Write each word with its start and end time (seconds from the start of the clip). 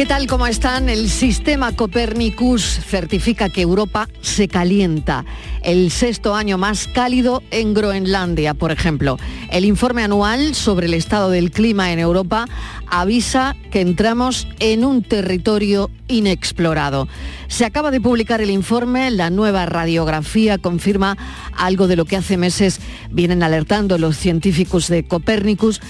¿Qué 0.00 0.06
tal? 0.06 0.26
¿Cómo 0.26 0.46
están? 0.46 0.88
El 0.88 1.10
sistema 1.10 1.76
Copernicus 1.76 2.62
certifica 2.62 3.50
que 3.50 3.60
Europa 3.60 4.08
se 4.22 4.48
calienta. 4.48 5.26
El 5.62 5.90
sexto 5.90 6.34
año 6.34 6.56
más 6.56 6.88
cálido 6.88 7.42
en 7.50 7.74
Groenlandia, 7.74 8.54
por 8.54 8.72
ejemplo. 8.72 9.18
El 9.50 9.66
informe 9.66 10.02
anual 10.02 10.54
sobre 10.54 10.86
el 10.86 10.94
estado 10.94 11.28
del 11.28 11.50
clima 11.50 11.92
en 11.92 11.98
Europa 11.98 12.46
avisa 12.86 13.56
que 13.70 13.82
entramos 13.82 14.48
en 14.58 14.86
un 14.86 15.02
territorio 15.02 15.90
inexplorado. 16.08 17.06
Se 17.48 17.64
acaba 17.64 17.90
de 17.90 18.00
publicar 18.00 18.40
el 18.40 18.50
informe, 18.50 19.10
la 19.10 19.28
nueva 19.28 19.66
radiografía 19.66 20.58
confirma 20.58 21.18
algo 21.56 21.86
de 21.88 21.96
lo 21.96 22.04
que 22.04 22.16
hace 22.16 22.36
meses 22.36 22.80
vienen 23.10 23.42
alertando 23.42 23.98
los 23.98 24.16
científicos 24.16 24.88
de 24.88 25.04
Copernicus 25.04 25.80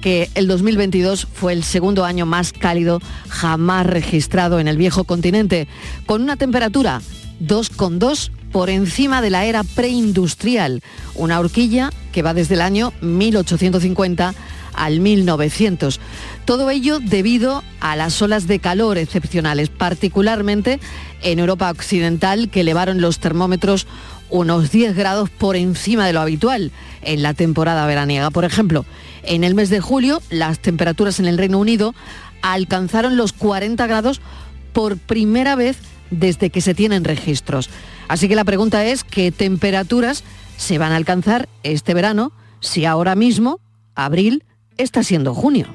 que 0.00 0.30
el 0.34 0.46
2022 0.46 1.26
fue 1.32 1.52
el 1.52 1.64
segundo 1.64 2.04
año 2.04 2.26
más 2.26 2.52
cálido 2.52 3.00
jamás 3.28 3.86
registrado 3.86 4.60
en 4.60 4.68
el 4.68 4.76
viejo 4.76 5.04
continente, 5.04 5.68
con 6.06 6.22
una 6.22 6.36
temperatura 6.36 7.00
2,2 7.40 8.30
por 8.52 8.70
encima 8.70 9.20
de 9.20 9.30
la 9.30 9.44
era 9.44 9.62
preindustrial, 9.62 10.82
una 11.14 11.38
horquilla 11.38 11.90
que 12.12 12.22
va 12.22 12.34
desde 12.34 12.54
el 12.54 12.62
año 12.62 12.92
1850 13.00 14.34
al 14.74 15.00
1900. 15.00 16.00
Todo 16.44 16.70
ello 16.70 17.00
debido 17.00 17.62
a 17.80 17.96
las 17.96 18.22
olas 18.22 18.46
de 18.46 18.58
calor 18.58 18.96
excepcionales, 18.96 19.68
particularmente 19.68 20.80
en 21.22 21.40
Europa 21.40 21.70
Occidental, 21.70 22.48
que 22.48 22.60
elevaron 22.60 23.00
los 23.00 23.18
termómetros 23.18 23.86
unos 24.30 24.70
10 24.70 24.94
grados 24.94 25.30
por 25.30 25.56
encima 25.56 26.06
de 26.06 26.12
lo 26.12 26.20
habitual 26.20 26.70
en 27.02 27.22
la 27.22 27.34
temporada 27.34 27.86
veraniega. 27.86 28.30
Por 28.30 28.44
ejemplo, 28.44 28.84
en 29.22 29.44
el 29.44 29.54
mes 29.54 29.70
de 29.70 29.80
julio 29.80 30.20
las 30.30 30.60
temperaturas 30.60 31.20
en 31.20 31.26
el 31.26 31.38
Reino 31.38 31.58
Unido 31.58 31.94
alcanzaron 32.42 33.16
los 33.16 33.32
40 33.32 33.86
grados 33.86 34.20
por 34.72 34.96
primera 34.98 35.56
vez 35.56 35.78
desde 36.10 36.50
que 36.50 36.60
se 36.60 36.74
tienen 36.74 37.04
registros. 37.04 37.70
Así 38.08 38.28
que 38.28 38.36
la 38.36 38.44
pregunta 38.44 38.84
es 38.84 39.04
qué 39.04 39.30
temperaturas 39.32 40.24
se 40.56 40.78
van 40.78 40.92
a 40.92 40.96
alcanzar 40.96 41.48
este 41.62 41.94
verano 41.94 42.32
si 42.60 42.84
ahora 42.84 43.14
mismo, 43.14 43.60
abril, 43.94 44.44
está 44.76 45.02
siendo 45.02 45.34
junio. 45.34 45.66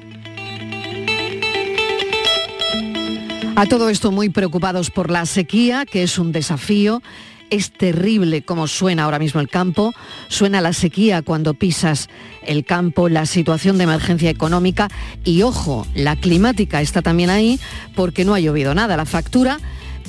A 3.56 3.66
todo 3.66 3.88
esto 3.88 4.10
muy 4.10 4.30
preocupados 4.30 4.90
por 4.90 5.10
la 5.10 5.26
sequía, 5.26 5.86
que 5.86 6.02
es 6.02 6.18
un 6.18 6.32
desafío 6.32 7.02
es 7.50 7.72
terrible 7.72 8.42
como 8.42 8.66
suena 8.66 9.04
ahora 9.04 9.18
mismo 9.18 9.40
el 9.40 9.48
campo, 9.48 9.92
suena 10.28 10.60
la 10.60 10.72
sequía 10.72 11.22
cuando 11.22 11.54
pisas 11.54 12.08
el 12.46 12.64
campo, 12.64 13.08
la 13.08 13.26
situación 13.26 13.78
de 13.78 13.84
emergencia 13.84 14.30
económica 14.30 14.88
y 15.24 15.42
ojo, 15.42 15.86
la 15.94 16.16
climática 16.16 16.80
está 16.80 17.02
también 17.02 17.30
ahí 17.30 17.60
porque 17.94 18.24
no 18.24 18.34
ha 18.34 18.40
llovido 18.40 18.74
nada. 18.74 18.96
La 18.96 19.06
factura 19.06 19.58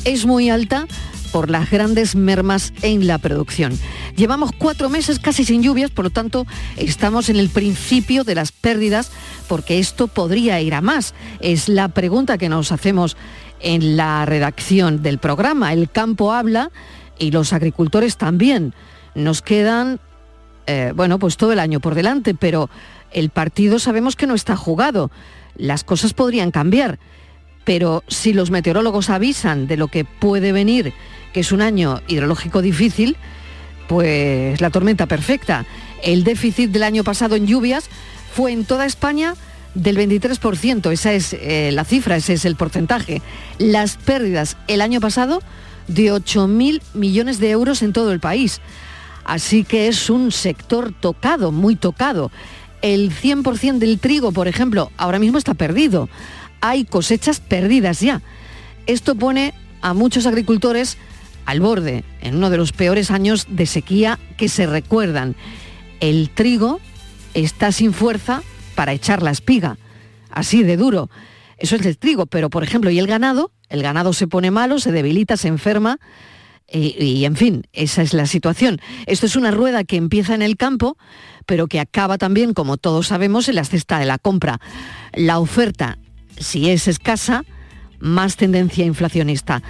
es 0.04 0.26
muy 0.26 0.50
alta 0.50 0.88
por 1.32 1.50
las 1.50 1.70
grandes 1.70 2.16
mermas 2.16 2.72
en 2.82 3.08
la 3.08 3.18
producción. 3.18 3.78
Llevamos 4.16 4.52
cuatro 4.58 4.90
meses 4.90 5.20
casi 5.20 5.44
sin 5.44 5.62
lluvias, 5.62 5.92
por 5.92 6.06
lo 6.06 6.10
tanto 6.10 6.48
estamos 6.78 7.28
en 7.28 7.36
el 7.36 7.50
principio 7.50 8.24
de 8.24 8.36
las 8.36 8.54
pérdidas 8.54 9.12
porque 9.50 9.80
esto 9.80 10.08
podría 10.08 10.62
ir 10.62 10.74
a 10.74 10.82
más. 10.82 11.14
Es 11.42 11.68
la 11.68 11.90
pregunta 11.90 12.38
que 12.38 12.48
nos 12.48 12.72
hacemos 12.72 13.18
en 13.60 13.98
la 13.98 14.26
redacción 14.26 15.02
del 15.04 15.18
programa. 15.18 15.74
El 15.74 15.90
campo 15.90 16.32
habla 16.32 16.72
y 17.18 17.32
los 17.32 17.54
agricultores 17.54 18.18
también. 18.18 18.74
Nos 19.14 19.42
quedan, 19.42 20.00
eh, 20.68 20.94
bueno, 20.96 21.20
pues 21.20 21.38
todo 21.38 21.54
el 21.54 21.60
año 21.60 21.80
por 21.80 21.96
delante, 21.96 22.34
pero 22.34 22.70
el 23.12 23.30
partido 23.30 23.80
sabemos 23.80 24.16
que 24.16 24.28
no 24.28 24.36
está 24.36 24.56
jugado. 24.56 25.12
Las 25.58 25.84
cosas 25.84 26.14
podrían 26.14 26.52
cambiar, 26.52 27.00
pero 27.64 28.04
si 28.08 28.34
los 28.34 28.52
meteorólogos 28.52 29.10
avisan 29.10 29.68
de 29.68 29.78
lo 29.78 29.88
que 29.88 30.06
puede 30.06 30.52
venir, 30.52 30.94
que 31.34 31.40
es 31.42 31.52
un 31.52 31.62
año 31.62 32.02
hidrológico 32.08 32.62
difícil, 32.62 33.16
pues 33.88 34.60
la 34.62 34.70
tormenta 34.70 35.06
perfecta. 35.06 35.66
El 36.04 36.24
déficit 36.24 36.72
del 36.72 36.84
año 36.84 37.04
pasado 37.04 37.36
en 37.36 37.48
lluvias 37.48 37.90
fue 38.34 38.52
en 38.52 38.66
toda 38.66 38.86
España 38.86 39.36
del 39.76 39.98
23%, 39.98 40.92
esa 40.92 41.14
es 41.14 41.34
eh, 41.34 41.70
la 41.74 41.84
cifra, 41.84 42.16
ese 42.16 42.34
es 42.34 42.46
el 42.46 42.56
porcentaje. 42.56 43.22
Las 43.58 43.98
pérdidas 43.98 44.58
el 44.68 44.82
año 44.82 45.02
pasado 45.02 45.42
de 45.88 46.12
8.000 46.12 46.82
millones 46.94 47.40
de 47.40 47.52
euros 47.52 47.82
en 47.82 47.94
todo 47.94 48.12
el 48.12 48.20
país. 48.20 48.62
Así 49.24 49.64
que 49.64 49.88
es 49.88 50.10
un 50.10 50.32
sector 50.32 50.94
tocado, 50.94 51.52
muy 51.52 51.76
tocado. 51.76 52.32
El 52.82 53.12
100% 53.12 53.80
del 53.80 54.00
trigo, 54.00 54.32
por 54.32 54.48
ejemplo, 54.48 54.92
ahora 54.98 55.20
mismo 55.20 55.38
está 55.38 55.56
perdido. 55.56 56.10
Hay 56.62 56.86
cosechas 56.86 57.40
perdidas 57.40 58.00
ya. 58.02 58.22
Esto 58.86 59.16
pone 59.16 59.54
a 59.82 59.94
muchos 59.94 60.28
agricultores 60.28 60.98
al 61.46 61.60
borde, 61.60 62.04
en 62.22 62.36
uno 62.36 62.50
de 62.50 62.58
los 62.58 62.72
peores 62.72 63.12
años 63.12 63.48
de 63.50 63.66
sequía 63.66 64.20
que 64.38 64.50
se 64.50 64.66
recuerdan. 64.66 65.36
El 66.00 66.30
trigo 66.30 66.80
está 67.34 67.72
sin 67.72 67.94
fuerza 67.94 68.42
para 68.76 68.94
echar 68.94 69.22
la 69.22 69.32
espiga, 69.32 69.78
así 70.30 70.64
de 70.64 70.78
duro. 70.78 71.10
Eso 71.58 71.76
es 71.76 71.86
el 71.86 71.98
trigo, 71.98 72.26
pero 72.26 72.50
por 72.50 72.64
ejemplo, 72.64 72.90
¿y 72.90 73.00
el 73.00 73.08
ganado? 73.08 73.52
El 73.70 73.82
ganado 73.82 74.14
se 74.14 74.28
pone 74.28 74.52
malo, 74.52 74.80
se 74.80 74.92
debilita, 74.92 75.38
se 75.38 75.48
enferma. 75.48 76.00
Y, 76.72 77.26
en 77.26 77.36
fin, 77.36 77.68
esa 77.74 78.02
es 78.02 78.14
la 78.14 78.26
situación. 78.26 78.80
Esto 79.06 79.28
es 79.28 79.36
una 79.36 79.52
rueda 79.52 79.84
que 79.84 79.98
empieza 79.98 80.34
en 80.34 80.42
el 80.42 80.58
campo, 80.58 80.98
pero 81.46 81.68
que 81.68 81.80
acaba 81.80 82.18
también, 82.18 82.54
como 82.54 82.78
todos 82.78 83.08
sabemos, 83.08 83.48
en 83.48 83.56
la 83.56 83.66
cesta 83.66 84.00
de 84.00 84.06
la 84.06 84.18
compra. 84.18 84.60
La 85.14 85.40
oferta, 85.40 86.00
si 86.38 86.70
es 86.70 86.88
escasa, 86.88 87.46
más 88.00 88.36
tendencia 88.36 88.84
inflacionista. 88.84 89.62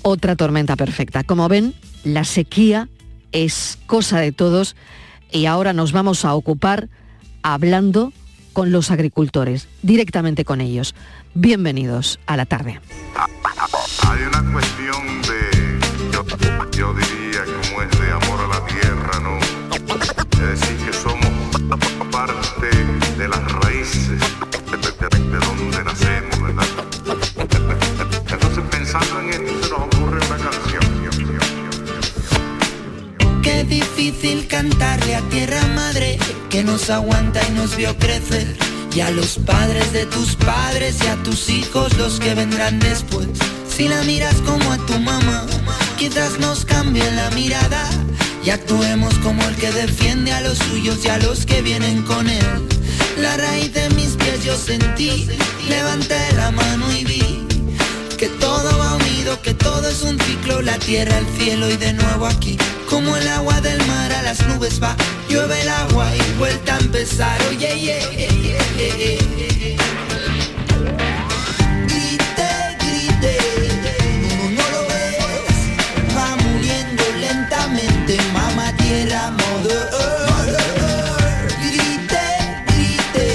Otra 0.00 0.34
tormenta 0.34 0.74
perfecta. 0.74 1.22
Como 1.22 1.48
ven, 1.48 1.74
la 2.02 2.24
sequía 2.24 2.88
es 3.32 3.78
cosa 3.86 4.18
de 4.18 4.32
todos 4.32 4.74
y 5.30 5.46
ahora 5.46 5.72
nos 5.72 5.92
vamos 5.92 6.24
a 6.24 6.34
ocupar 6.34 6.88
hablando 7.42 8.12
con 8.52 8.70
los 8.70 8.90
agricultores, 8.90 9.68
directamente 9.82 10.44
con 10.44 10.60
ellos. 10.60 10.94
Bienvenidos 11.34 12.20
a 12.26 12.36
la 12.36 12.44
tarde. 12.44 12.78
Hay 13.16 14.22
una 14.22 14.52
cuestión 14.52 15.22
de, 15.22 15.80
yo, 16.76 16.92
diría, 16.92 17.44
como 17.46 17.80
es 17.80 17.90
de 17.98 18.12
amor 18.12 18.40
a 18.40 18.48
la 18.48 18.66
tierra, 18.66 19.18
¿no? 19.22 19.38
Es 20.44 20.60
decir, 20.60 20.76
que 20.84 20.92
somos 20.92 21.30
parte 22.10 22.68
de 23.16 23.28
las 23.28 23.52
raíces 23.52 24.20
de, 24.20 25.38
donde 25.38 25.84
nacemos, 25.84 26.42
¿verdad? 26.42 26.66
Entonces, 28.30 28.64
pensando 28.70 29.20
en 29.20 29.30
esto, 29.30 29.64
se 29.64 29.70
nos 29.70 29.80
ocurre 29.80 30.20
una 30.26 30.36
canción. 30.50 30.82
Qué 33.42 33.64
difícil 33.64 34.46
cantarle 34.48 35.16
a 35.16 35.22
tierra 35.30 35.66
madre 35.74 36.18
que 36.50 36.62
nos 36.62 36.90
aguanta 36.90 37.40
y 37.48 37.52
nos 37.52 37.74
vio 37.74 37.96
crecer 37.96 38.71
y 38.94 39.00
a 39.00 39.10
los 39.10 39.38
padres 39.38 39.92
de 39.92 40.04
tus 40.06 40.36
padres 40.36 40.96
y 41.02 41.06
a 41.06 41.22
tus 41.22 41.48
hijos 41.48 41.96
los 41.96 42.20
que 42.20 42.34
vendrán 42.34 42.78
después. 42.78 43.26
Si 43.74 43.88
la 43.88 44.02
miras 44.02 44.34
como 44.42 44.70
a 44.70 44.76
tu 44.86 44.98
mamá, 44.98 45.46
quizás 45.98 46.38
nos 46.38 46.64
cambie 46.64 47.10
la 47.12 47.30
mirada 47.30 47.88
y 48.44 48.50
actuemos 48.50 49.14
como 49.18 49.42
el 49.44 49.56
que 49.56 49.72
defiende 49.72 50.32
a 50.32 50.40
los 50.42 50.58
suyos 50.58 51.04
y 51.04 51.08
a 51.08 51.18
los 51.18 51.46
que 51.46 51.62
vienen 51.62 52.02
con 52.02 52.28
él. 52.28 52.68
La 53.18 53.36
raíz 53.36 53.72
de 53.72 53.88
mis 53.90 54.10
pies 54.16 54.44
yo 54.44 54.56
sentí, 54.56 55.28
levanté 55.68 56.32
la 56.36 56.50
mano 56.50 56.92
y 56.92 57.04
vi 57.04 57.46
que 58.18 58.28
todo 58.28 58.78
va 58.78 58.94
unido, 58.94 59.40
que 59.42 59.54
todo 59.54 59.88
es 59.88 60.02
un 60.02 60.18
ciclo, 60.20 60.60
la 60.60 60.78
tierra, 60.78 61.16
el 61.18 61.26
cielo 61.38 61.68
y 61.70 61.76
de 61.76 61.92
nuevo 61.94 62.26
aquí. 62.26 62.58
Como 62.88 63.16
el 63.16 63.26
agua 63.28 63.60
del 63.62 63.78
mar 63.86 64.12
a 64.12 64.22
las 64.22 64.46
nubes 64.48 64.82
va, 64.82 64.94
llueve 65.32 65.62
el 65.62 65.68
agua 65.68 66.14
y 66.14 66.38
vuelta 66.38 66.76
a 66.76 66.78
empezar. 66.78 67.40
Oye, 67.48 67.80
yeah, 67.80 67.98
Grite, 71.88 72.50
grite, 72.80 73.36
no, 74.28 74.50
no 74.56 74.64
lo 74.74 74.82
ves, 74.90 75.56
va 76.16 76.36
muriendo 76.36 77.04
lentamente, 77.18 78.18
mamá 78.34 78.76
tierra, 78.76 79.30
mother 79.30 79.88
Grite, 81.62 82.26
grite, 82.68 83.26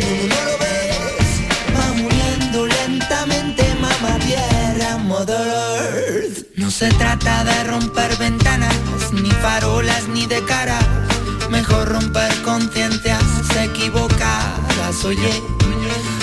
no, 0.00 0.10
no 0.32 0.38
lo 0.48 0.54
ves, 0.62 1.30
va 1.76 1.86
muriendo 1.92 2.66
lentamente, 2.66 3.62
mamá 3.80 4.18
tierra, 4.20 4.96
mother 4.98 6.46
No 6.56 6.70
se 6.70 6.88
trata 6.92 7.44
de 7.44 7.64
romper 7.64 8.16
ventanas 8.16 8.74
ni 9.12 9.30
farolas 9.30 10.08
ni 10.08 10.26
de 10.26 10.42
cara. 10.44 11.03
Mejor 11.74 11.88
romper 11.88 12.42
conciencias 12.42 13.24
equivocadas, 13.60 15.04
oye. 15.04 15.42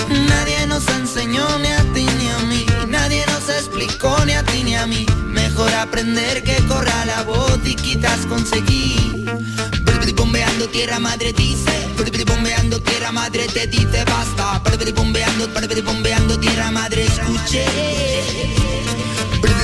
Nadie 0.08 0.66
nos 0.66 0.88
enseñó 0.88 1.46
ni 1.58 1.68
a 1.68 1.82
ti 1.92 2.06
ni 2.18 2.28
a 2.30 2.38
mí. 2.48 2.66
nadie 2.88 3.22
nos 3.26 3.50
explicó 3.50 4.16
ni 4.24 4.32
a 4.32 4.42
ti 4.44 4.64
ni 4.64 4.76
a 4.76 4.86
mí. 4.86 5.04
Mejor 5.26 5.70
aprender 5.74 6.42
que 6.42 6.56
corra 6.66 7.04
la 7.04 7.22
voz 7.24 7.58
y 7.64 7.74
quizás 7.74 8.24
conseguir. 8.26 9.30
Bombeando 10.16 10.70
tierra 10.70 10.98
madre 10.98 11.34
dice, 11.34 11.86
bombeando 12.26 12.80
tierra 12.80 13.12
madre 13.12 13.46
te 13.46 13.66
dice 13.66 14.04
basta. 14.06 14.62
Bombeando, 14.94 15.48
bombeando 15.84 16.40
tierra 16.40 16.70
madre 16.70 17.04
escuché. 17.04 17.66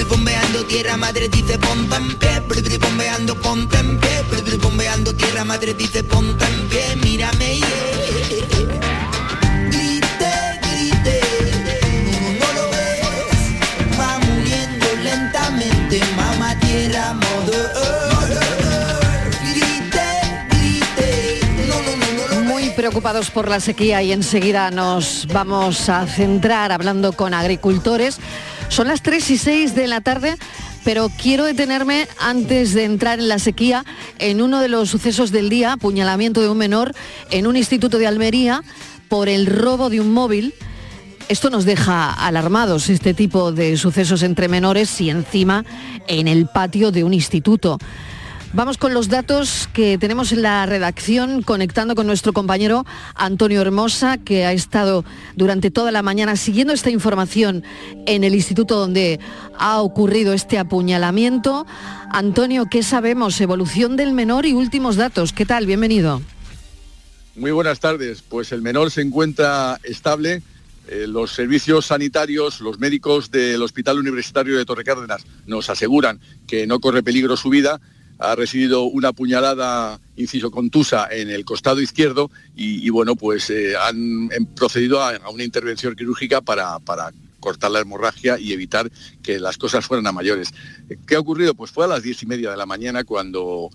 Bombeando 0.09 0.65
tierra 0.67 0.97
madre 0.97 1.29
dice 1.29 1.59
ponte 1.59 1.97
en 1.97 2.17
pie, 2.19 2.41
bombeando 2.79 3.35
ponte 3.41 3.79
en 3.79 3.99
pie, 3.99 4.57
bombeando 4.63 5.15
tierra 5.15 5.45
madre 5.45 5.75
dice 5.75 6.03
ponte 6.03 6.45
en 6.45 6.69
pie, 6.69 6.97
mírame 6.97 7.61
preocupados 22.79 23.31
por 23.31 23.49
la 23.49 23.61
sequía 23.61 24.03
y 24.03 24.13
enseguida 24.13 24.71
nos 24.71 25.27
vamos 25.33 25.89
a 25.89 26.07
centrar 26.07 26.73
hablando 26.73 27.13
con 27.13 27.35
agricultores. 27.35 28.19
Son 28.69 28.87
las 28.87 29.03
3 29.03 29.31
y 29.31 29.39
6 29.39 29.75
de 29.75 29.87
la 29.89 30.01
tarde, 30.01 30.37
pero 30.85 31.11
quiero 31.11 31.45
detenerme 31.45 32.07
antes 32.21 32.75
de 32.75 32.85
entrar 32.85 33.19
en 33.19 33.29
la 33.29 33.39
sequía 33.39 33.85
en 34.19 34.41
uno 34.41 34.61
de 34.61 34.69
los 34.69 34.91
sucesos 34.91 35.33
del 35.33 35.49
día, 35.49 35.73
apuñalamiento 35.73 36.41
de 36.41 36.49
un 36.49 36.59
menor 36.59 36.95
en 37.31 37.47
un 37.47 37.57
instituto 37.57 37.99
de 37.99 38.07
Almería 38.07 38.63
por 39.09 39.29
el 39.29 39.47
robo 39.47 39.91
de 39.91 40.01
un 40.01 40.13
móvil. 40.13 40.55
Esto 41.29 41.51
nos 41.51 41.65
deja 41.65 42.13
alarmados, 42.13 42.89
este 42.89 43.15
tipo 43.15 43.53
de 43.53 43.77
sucesos 43.77 44.23
entre 44.23 44.49
menores 44.49 45.01
y 45.01 45.11
encima 45.11 45.65
en 46.07 46.29
el 46.29 46.47
patio 46.47 46.93
de 46.93 47.05
un 47.05 47.15
instituto. 47.15 47.79
Vamos 48.55 48.79
con 48.79 48.95
los 48.95 49.09
datos 49.09 49.69
que 49.75 49.99
tenemos 49.99 50.33
en 50.33 50.41
la 50.41 50.65
redacción, 50.65 51.43
conectando 51.43 51.95
con 51.95 52.07
nuestro 52.07 52.33
compañero 52.33 52.87
Antonio 53.15 53.61
Hermosa, 53.61 54.17
que 54.17 54.47
ha 54.47 54.53
estado 54.53 55.05
durante 55.37 55.71
toda 55.71 55.93
la 55.93 56.01
mañana 56.01 56.35
siguiendo 56.35 56.73
esta 56.73 56.89
información 56.91 57.63
en 58.07 58.25
el 58.25 58.35
instituto 58.35 58.79
donde 58.79 59.21
ha 59.59 59.83
ocurrido 59.83 60.33
este 60.33 60.59
apuñalamiento. 60.59 61.67
Antonio, 62.11 62.69
¿qué 62.71 62.83
sabemos? 62.83 63.39
Evolución 63.43 63.97
del 63.97 64.15
menor 64.15 64.47
y 64.47 64.55
últimos 64.55 64.97
datos. 64.97 65.35
¿Qué 65.35 65.45
tal? 65.45 65.67
Bienvenido. 65.67 66.23
Muy 67.37 67.51
buenas 67.51 67.81
tardes. 67.81 68.23
Pues 68.23 68.51
el 68.53 68.63
menor 68.63 68.91
se 68.91 69.03
encuentra 69.03 69.79
estable. 69.83 70.43
Eh, 70.89 71.07
los 71.07 71.33
servicios 71.33 71.85
sanitarios, 71.85 72.63
los 72.63 72.79
médicos 72.79 73.31
del 73.31 73.63
Hospital 73.63 73.99
Universitario 73.99 74.57
de 74.57 74.65
Torre 74.65 74.85
Cárdenas 74.85 75.27
nos 75.45 75.69
aseguran 75.69 76.19
que 76.47 76.67
no 76.67 76.81
corre 76.81 77.03
peligro 77.03 77.37
su 77.37 77.51
vida 77.51 77.79
ha 78.19 78.35
recibido 78.35 78.85
una 78.85 79.13
puñalada, 79.13 80.01
inciso 80.17 80.51
contusa, 80.51 81.09
en 81.11 81.31
el 81.31 81.45
costado 81.45 81.81
izquierdo 81.81 82.31
y, 82.57 82.89
bueno, 82.91 83.15
pues 83.17 83.49
eh, 83.51 83.75
han, 83.77 84.29
procedido 84.57 85.03
a, 85.03 85.19
una 85.31 85.45
intervención 85.45 85.95
quirúrgica 85.95 86.41
para, 86.41 86.79
cortar 87.41 87.71
la 87.71 87.81
hemorragia 87.81 88.37
y 88.39 88.53
evitar 88.53 88.91
que 89.23 89.39
las 89.39 89.57
cosas 89.57 89.87
fueran 89.87 90.07
a 90.09 90.13
mayores. 90.13 90.51
¿Qué 91.07 91.15
ha 91.15 91.21
ocurrido? 91.21 91.55
Pues 91.55 91.71
fue 91.71 91.85
a 91.85 91.89
las 91.89 92.03
diez 92.03 92.21
y 92.25 92.27
media 92.27 92.51
de 92.51 92.57
la 92.57 92.67
mañana 92.67 93.05
cuando 93.05 93.71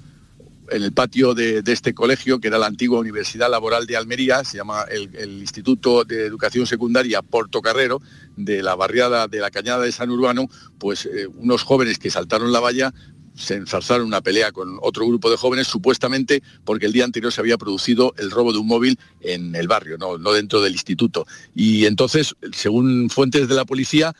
en 0.70 0.84
el 0.84 0.92
patio 0.92 1.34
de, 1.34 1.64
este 1.66 1.94
colegio, 1.94 2.40
que 2.40 2.48
era 2.48 2.58
la 2.58 2.68
antigua 2.68 3.00
Universidad 3.00 3.50
Laboral 3.50 3.86
de 3.86 3.98
Almería, 3.98 4.44
se 4.44 4.58
llama 4.58 4.86
el, 4.90 5.42
Instituto 5.42 6.04
de 6.04 6.26
Educación 6.26 6.66
Secundaria 6.66 7.22
Porto 7.22 7.62
Carrero, 7.62 8.02
de 8.36 8.64
la 8.64 8.76
barriada 8.76 9.28
de 9.28 9.40
la 9.40 9.52
Cañada 9.52 9.84
de 9.84 9.92
San 9.92 10.10
Urbano, 10.10 10.50
pues 10.80 11.06
eh, 11.06 11.28
unos 11.28 11.64
jóvenes 11.64 12.00
que 12.00 12.10
saltaron 12.10 12.52
la 12.52 12.60
valla 12.60 12.94
se 13.36 13.56
ensarzaron 13.56 14.08
una 14.08 14.22
pelea 14.22 14.52
con 14.52 14.78
otro 14.82 15.08
grupo 15.08 15.30
de 15.30 15.38
jóvenes, 15.38 15.68
supuestamente 15.68 16.44
porque 16.64 16.86
el 16.86 16.94
día 16.94 17.04
anterior 17.04 17.32
se 17.32 17.42
había 17.42 17.58
producido 17.58 18.14
el 18.18 18.32
robo 18.32 18.52
de 18.54 18.60
un 18.60 18.68
móvil 18.68 19.00
en 19.22 19.56
el 19.56 19.68
barrio, 19.68 19.98
no, 19.98 20.18
dentro 20.34 20.62
del 20.62 20.74
instituto. 20.74 21.26
Y 21.56 21.86
entonces, 21.86 22.36
según 22.52 23.10
fuentes 23.10 23.48
de 23.48 23.56
la 23.56 23.66
policía, 23.66 24.14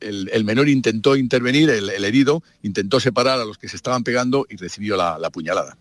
el, 0.00 0.44
menor 0.44 0.68
intentó 0.68 1.16
intervenir, 1.16 1.70
el, 1.70 2.04
herido 2.04 2.42
intentó 2.62 3.00
separar 3.00 3.40
a 3.40 3.44
los 3.44 3.58
que 3.58 3.68
se 3.68 3.76
estaban 3.76 4.04
pegando 4.04 4.46
y 4.48 4.56
recibió 4.56 4.96
la 4.96 5.30
puñalada. 5.30 5.78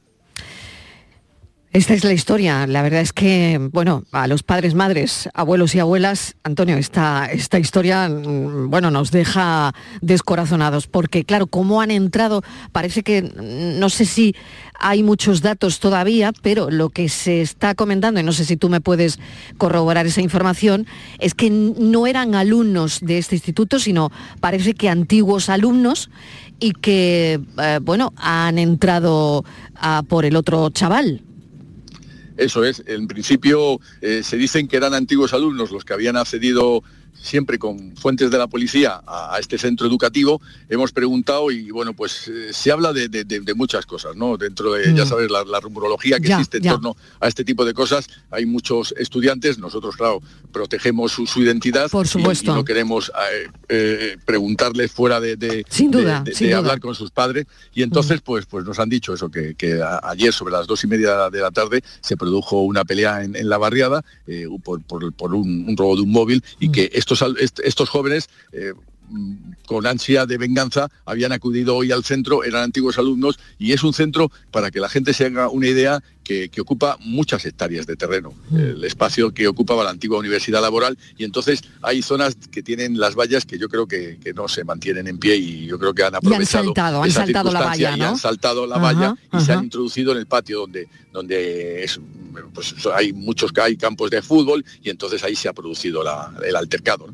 Esta 1.73 1.95
es 1.95 2.03
la 2.03 2.13
historia. 2.13 2.67
La 2.67 2.83
verdad 2.83 3.01
es 3.01 3.13
que, 3.13 3.59
bueno, 3.71 4.03
a 4.11 4.27
los 4.27 4.43
padres, 4.43 4.75
madres, 4.75 5.27
abuelos 5.33 5.73
y 5.73 5.79
abuelas, 5.79 6.35
Antonio, 6.43 6.77
esta, 6.77 7.25
esta 7.25 7.57
historia, 7.57 8.07
mm, 8.07 8.69
bueno, 8.69 8.91
nos 8.91 9.09
deja 9.09 9.73
descorazonados, 9.99 10.85
porque 10.85 11.25
claro, 11.25 11.47
cómo 11.47 11.81
han 11.81 11.89
entrado, 11.89 12.43
parece 12.71 13.01
que, 13.01 13.23
mm, 13.23 13.79
no 13.79 13.89
sé 13.89 14.05
si 14.05 14.35
hay 14.79 15.01
muchos 15.01 15.41
datos 15.41 15.79
todavía, 15.79 16.31
pero 16.43 16.69
lo 16.69 16.89
que 16.89 17.09
se 17.09 17.41
está 17.41 17.73
comentando, 17.73 18.19
y 18.19 18.23
no 18.23 18.33
sé 18.33 18.45
si 18.45 18.55
tú 18.55 18.69
me 18.69 18.79
puedes 18.79 19.17
corroborar 19.57 20.05
esa 20.05 20.21
información, 20.21 20.85
es 21.17 21.33
que 21.33 21.49
no 21.49 22.05
eran 22.05 22.35
alumnos 22.35 22.99
de 23.01 23.17
este 23.17 23.35
instituto, 23.35 23.79
sino 23.79 24.11
parece 24.41 24.75
que 24.75 24.89
antiguos 24.89 25.49
alumnos 25.49 26.11
y 26.59 26.73
que, 26.73 27.41
eh, 27.57 27.79
bueno, 27.81 28.13
han 28.15 28.59
entrado 28.59 29.43
por 30.07 30.25
el 30.25 30.35
otro 30.35 30.69
chaval. 30.69 31.23
Eso 32.37 32.63
es, 32.63 32.83
en 32.87 33.07
principio 33.07 33.79
eh, 34.01 34.23
se 34.23 34.37
dicen 34.37 34.67
que 34.67 34.77
eran 34.77 34.93
antiguos 34.93 35.33
alumnos 35.33 35.71
los 35.71 35.85
que 35.85 35.93
habían 35.93 36.17
accedido 36.17 36.83
siempre 37.23 37.57
con 37.57 37.95
fuentes 37.95 38.29
de 38.29 38.37
la 38.37 38.47
policía 38.47 39.01
a, 39.07 39.37
este 39.39 39.57
centro 39.57 39.87
educativo, 39.87 40.41
hemos 40.69 40.91
preguntado 40.91 41.51
y 41.51 41.71
bueno, 41.71 41.93
pues 41.93 42.27
eh, 42.27 42.49
se 42.51 42.69
habla 42.69 42.91
de, 42.91 43.53
muchas 43.55 43.85
cosas, 43.85 44.15
¿no? 44.15 44.37
Dentro 44.37 44.73
de, 44.73 44.93
ya 44.93 45.05
mm. 45.05 45.07
sabes, 45.07 45.31
la, 45.31 45.59
rumorología 45.61 46.19
que 46.19 46.27
existe 46.27 46.57
en 46.57 46.63
torno 46.63 46.97
a 47.21 47.27
este 47.29 47.45
tipo 47.45 47.63
de 47.63 47.73
cosas, 47.73 48.09
hay 48.29 48.45
muchos 48.45 48.93
estudiantes, 48.97 49.57
nosotros, 49.57 49.95
claro, 49.95 50.21
protegemos 50.51 51.13
su, 51.13 51.41
identidad 51.41 51.89
Por 51.89 52.07
supuesto. 52.07 52.51
Y, 52.51 52.55
no 52.55 52.65
queremos 52.65 53.09
eh, 53.31 53.47
eh, 53.69 54.17
preguntarles 54.25 54.91
fuera 54.91 55.21
de, 55.21 55.65
sin 55.69 55.91
duda, 55.91 56.25
hablar 56.55 56.81
con 56.81 56.93
sus 56.93 57.11
padres. 57.11 57.45
Y 57.73 57.83
entonces, 57.83 58.19
mm. 58.19 58.23
pues, 58.25 58.45
pues 58.45 58.65
nos 58.65 58.79
han 58.79 58.89
dicho 58.89 59.13
eso, 59.13 59.29
que, 59.29 59.55
ayer 60.03 60.33
sobre 60.33 60.51
las 60.51 60.67
dos 60.67 60.83
y 60.83 60.87
media 60.87 61.29
de 61.29 61.39
la 61.39 61.51
tarde 61.51 61.83
se 62.01 62.17
produjo 62.17 62.63
una 62.63 62.83
pelea 62.83 63.23
en, 63.23 63.49
la 63.49 63.57
barriada 63.57 64.03
por, 64.63 65.33
un, 65.33 65.75
robo 65.77 65.95
de 65.95 66.01
un 66.01 66.11
móvil 66.11 66.43
y 66.59 66.67
mm. 66.67 66.71
que 66.71 66.89
estos, 67.21 67.89
jóvenes 67.89 68.29
eh, 68.51 68.73
con 69.65 69.85
ansia 69.85 70.25
de 70.25 70.37
venganza 70.37 70.89
habían 71.05 71.31
acudido 71.31 71.75
hoy 71.75 71.91
al 71.91 72.03
centro, 72.03 72.43
eran 72.43 72.63
antiguos 72.63 72.97
alumnos 72.97 73.39
y 73.59 73.73
es 73.73 73.83
un 73.83 73.93
centro, 73.93 74.31
para 74.51 74.71
que 74.71 74.79
la 74.79 74.89
gente 74.89 75.13
se 75.13 75.25
haga 75.25 75.49
una 75.49 75.67
idea, 75.67 76.03
que, 76.23 76.49
ocupa 76.59 76.97
muchas 77.01 77.45
hectáreas 77.45 77.85
de 77.85 77.95
terreno, 77.95 78.33
mm. 78.49 78.57
el 78.57 78.83
espacio 78.83 79.33
que 79.33 79.47
ocupaba 79.47 79.83
la 79.83 79.89
antigua 79.89 80.17
universidad 80.17 80.61
laboral 80.61 80.97
y 81.17 81.25
entonces 81.25 81.61
hay 81.81 82.01
zonas 82.01 82.35
que 82.51 82.63
tienen 82.63 82.99
las 82.99 83.15
vallas 83.15 83.45
que 83.45 83.57
yo 83.59 83.69
creo 83.69 83.87
que, 83.87 84.17
no 84.33 84.47
se 84.47 84.63
mantienen 84.63 85.07
en 85.07 85.19
pie 85.19 85.35
y 85.35 85.67
yo 85.67 85.77
creo 85.77 85.93
que 85.93 86.03
han 86.03 86.15
aprovechado 86.15 86.73
han 87.03 87.11
saltado, 87.11 87.51
la 87.51 87.61
valla, 87.61 87.97
y 87.97 88.01
han 88.01 88.17
saltado 88.17 88.65
la 88.65 88.77
valla 88.77 89.15
y 89.31 89.41
se 89.41 89.53
han 89.53 89.65
introducido 89.65 90.11
en 90.13 90.17
el 90.17 90.25
patio 90.25 90.61
donde, 90.61 90.87
donde 91.11 91.83
es, 91.83 91.99
pues, 92.53 92.73
hay 92.95 93.13
muchos 93.13 93.51
hay 93.61 93.77
campos 93.77 94.09
de 94.09 94.21
fútbol 94.21 94.65
y 94.81 94.89
entonces 94.89 95.23
ahí 95.23 95.35
se 95.35 95.49
ha 95.49 95.53
producido 95.53 96.03
el 96.43 96.55
altercado. 96.55 97.07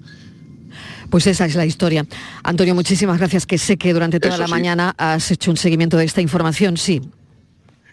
Pues 1.10 1.25
esa 1.28 1.46
es 1.46 1.56
la 1.56 1.66
historia. 1.66 2.06
Antonio, 2.44 2.75
muchísimas 2.75 3.18
gracias, 3.18 3.46
que 3.46 3.58
sé 3.58 3.78
que 3.78 3.94
durante 3.94 4.20
toda 4.20 4.38
la 4.38 4.48
mañana 4.48 4.94
has 4.98 5.32
hecho 5.32 5.51
un 5.51 5.58
seguimiento 5.58 5.98
de 5.98 6.06
esta 6.06 6.22
información. 6.22 6.78
Sí, 6.78 7.01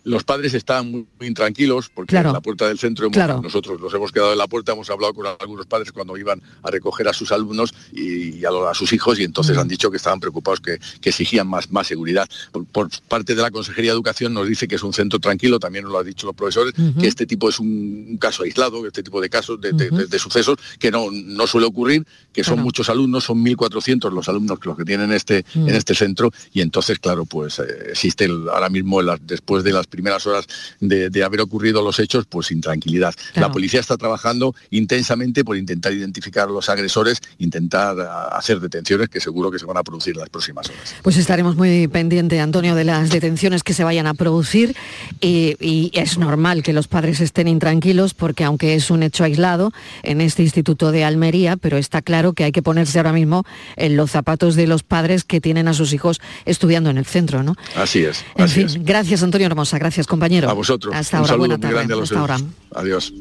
los 0.07 0.23
padres 0.23 0.55
estaban 0.55 0.91
muy, 0.91 1.07
intranquilos 1.21 1.89
porque 1.89 2.17
en 2.17 2.33
la 2.33 2.41
puerta 2.41 2.69
del 2.69 2.79
centro 2.79 3.11
nosotros 3.43 3.81
nos 3.81 3.93
hemos 3.93 4.13
quedado 4.13 4.33
en 4.33 4.39
la 4.39 4.47
puerta, 4.47 4.73
hemos 4.73 4.89
hablado 4.89 5.13
con 5.13 5.27
algunos 5.27 5.67
padres 5.67 5.91
cuando 5.91 6.17
iban 6.17 6.41
a 6.63 6.71
recoger 6.71 7.09
a 7.09 7.13
sus 7.13 7.33
alumnos 7.33 7.75
y, 7.93 8.45
a, 8.45 8.75
sus 8.75 8.93
hijos 8.93 9.19
y 9.19 9.25
entonces 9.25 9.57
mm. 9.57 9.61
han 9.61 9.69
dicho 9.69 9.91
que 9.91 9.97
estaban 9.97 10.21
preocupados, 10.21 10.61
que, 10.61 10.79
exigían 11.03 11.49
más, 11.49 11.71
más 11.71 11.87
seguridad. 11.87 12.29
Por, 12.73 12.89
parte 13.09 13.35
de 13.35 13.43
la 13.43 13.51
Consejería 13.51 13.91
de 13.91 13.97
Educación 13.97 14.33
nos 14.33 14.49
dice 14.49 14.69
que 14.69 14.77
es 14.77 14.83
un 14.83 14.93
centro 14.93 15.19
tranquilo, 15.19 15.59
también 15.59 15.85
nos 15.85 15.93
lo 15.93 15.99
han 15.99 16.07
dicho 16.07 16.27
los 16.27 16.37
profesores, 16.37 16.73
que 16.99 17.07
este 17.07 17.27
tipo 17.27 17.49
es 17.49 17.59
un, 17.59 18.17
caso 18.21 18.45
aislado, 18.45 18.87
este 18.87 19.03
tipo 19.03 19.21
de 19.21 19.29
casos, 19.29 19.61
de, 19.61 20.19
sucesos 20.19 20.57
que 20.79 20.91
no, 20.91 21.11
no 21.11 21.47
suele 21.47 21.67
ocurrir, 21.67 22.07
que 22.33 22.45
son 22.45 22.61
muchos 22.61 22.89
alumnos, 22.89 23.25
son 23.25 23.45
1.400 23.45 24.13
los 24.13 24.29
alumnos 24.29 24.61
que 24.61 24.69
los 24.69 24.79
que 24.79 24.85
tienen 24.85 25.13
este, 25.13 25.45
en 25.55 25.65
mm. 25.65 25.69
este 25.69 25.95
centro 25.95 26.31
y 26.53 26.61
entonces, 26.61 26.99
claro, 27.01 27.25
pues 27.25 27.59
eh, 27.59 27.65
existe 27.91 28.27
ahora 28.27 28.69
mismo 28.69 29.03
después 29.03 29.65
de 29.65 29.73
las 29.73 29.87
primeras 29.97 30.27
horas 30.27 30.47
de, 30.81 31.25
haber 31.25 31.41
ocurrido 31.41 31.83
los 31.83 31.99
hechos, 31.99 32.27
pues 32.29 32.49
sin 32.49 32.61
tranquilidad. 32.61 33.15
La 33.35 33.51
policía 33.51 33.81
está 33.81 33.97
trabajando 33.97 34.55
intensamente 34.71 35.45
por 35.45 35.57
intentar 35.57 35.93
identificar 35.93 36.49
a 36.49 36.53
los 36.53 36.69
agresores, 36.69 37.21
intentar 37.39 37.97
hacer 38.33 38.61
detenciones 38.61 39.09
que 39.09 39.19
seguro 39.19 39.51
que 39.51 39.59
se 39.59 39.67
van 39.67 39.79
a 39.79 39.83
producir 39.83 40.17
las 40.17 40.29
próximas 40.29 40.69
horas. 40.69 40.95
Pues 41.03 41.17
estaremos 41.17 41.57
muy 41.57 41.89
pendientes, 41.89 42.39
Antonio, 42.41 42.75
de 42.75 42.85
las 42.85 43.11
detenciones 43.11 43.63
que 43.63 43.73
se 43.73 43.83
vayan 43.83 44.07
a 44.07 44.15
producir 44.15 44.77
y, 45.21 45.57
y 45.59 45.91
es 45.95 46.19
normal 46.19 46.63
que 46.63 46.73
los 46.73 46.87
padres 46.87 47.21
estén 47.21 47.49
intranquilos 47.49 48.15
porque 48.15 48.45
aunque 48.45 48.75
es 48.75 48.91
un 48.91 49.03
hecho 49.03 49.25
aislado 49.25 49.73
en 50.03 50.21
este 50.21 50.43
Instituto 50.43 50.93
de 50.93 51.05
Almería, 51.05 51.57
pero 51.57 51.79
está 51.79 52.03
claro 52.03 52.35
que 52.35 52.45
hay 52.45 52.53
que 52.53 52.63
ponerse 52.63 52.99
ahora 52.99 53.13
mismo 53.13 53.45
en 53.77 53.97
los 53.97 54.11
zapatos 54.11 54.55
de 54.55 54.67
los 54.67 54.83
padres 54.83 55.25
que 55.25 55.41
tienen 55.41 55.69
a 55.69 55.75
sus 55.75 55.93
hijos 55.93 56.21
estudiando 56.45 56.91
en 56.91 56.99
el 56.99 57.07
centro, 57.07 57.43
¿no? 57.43 57.55
Así 57.75 58.05
es. 58.05 58.25
En 58.37 58.49
fin, 58.49 58.69
gracias 58.83 59.23
Antonio 59.23 59.47
Hermosa, 59.47 59.79
gracias 59.87 60.07
compañero. 60.09 60.51
A 60.51 60.53
vosotros. 60.53 60.93
Hasta 60.95 61.19
ahora, 61.19 61.37
buena 61.37 61.59
tarde. 61.59 61.95
Hasta 61.95 62.19
ahora. 62.19 62.39
Adiós. 62.75 63.13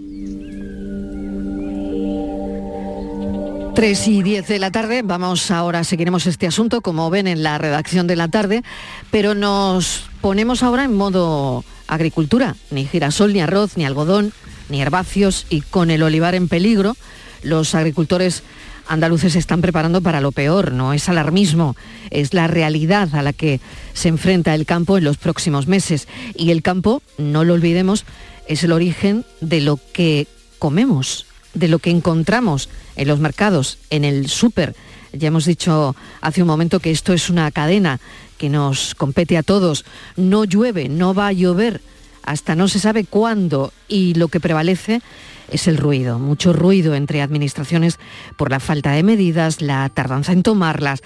3 3.75 4.07
y 4.07 4.23
10 4.23 4.47
de 4.47 4.57
la 4.57 4.71
tarde, 4.71 5.01
vamos 5.03 5.51
ahora, 5.51 5.83
seguiremos 5.83 6.25
este 6.27 6.47
asunto, 6.47 6.81
como 6.81 7.09
ven 7.09 7.27
en 7.27 7.43
la 7.43 7.57
redacción 7.57 8.07
de 8.07 8.15
la 8.15 8.29
tarde, 8.29 8.63
pero 9.11 9.35
nos 9.35 10.05
ponemos 10.21 10.63
ahora 10.63 10.85
en 10.85 10.95
modo 10.95 11.65
agricultura, 11.87 12.55
ni 12.71 12.85
girasol, 12.85 13.33
ni 13.33 13.41
arroz, 13.41 13.75
ni 13.75 13.85
algodón, 13.85 14.31
ni 14.69 14.81
herbáceos, 14.81 15.45
y 15.49 15.59
con 15.61 15.91
el 15.91 16.03
olivar 16.03 16.35
en 16.35 16.47
peligro, 16.47 16.95
los 17.43 17.75
agricultores 17.75 18.43
andaluces 18.87 19.33
se 19.33 19.39
están 19.39 19.61
preparando 19.61 20.01
para 20.01 20.21
lo 20.21 20.31
peor, 20.31 20.71
no 20.71 20.93
es 20.93 21.09
alarmismo, 21.09 21.75
es 22.11 22.33
la 22.33 22.47
realidad 22.47 23.13
a 23.15 23.21
la 23.21 23.33
que 23.33 23.59
se 23.93 24.09
enfrenta 24.09 24.53
el 24.53 24.65
campo 24.65 24.97
en 24.97 25.03
los 25.03 25.17
próximos 25.17 25.67
meses. 25.67 26.07
Y 26.35 26.51
el 26.51 26.61
campo, 26.61 27.01
no 27.17 27.43
lo 27.43 27.53
olvidemos, 27.53 28.05
es 28.47 28.63
el 28.63 28.71
origen 28.71 29.25
de 29.41 29.61
lo 29.61 29.79
que 29.93 30.27
comemos, 30.59 31.25
de 31.53 31.67
lo 31.67 31.79
que 31.79 31.89
encontramos 31.89 32.69
en 32.95 33.07
los 33.07 33.19
mercados, 33.19 33.77
en 33.89 34.03
el 34.03 34.29
súper. 34.29 34.75
Ya 35.13 35.29
hemos 35.29 35.45
dicho 35.45 35.95
hace 36.21 36.41
un 36.41 36.47
momento 36.47 36.79
que 36.79 36.91
esto 36.91 37.13
es 37.13 37.29
una 37.29 37.49
cadena 37.51 37.99
que 38.37 38.49
nos 38.49 38.95
compete 38.95 39.37
a 39.37 39.43
todos. 39.43 39.85
No 40.17 40.43
llueve, 40.43 40.89
no 40.89 41.13
va 41.13 41.27
a 41.27 41.33
llover 41.33 41.81
hasta 42.25 42.55
no 42.55 42.67
se 42.67 42.79
sabe 42.79 43.05
cuándo 43.05 43.71
y 43.87 44.15
lo 44.15 44.27
que 44.27 44.39
prevalece 44.39 45.01
es 45.49 45.67
el 45.67 45.77
ruido, 45.77 46.19
mucho 46.19 46.53
ruido 46.53 46.95
entre 46.95 47.21
administraciones 47.21 47.99
por 48.35 48.51
la 48.51 48.59
falta 48.59 48.91
de 48.91 49.03
medidas, 49.03 49.61
la 49.61 49.87
tardanza 49.89 50.31
en 50.31 50.43
tomarlas. 50.43 51.03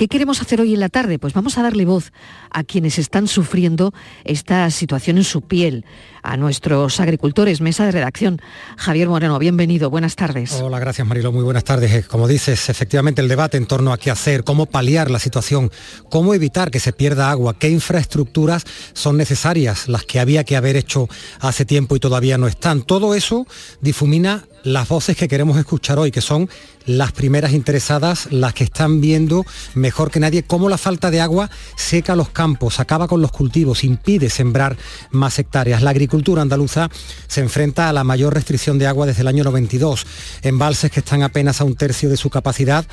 ¿Qué 0.00 0.08
queremos 0.08 0.40
hacer 0.40 0.62
hoy 0.62 0.72
en 0.72 0.80
la 0.80 0.88
tarde? 0.88 1.18
Pues 1.18 1.34
vamos 1.34 1.58
a 1.58 1.62
darle 1.62 1.84
voz 1.84 2.10
a 2.50 2.64
quienes 2.64 2.98
están 2.98 3.28
sufriendo 3.28 3.92
esta 4.24 4.70
situación 4.70 5.18
en 5.18 5.24
su 5.24 5.42
piel, 5.42 5.84
a 6.22 6.38
nuestros 6.38 7.00
agricultores. 7.00 7.60
Mesa 7.60 7.84
de 7.84 7.92
redacción. 7.92 8.40
Javier 8.78 9.10
Moreno, 9.10 9.38
bienvenido, 9.38 9.90
buenas 9.90 10.16
tardes. 10.16 10.52
Hola, 10.52 10.78
gracias 10.78 11.06
Marilo, 11.06 11.32
muy 11.32 11.42
buenas 11.42 11.64
tardes. 11.64 11.92
Eh, 11.92 12.02
como 12.02 12.28
dices, 12.28 12.70
efectivamente 12.70 13.20
el 13.20 13.28
debate 13.28 13.58
en 13.58 13.66
torno 13.66 13.92
a 13.92 13.98
qué 13.98 14.10
hacer, 14.10 14.42
cómo 14.42 14.64
paliar 14.64 15.10
la 15.10 15.18
situación, 15.18 15.70
cómo 16.08 16.32
evitar 16.32 16.70
que 16.70 16.80
se 16.80 16.94
pierda 16.94 17.30
agua, 17.30 17.58
qué 17.58 17.68
infraestructuras 17.68 18.64
son 18.94 19.18
necesarias, 19.18 19.86
las 19.86 20.04
que 20.04 20.18
había 20.18 20.44
que 20.44 20.56
haber 20.56 20.76
hecho 20.76 21.10
hace 21.40 21.66
tiempo 21.66 21.94
y 21.94 22.00
todavía 22.00 22.38
no 22.38 22.46
están. 22.46 22.84
Todo 22.84 23.14
eso 23.14 23.46
difumina 23.82 24.44
las 24.64 24.88
voces 24.88 25.16
que 25.16 25.28
queremos 25.28 25.58
escuchar 25.58 25.98
hoy, 25.98 26.10
que 26.10 26.20
son 26.20 26.48
las 26.86 27.12
primeras 27.12 27.52
interesadas, 27.52 28.28
las 28.30 28.54
que 28.54 28.64
están 28.64 29.00
viendo 29.00 29.44
mejor 29.74 30.10
que 30.10 30.20
nadie 30.20 30.42
cómo 30.42 30.68
la 30.68 30.78
falta 30.78 31.10
de 31.10 31.20
agua 31.20 31.50
seca 31.76 32.16
los 32.16 32.30
campos, 32.30 32.80
acaba 32.80 33.08
con 33.08 33.20
los 33.20 33.32
cultivos, 33.32 33.84
impide 33.84 34.30
sembrar 34.30 34.76
más 35.10 35.38
hectáreas. 35.38 35.82
La 35.82 35.90
agricultura 35.90 36.42
andaluza 36.42 36.88
se 37.26 37.40
enfrenta 37.40 37.88
a 37.88 37.92
la 37.92 38.04
mayor 38.04 38.34
restricción 38.34 38.78
de 38.78 38.86
agua 38.86 39.06
desde 39.06 39.22
el 39.22 39.28
año 39.28 39.44
92, 39.44 40.06
embalses 40.42 40.90
que 40.90 41.00
están 41.00 41.22
apenas 41.22 41.60
a 41.60 41.64
un 41.64 41.76
tercio 41.76 42.08
de 42.08 42.16
su 42.16 42.30
capacidad, 42.30 42.86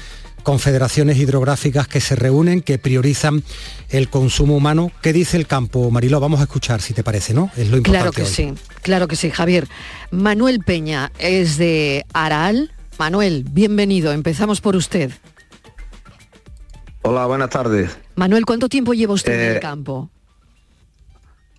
confederaciones 0.47 1.17
hidrográficas 1.17 1.89
que 1.89 1.99
se 1.99 2.15
reúnen, 2.15 2.61
que 2.61 2.77
priorizan 2.77 3.43
el 3.89 4.07
consumo 4.07 4.55
humano. 4.55 4.93
¿Qué 5.01 5.11
dice 5.11 5.35
el 5.35 5.45
campo, 5.45 5.91
Mariló? 5.91 6.21
Vamos 6.21 6.39
a 6.39 6.43
escuchar, 6.43 6.81
si 6.81 6.93
te 6.93 7.03
parece, 7.03 7.33
¿no? 7.33 7.51
Es 7.57 7.69
lo 7.69 7.75
importante. 7.75 7.89
Claro 7.89 8.11
que 8.13 8.25
sí, 8.25 8.53
claro 8.81 9.09
que 9.09 9.17
sí, 9.17 9.29
Javier. 9.29 9.67
Manuel 10.09 10.61
Peña 10.61 11.11
es 11.19 11.57
de 11.57 12.05
Araal. 12.13 12.71
Manuel, 12.97 13.43
bienvenido. 13.51 14.13
Empezamos 14.13 14.61
por 14.61 14.77
usted. 14.77 15.11
Hola, 17.01 17.25
buenas 17.25 17.49
tardes. 17.49 17.97
Manuel, 18.15 18.45
¿cuánto 18.45 18.69
tiempo 18.69 18.93
lleva 18.93 19.15
usted 19.15 19.33
en 19.33 19.49
el 19.51 19.57
eh, 19.57 19.59
campo? 19.59 20.09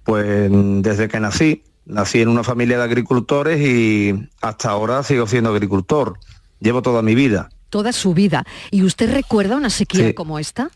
Pues 0.02 0.48
desde 0.50 1.08
que 1.08 1.20
nací. 1.20 1.62
Nací 1.84 2.22
en 2.22 2.28
una 2.28 2.42
familia 2.42 2.78
de 2.78 2.84
agricultores 2.84 3.60
y 3.60 4.30
hasta 4.40 4.70
ahora 4.70 5.02
sigo 5.02 5.26
siendo 5.26 5.50
agricultor. 5.50 6.18
Llevo 6.58 6.80
toda 6.80 7.02
mi 7.02 7.14
vida 7.14 7.50
toda 7.70 7.92
su 7.92 8.14
vida. 8.14 8.44
¿Y 8.70 8.82
usted 8.82 9.12
recuerda 9.12 9.56
una 9.56 9.70
sequía 9.70 10.14
como 10.14 10.38
esta? 10.38 10.70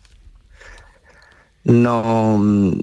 No, 1.64 2.38
mm, 2.38 2.80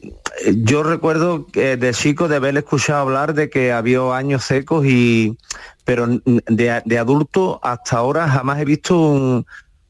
yo 0.64 0.84
recuerdo 0.84 1.48
que 1.48 1.76
de 1.76 1.94
chico 1.94 2.28
de 2.28 2.38
haber 2.38 2.58
escuchado 2.58 3.02
hablar 3.02 3.34
de 3.34 3.50
que 3.50 3.74
había 3.74 4.16
años 4.16 4.46
secos 4.46 4.86
y 4.86 5.38
pero 5.84 6.08
de, 6.08 6.98
adulto 7.00 7.60
hasta 7.64 7.98
ahora 7.98 8.30
jamás 8.30 8.60
he 8.60 8.66
visto 8.66 9.44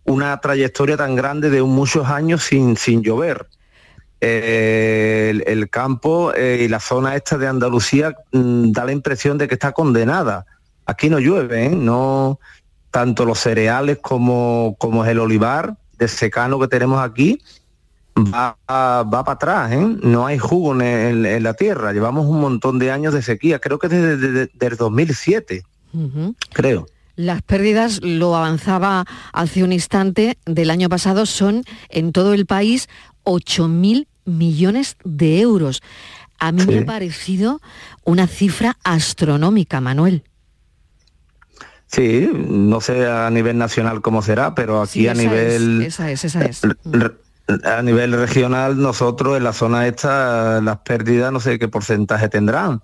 una 0.06 0.40
trayectoria 0.40 0.98
tan 0.98 1.16
grande 1.16 1.50
de 1.50 1.62
muchos 1.62 2.08
años 2.08 2.44
sin, 2.44 2.78
sin 2.78 3.04
llover. 3.04 3.48
Eh, 4.22 5.44
el, 5.46 5.70
campo 5.70 6.34
eh, 6.34 6.64
y 6.64 6.68
la 6.68 6.80
zona 6.80 7.16
esta 7.16 7.38
de 7.38 7.48
Andalucía 7.48 8.16
mm, 8.32 8.72
da 8.72 8.86
la 8.86 8.92
impresión 8.92 9.38
de 9.38 9.48
que 9.48 9.56
está 9.56 9.72
condenada. 9.72 10.46
Aquí 10.86 11.10
no 11.10 11.20
llueve, 11.20 11.66
¿eh? 11.66 11.70
no 11.70 12.40
tanto 12.92 13.26
los 13.26 13.40
cereales 13.40 14.00
como, 14.02 14.76
como 14.80 15.06
el 15.06 15.20
olivar 15.20 15.76
de 15.98 16.08
secano 16.08 16.60
que 16.60 16.68
tenemos 16.68 17.02
aquí, 17.02 17.42
va, 18.18 18.58
va 18.68 19.24
para 19.24 19.32
atrás, 19.32 19.72
¿eh? 19.72 19.98
no 20.02 20.26
hay 20.26 20.38
jugo 20.38 20.80
en, 20.82 21.44
la 21.44 21.54
tierra. 21.54 21.94
Llevamos 21.94 22.26
un 22.28 22.40
montón 22.40 22.80
de 22.80 22.92
años 22.92 23.14
de 23.14 23.22
sequía, 23.22 23.60
creo 23.60 23.80
que 23.80 23.88
desde, 23.88 24.50
el 24.60 24.78
2007, 24.78 25.64
creo. 26.52 26.88
Las 27.16 27.42
pérdidas, 27.42 28.00
lo 28.02 28.36
avanzaba 28.36 29.06
hace 29.34 29.64
un 29.64 29.74
instante, 29.74 30.38
del 30.46 30.70
año 30.70 30.88
pasado 30.88 31.26
son 31.26 31.64
en 31.90 32.14
todo 32.14 32.34
el 32.34 32.46
país 32.46 32.88
8.000 33.26 34.08
millones 34.26 34.96
de 35.04 35.42
euros. 35.42 35.82
A 36.40 36.54
mí 36.54 36.66
me 36.66 36.80
ha 36.80 36.86
parecido 36.86 37.60
una 38.06 38.26
cifra 38.26 38.78
astronómica, 38.84 39.82
Manuel. 39.82 40.24
Sí, 41.92 42.30
no 42.34 42.82
sé 42.82 43.08
a 43.08 43.30
nivel 43.32 43.58
nacional 43.58 44.02
cómo 44.02 44.22
será, 44.22 44.54
pero 44.54 44.82
aquí 44.82 45.08
a 45.08 45.16
nivel... 45.16 45.82
esa 45.82 46.12
es, 46.12 46.24
esa 46.24 46.46
es. 46.46 46.62
A 47.66 47.82
nivel 47.82 48.14
regional, 48.14 48.80
nosotros 48.80 49.36
en 49.36 49.44
la 49.44 49.54
zona 49.54 49.88
esta, 49.88 50.62
las 50.62 50.78
pérdidas 50.80 51.34
no 51.34 51.40
sé 51.40 51.58
qué 51.58 51.68
porcentaje 51.68 52.30
tendrán, 52.30 52.80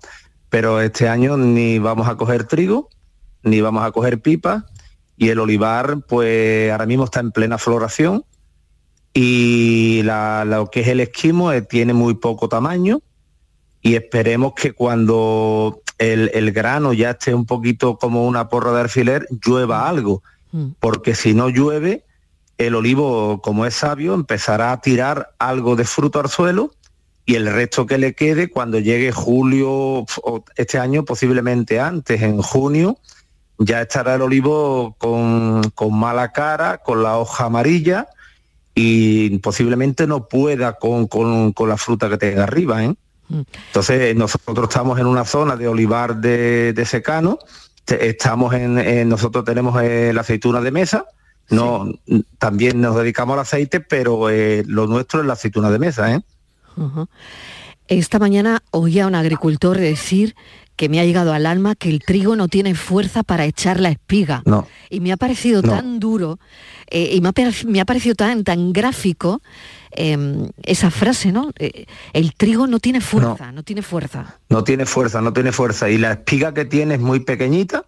pero 0.48 0.80
este 0.80 1.08
año 1.08 1.36
ni 1.36 1.78
vamos 1.78 2.08
a 2.08 2.16
coger 2.16 2.44
trigo, 2.44 2.88
ni 3.44 3.60
vamos 3.60 3.84
a 3.84 3.92
coger 3.92 4.20
pipa, 4.20 4.66
y 5.16 5.28
el 5.28 5.38
olivar, 5.38 6.00
pues 6.08 6.72
ahora 6.72 6.86
mismo 6.86 7.04
está 7.04 7.20
en 7.20 7.30
plena 7.30 7.58
floración, 7.58 8.24
y 9.14 10.02
lo 10.02 10.68
que 10.72 10.80
es 10.80 10.88
el 10.88 10.98
esquimo 10.98 11.52
eh, 11.52 11.62
tiene 11.62 11.92
muy 11.92 12.14
poco 12.14 12.48
tamaño, 12.48 13.02
y 13.82 13.94
esperemos 13.94 14.54
que 14.54 14.72
cuando 14.72 15.80
el, 15.98 16.52
grano 16.52 16.92
ya 16.92 17.10
esté 17.10 17.34
un 17.34 17.46
poquito 17.46 17.98
como 17.98 18.26
una 18.26 18.48
porra 18.48 18.72
de 18.72 18.80
alfiler, 18.80 19.26
llueva 19.44 19.88
algo, 19.88 20.22
mm. 20.52 20.72
porque 20.80 21.14
si 21.14 21.34
no 21.34 21.48
llueve, 21.48 22.04
el 22.58 22.74
olivo, 22.74 23.40
como 23.42 23.66
es 23.66 23.74
sabio, 23.74 24.14
empezará 24.14 24.72
a 24.72 24.80
tirar 24.80 25.34
algo 25.38 25.76
de 25.76 25.84
fruto 25.84 26.20
al 26.20 26.28
suelo 26.28 26.72
y 27.26 27.34
el 27.34 27.46
resto 27.46 27.86
que 27.86 27.98
le 27.98 28.14
quede 28.14 28.48
cuando 28.48 28.78
llegue 28.78 29.12
julio, 29.12 30.06
este 30.54 30.78
año 30.78 31.04
posiblemente 31.04 31.80
antes, 31.80 32.22
en 32.22 32.40
junio, 32.40 32.98
ya 33.58 33.82
estará 33.82 34.14
el 34.14 34.22
olivo 34.22 34.94
con, 34.98 35.62
mala 35.92 36.32
cara, 36.32 36.78
con 36.78 37.02
la 37.02 37.18
hoja 37.18 37.46
amarilla 37.46 38.06
y 38.74 39.38
posiblemente 39.38 40.06
no 40.06 40.28
pueda 40.28 40.74
con, 40.74 41.06
con 41.08 41.68
la 41.68 41.76
fruta 41.76 42.08
que 42.08 42.18
tenga 42.18 42.44
arriba. 42.44 42.84
¿eh? 42.84 42.94
Entonces 43.28 44.14
nosotros 44.16 44.68
estamos 44.68 44.98
en 44.98 45.06
una 45.06 45.24
zona 45.24 45.56
de 45.56 45.68
olivar 45.68 46.16
de, 46.16 46.84
secano, 46.86 47.38
estamos 47.86 48.54
en, 48.54 49.08
nosotros 49.08 49.44
tenemos 49.44 49.80
eh, 49.82 50.12
la 50.14 50.20
aceituna 50.22 50.60
de 50.60 50.70
mesa, 50.70 51.06
no, 51.48 51.92
también 52.38 52.80
nos 52.80 52.96
dedicamos 52.96 53.34
al 53.34 53.40
aceite, 53.40 53.80
pero 53.80 54.30
eh, 54.30 54.64
lo 54.66 54.86
nuestro 54.86 55.20
es 55.20 55.26
la 55.26 55.34
aceituna 55.34 55.70
de 55.70 55.78
mesa. 55.78 56.12
¿eh? 56.12 56.20
Esta 57.86 58.18
mañana 58.18 58.62
oía 58.72 59.04
a 59.04 59.06
un 59.06 59.14
agricultor 59.14 59.78
decir 59.78 60.34
que 60.74 60.88
me 60.88 61.00
ha 61.00 61.04
llegado 61.04 61.32
al 61.32 61.46
alma 61.46 61.74
que 61.74 61.88
el 61.88 62.00
trigo 62.00 62.36
no 62.36 62.48
tiene 62.48 62.74
fuerza 62.74 63.22
para 63.22 63.44
echar 63.44 63.80
la 63.80 63.90
espiga. 63.90 64.42
Y 64.90 65.00
me 65.00 65.12
ha 65.12 65.16
parecido 65.16 65.62
tan 65.62 66.00
duro 66.00 66.38
y 66.90 67.20
me 67.20 67.28
ha, 67.28 67.32
me 67.66 67.80
ha, 67.80 67.84
parecido 67.84 68.14
tan, 68.14 68.44
tan 68.44 68.72
gráfico 68.72 69.40
em, 69.90 70.48
esa 70.62 70.90
frase, 70.90 71.32
¿no? 71.32 71.50
Eh, 71.58 71.86
el 72.12 72.34
trigo 72.34 72.66
no 72.66 72.80
tiene 72.80 73.00
fuerza, 73.00 73.52
no. 73.52 73.62
tiene 73.62 73.82
fuerza. 73.82 74.38
No 74.48 74.64
tiene 74.64 74.86
fuerza, 74.86 75.20
no 75.20 75.32
tiene 75.32 75.52
fuerza. 75.52 75.88
Y 75.90 75.98
la 75.98 76.12
espiga 76.12 76.54
que 76.54 76.64
tiene 76.64 76.94
es 76.94 77.00
muy 77.00 77.20
pequeñita 77.20 77.84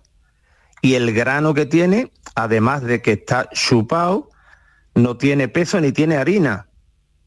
y 0.83 0.95
el 0.95 1.12
grano 1.12 1.55
que 1.55 1.67
tiene, 1.67 2.11
además 2.35 2.83
de 2.83 3.02
que 3.02 3.12
está 3.12 3.49
chupado, 3.52 4.31
no 4.95 5.17
tiene 5.17 5.49
peso 5.49 5.81
ni 5.81 5.93
tiene 5.93 6.17
harina. 6.17 6.67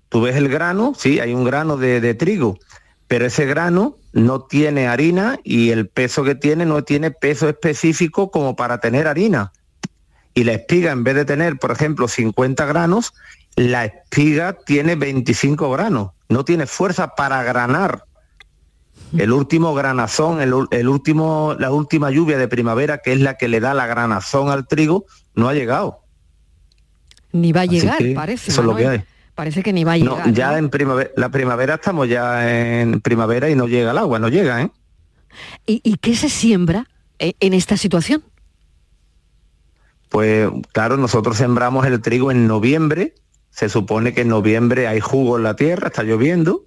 Tú 0.09 0.21
ves 0.21 0.35
el 0.35 0.49
grano, 0.49 0.93
sí, 0.97 1.19
hay 1.19 1.33
un 1.33 1.45
grano 1.45 1.77
de 1.77 2.13
trigo, 2.15 2.57
pero 3.07 3.25
ese 3.25 3.45
grano 3.45 3.97
no 4.13 4.41
tiene 4.41 4.87
harina 4.87 5.39
y 5.43 5.69
el 5.69 5.87
peso 5.87 6.23
que 6.23 6.35
tiene 6.35 6.65
no 6.65 6.83
tiene 6.83 7.11
peso 7.11 7.47
específico 7.47 8.29
como 8.29 8.55
para 8.55 8.79
tener 8.79 9.07
harina 9.07 9.53
y 10.33 10.43
la 10.43 10.53
espiga 10.53 10.91
en 10.91 11.03
vez 11.03 11.15
de 11.15 11.25
tener, 11.25 11.57
por 11.57 11.71
ejemplo, 11.71 12.07
50 12.07 12.65
granos, 12.65 13.13
la 13.55 13.85
espiga 13.85 14.53
tiene 14.65 14.95
25 14.95 15.71
granos, 15.71 16.11
no 16.29 16.45
tiene 16.45 16.65
fuerza 16.65 17.15
para 17.15 17.43
granar. 17.43 18.05
El 19.17 19.33
último 19.33 19.73
granazón, 19.73 20.39
el, 20.39 20.53
último, 20.87 21.55
la 21.59 21.71
última 21.71 22.11
lluvia 22.11 22.37
de 22.37 22.47
primavera, 22.47 22.99
que 22.99 23.11
es 23.11 23.19
la 23.19 23.35
que 23.35 23.49
le 23.49 23.59
da 23.59 23.73
la 23.73 23.85
granazón 23.85 24.49
al 24.49 24.67
trigo, 24.67 25.05
no 25.35 25.49
ha 25.49 25.53
llegado. 25.53 25.99
Ni 27.33 27.51
va 27.51 27.61
a 27.61 27.65
llegar, 27.65 27.97
parece. 28.15 28.51
Eso 28.51 28.61
es 28.61 28.67
lo 28.67 28.75
que 28.75 28.87
hay. 28.87 29.03
Parece 29.35 29.63
que 29.63 29.73
ni 29.73 29.83
va 29.83 29.93
a 29.93 29.97
llegar. 29.97 30.31
ya 30.33 30.57
en 30.57 30.69
primavera, 30.69 31.09
la 31.17 31.29
primavera 31.29 31.75
estamos 31.75 32.07
ya 32.07 32.79
en 32.79 33.01
primavera 33.01 33.49
y 33.49 33.55
no 33.55 33.67
llega 33.67 33.91
el 33.91 33.97
agua, 33.97 34.19
no 34.19 34.29
llega, 34.29 34.61
¿eh? 34.61 34.71
¿Y, 35.65 35.97
qué 35.97 36.15
se 36.15 36.29
siembra 36.29 36.87
eh, 37.19 37.33
en 37.39 37.53
esta 37.53 37.77
situación? 37.77 38.23
Pues 40.09 40.49
claro, 40.73 40.97
nosotros 40.97 41.37
sembramos 41.37 41.85
el 41.85 42.01
trigo 42.01 42.31
en 42.31 42.47
noviembre, 42.47 43.15
se 43.51 43.69
supone 43.69 44.13
que 44.13 44.21
en 44.21 44.29
noviembre 44.29 44.87
hay 44.87 44.99
jugo 44.99 45.37
en 45.37 45.43
la 45.43 45.55
tierra, 45.55 45.87
está 45.87 46.03
lloviendo, 46.03 46.63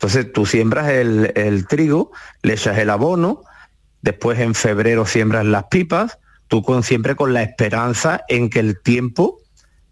entonces 0.00 0.32
tú 0.32 0.46
siembras 0.46 0.88
el, 0.88 1.66
trigo, 1.68 2.10
le 2.42 2.54
echas 2.54 2.78
el 2.78 2.88
abono, 2.88 3.42
después 4.00 4.38
en 4.38 4.54
febrero 4.54 5.04
siembras 5.04 5.44
las 5.44 5.64
pipas, 5.64 6.18
tú 6.48 6.62
con, 6.62 6.82
siempre 6.82 7.16
con 7.16 7.34
la 7.34 7.42
esperanza 7.42 8.22
en 8.28 8.48
que 8.48 8.60
el 8.60 8.80
tiempo 8.80 9.40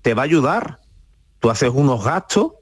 te 0.00 0.14
va 0.14 0.22
a 0.22 0.24
ayudar. 0.24 0.80
Tú 1.40 1.50
haces 1.50 1.70
unos 1.74 2.04
gastos, 2.04 2.52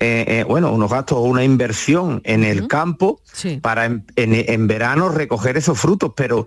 eh, 0.00 0.24
eh, 0.28 0.44
bueno, 0.44 0.70
unos 0.70 0.90
gastos 0.90 1.16
o 1.16 1.22
una 1.22 1.44
inversión 1.44 2.20
en 2.24 2.44
el 2.44 2.68
campo 2.68 3.22
para 3.62 3.86
en, 3.86 4.66
verano 4.66 5.08
recoger 5.08 5.56
esos 5.56 5.80
frutos, 5.80 6.12
pero 6.14 6.46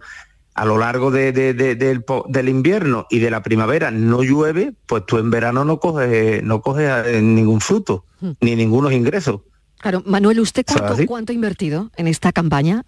a 0.60 0.66
lo 0.66 0.78
largo 0.78 1.10
del, 1.10 2.50
invierno 2.50 3.08
y 3.10 3.20
de 3.20 3.32
la 3.32 3.42
primavera 3.42 3.92
no 3.92 4.24
llueve, 4.24 4.74
pues 4.88 5.06
tú 5.06 5.18
en 5.18 5.32
verano 5.32 5.64
no 5.64 5.80
coges, 5.80 6.44
no 6.44 6.62
coges 6.62 6.90
eh, 7.08 7.22
ningún 7.22 7.62
fruto, 7.62 8.04
hmm. 8.20 8.32
ni 8.42 8.58
ningunos 8.58 8.92
ingresos. 8.92 9.40
Claro, 9.78 10.04
Manuel, 10.06 10.42
¿usted 10.42 10.66
cuánto, 11.08 11.32
ha 11.32 11.34
invertido 11.34 11.92
en 11.96 12.10
esta 12.10 12.34
campaña? 12.34 12.84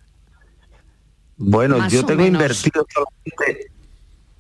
Bueno, 1.37 1.87
yo 1.87 2.05
tengo 2.05 2.25
invertido 2.25 2.85
solamente 2.93 3.71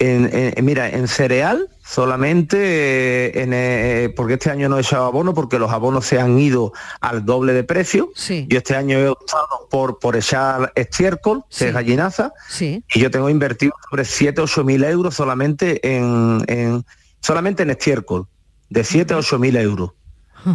en, 0.01 0.65
mira, 0.65 0.89
en 0.89 1.07
cereal 1.07 1.69
solamente, 1.83 2.57
eh, 2.57 3.31
eh, 3.35 4.13
porque 4.15 4.33
este 4.33 4.49
año 4.49 4.67
no 4.67 4.77
he 4.77 4.81
echado 4.81 5.05
abono, 5.05 5.33
porque 5.33 5.59
los 5.59 5.71
abonos 5.71 6.05
se 6.05 6.19
han 6.19 6.39
ido 6.39 6.73
al 7.01 7.25
doble 7.25 7.53
de 7.53 7.63
precio. 7.63 8.09
Sí. 8.15 8.47
Yo 8.49 8.57
este 8.57 8.75
año 8.75 8.97
he 8.97 9.07
optado 9.09 9.67
por, 9.69 9.99
por 9.99 10.15
echar 10.15 10.71
estiércol, 10.75 11.43
sí. 11.49 11.67
gallinaza, 11.67 12.33
sí. 12.49 12.83
y 12.93 12.99
yo 12.99 13.11
tengo 13.11 13.29
invertido 13.29 13.73
sobre 13.89 14.05
7 14.05 14.41
8 14.41 14.63
mil 14.63 14.83
euros 14.83 15.15
solamente 15.15 15.79
en, 15.87 16.83
solamente 17.21 17.63
en 17.63 17.69
estiércol, 17.69 18.27
de 18.69 18.83
7 18.83 19.13
a 19.13 19.17
8 19.17 19.39
mil 19.39 19.55
euros. 19.55 19.91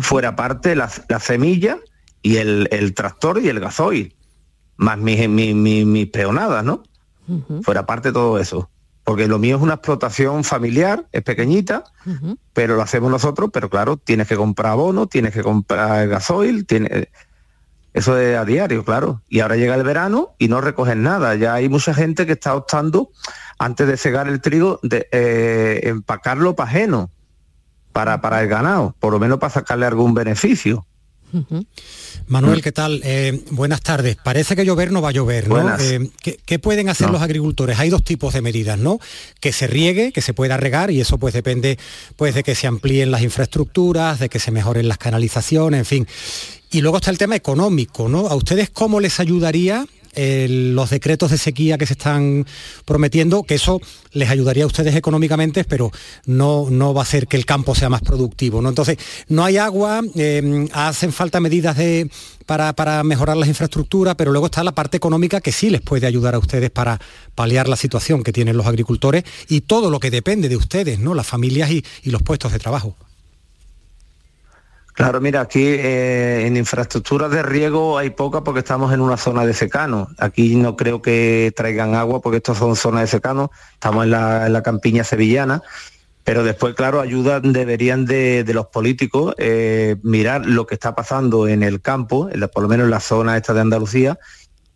Fuera 0.00 0.34
parte 0.34 0.74
la, 0.74 0.90
la 1.08 1.20
semilla 1.20 1.78
y 2.20 2.38
el, 2.38 2.92
tractor 2.94 3.40
y 3.40 3.48
el 3.48 3.60
gasoil, 3.60 4.16
más 4.76 4.98
mis, 4.98 5.28
mis, 5.28 6.06
peonadas, 6.08 6.64
¿no? 6.64 6.82
Fuera 7.62 7.86
parte 7.86 8.10
todo 8.10 8.40
eso 8.40 8.68
porque 9.06 9.28
lo 9.28 9.38
mío 9.38 9.54
es 9.54 9.62
una 9.62 9.74
explotación 9.74 10.42
familiar, 10.42 11.06
es 11.12 11.22
pequeñita, 11.22 11.84
pero 12.52 12.74
lo 12.74 12.82
hacemos 12.82 13.08
nosotros, 13.08 13.50
pero 13.52 13.70
claro, 13.70 13.98
tienes 13.98 14.26
que 14.26 14.34
comprar 14.34 14.72
abono, 14.72 15.06
tienes 15.06 15.32
que 15.32 15.44
comprar 15.44 16.08
gasoil, 16.08 16.66
tiene, 16.66 17.08
eso 17.94 18.18
es 18.18 18.36
a 18.36 18.44
diario, 18.44 18.84
claro. 18.84 19.22
Y 19.28 19.38
ahora 19.38 19.54
llega 19.54 19.76
el 19.76 19.84
verano 19.84 20.34
y 20.38 20.48
no 20.48 20.60
recogen 20.60 21.04
nada. 21.04 21.36
Ya 21.36 21.54
hay 21.54 21.68
mucha 21.68 21.94
gente 21.94 22.26
que 22.26 22.32
está 22.32 22.56
optando, 22.56 23.10
antes 23.60 23.86
de 23.86 23.96
cegar 23.96 24.26
el 24.26 24.40
trigo, 24.40 24.80
de 24.82 25.06
eh, 25.12 25.82
empacarlo 25.84 26.56
para 26.56 26.68
ajeno, 26.68 27.08
para, 27.92 28.20
para 28.20 28.42
el 28.42 28.48
ganado, 28.48 28.96
por 28.98 29.12
lo 29.12 29.20
menos 29.20 29.38
para 29.38 29.52
sacarle 29.52 29.86
algún 29.86 30.14
beneficio. 30.14 30.84
Manuel, 32.26 32.62
¿qué 32.62 32.72
tal? 32.72 33.00
Eh, 33.04 33.44
buenas 33.50 33.82
tardes. 33.82 34.16
Parece 34.16 34.56
que 34.56 34.64
llover 34.64 34.92
no 34.92 35.02
va 35.02 35.10
a 35.10 35.12
llover, 35.12 35.48
¿no? 35.48 35.78
Eh, 35.78 36.10
¿qué, 36.44 36.58
pueden 36.58 36.88
hacer 36.88 37.10
los 37.10 37.22
agricultores? 37.22 37.78
Hay 37.78 37.90
dos 37.90 38.02
tipos 38.02 38.34
de 38.34 38.42
medidas, 38.42 38.78
¿no? 38.78 38.98
Que 39.40 39.52
se 39.52 39.66
riegue, 39.66 40.12
que 40.12 40.22
se 40.22 40.34
pueda 40.34 40.56
regar, 40.56 40.90
y 40.90 41.00
eso 41.00 41.18
pues 41.18 41.34
depende 41.34 41.78
pues, 42.16 42.34
de 42.34 42.42
que 42.42 42.54
se 42.54 42.66
amplíen 42.66 43.10
las 43.10 43.22
infraestructuras, 43.22 44.18
de 44.18 44.28
que 44.28 44.38
se 44.38 44.50
mejoren 44.50 44.88
las 44.88 44.98
canalizaciones, 44.98 45.78
en 45.78 45.84
fin. 45.86 46.06
Y 46.70 46.80
luego 46.80 46.98
está 46.98 47.10
el 47.10 47.18
tema 47.18 47.36
económico, 47.36 48.08
¿no? 48.08 48.28
¿A 48.28 48.34
ustedes 48.34 48.70
cómo 48.70 49.00
les 49.00 49.20
ayudaría 49.20 49.86
los 50.16 50.90
decretos 50.90 51.30
de 51.30 51.38
sequía 51.38 51.78
que 51.78 51.86
se 51.86 51.92
están 51.92 52.46
prometiendo, 52.84 53.42
que 53.42 53.54
eso 53.54 53.80
les 54.12 54.30
ayudaría 54.30 54.64
a 54.64 54.66
ustedes 54.66 54.94
económicamente, 54.94 55.64
pero 55.64 55.92
no, 56.24 56.68
no 56.70 56.94
va 56.94 57.02
a 57.02 57.04
hacer 57.04 57.26
que 57.26 57.36
el 57.36 57.44
campo 57.44 57.74
sea 57.74 57.88
más 57.88 58.00
productivo. 58.00 58.62
¿no? 58.62 58.68
Entonces, 58.68 58.98
no 59.28 59.44
hay 59.44 59.58
agua, 59.58 60.00
em, 60.14 60.68
hacen 60.72 61.12
falta 61.12 61.40
medidas 61.40 61.76
de, 61.76 62.10
para, 62.46 62.72
para, 62.72 63.02
mejorar 63.04 63.36
las 63.36 63.48
infraestructuras, 63.48 64.14
pero 64.14 64.32
luego 64.32 64.46
está 64.46 64.64
la 64.64 64.72
parte 64.72 64.96
económica 64.96 65.40
que 65.40 65.52
sí 65.52 65.70
les 65.70 65.82
puede 65.82 66.06
ayudar 66.06 66.34
a 66.34 66.38
ustedes 66.38 66.70
para 66.70 67.00
paliar 67.34 67.68
la 67.68 67.76
situación 67.76 68.22
que 68.22 68.32
tienen 68.32 68.56
los 68.56 68.66
agricultores 68.66 69.24
y 69.48 69.62
todo 69.62 69.90
lo 69.90 70.00
que 70.00 70.10
depende 70.10 70.48
de 70.48 70.56
ustedes, 70.56 70.98
¿no? 70.98 71.14
las 71.14 71.26
familias 71.26 71.70
y 71.70 71.82
los 72.04 72.22
puestos 72.22 72.52
de 72.52 72.58
trabajo. 72.58 72.96
Claro, 74.96 75.20
mira, 75.20 75.42
aquí 75.42 75.62
eh, 75.62 76.46
en 76.46 76.56
infraestructuras 76.56 77.30
de 77.30 77.42
riego 77.42 77.98
hay 77.98 78.08
poca 78.08 78.42
porque 78.42 78.60
estamos 78.60 78.94
en 78.94 79.02
una 79.02 79.18
zona 79.18 79.44
de 79.44 79.52
secano. 79.52 80.08
Aquí 80.16 80.56
no 80.56 80.74
creo 80.74 81.02
que 81.02 81.52
traigan 81.54 81.94
agua 81.94 82.22
porque 82.22 82.38
estas 82.38 82.56
son 82.56 82.76
zonas 82.76 83.02
de 83.02 83.06
secano. 83.08 83.50
Estamos 83.74 84.04
en 84.04 84.12
la, 84.12 84.62
campiña 84.64 85.04
sevillana. 85.04 85.62
Pero 86.24 86.44
después, 86.44 86.74
claro, 86.74 87.02
ayuda 87.02 87.40
deberían 87.40 88.06
de, 88.06 88.42
los 88.54 88.68
políticos 88.68 89.34
eh, 89.36 89.96
mirar 90.02 90.46
lo 90.46 90.66
que 90.66 90.76
está 90.76 90.94
pasando 90.94 91.46
en 91.46 91.62
el 91.62 91.82
campo, 91.82 92.30
por 92.54 92.62
lo 92.62 92.68
menos 92.70 92.84
en 92.84 92.90
la 92.90 93.00
zona 93.00 93.36
esta 93.36 93.52
de 93.52 93.60
Andalucía, 93.60 94.18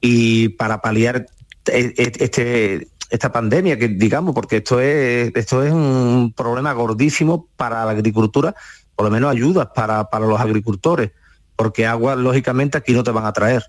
y 0.03 0.51
para 0.51 0.83
paliar 0.83 1.27
e, 1.65 1.95
e, 1.97 2.13
este, 2.21 2.89
esta 3.09 3.33
pandemia, 3.33 3.79
que 3.79 3.89
digamos, 3.89 4.35
porque 4.35 4.59
esto 4.59 4.81
es, 4.81 5.33
esto 5.35 5.65
es 5.65 5.73
un 5.73 6.35
problema 6.37 6.75
gordísimo 6.75 7.49
para 7.57 7.87
la 7.87 7.93
agricultura 7.93 8.55
por 9.01 9.07
lo 9.07 9.13
menos 9.13 9.31
ayudas 9.31 9.69
para, 9.75 10.07
los 10.19 10.39
agricultores, 10.39 11.13
porque 11.57 11.87
agua, 11.87 12.17
lógicamente, 12.17 12.77
aquí 12.77 12.93
no 12.93 13.03
te 13.03 13.11
van 13.11 13.25
a 13.25 13.33
traer. 13.33 13.65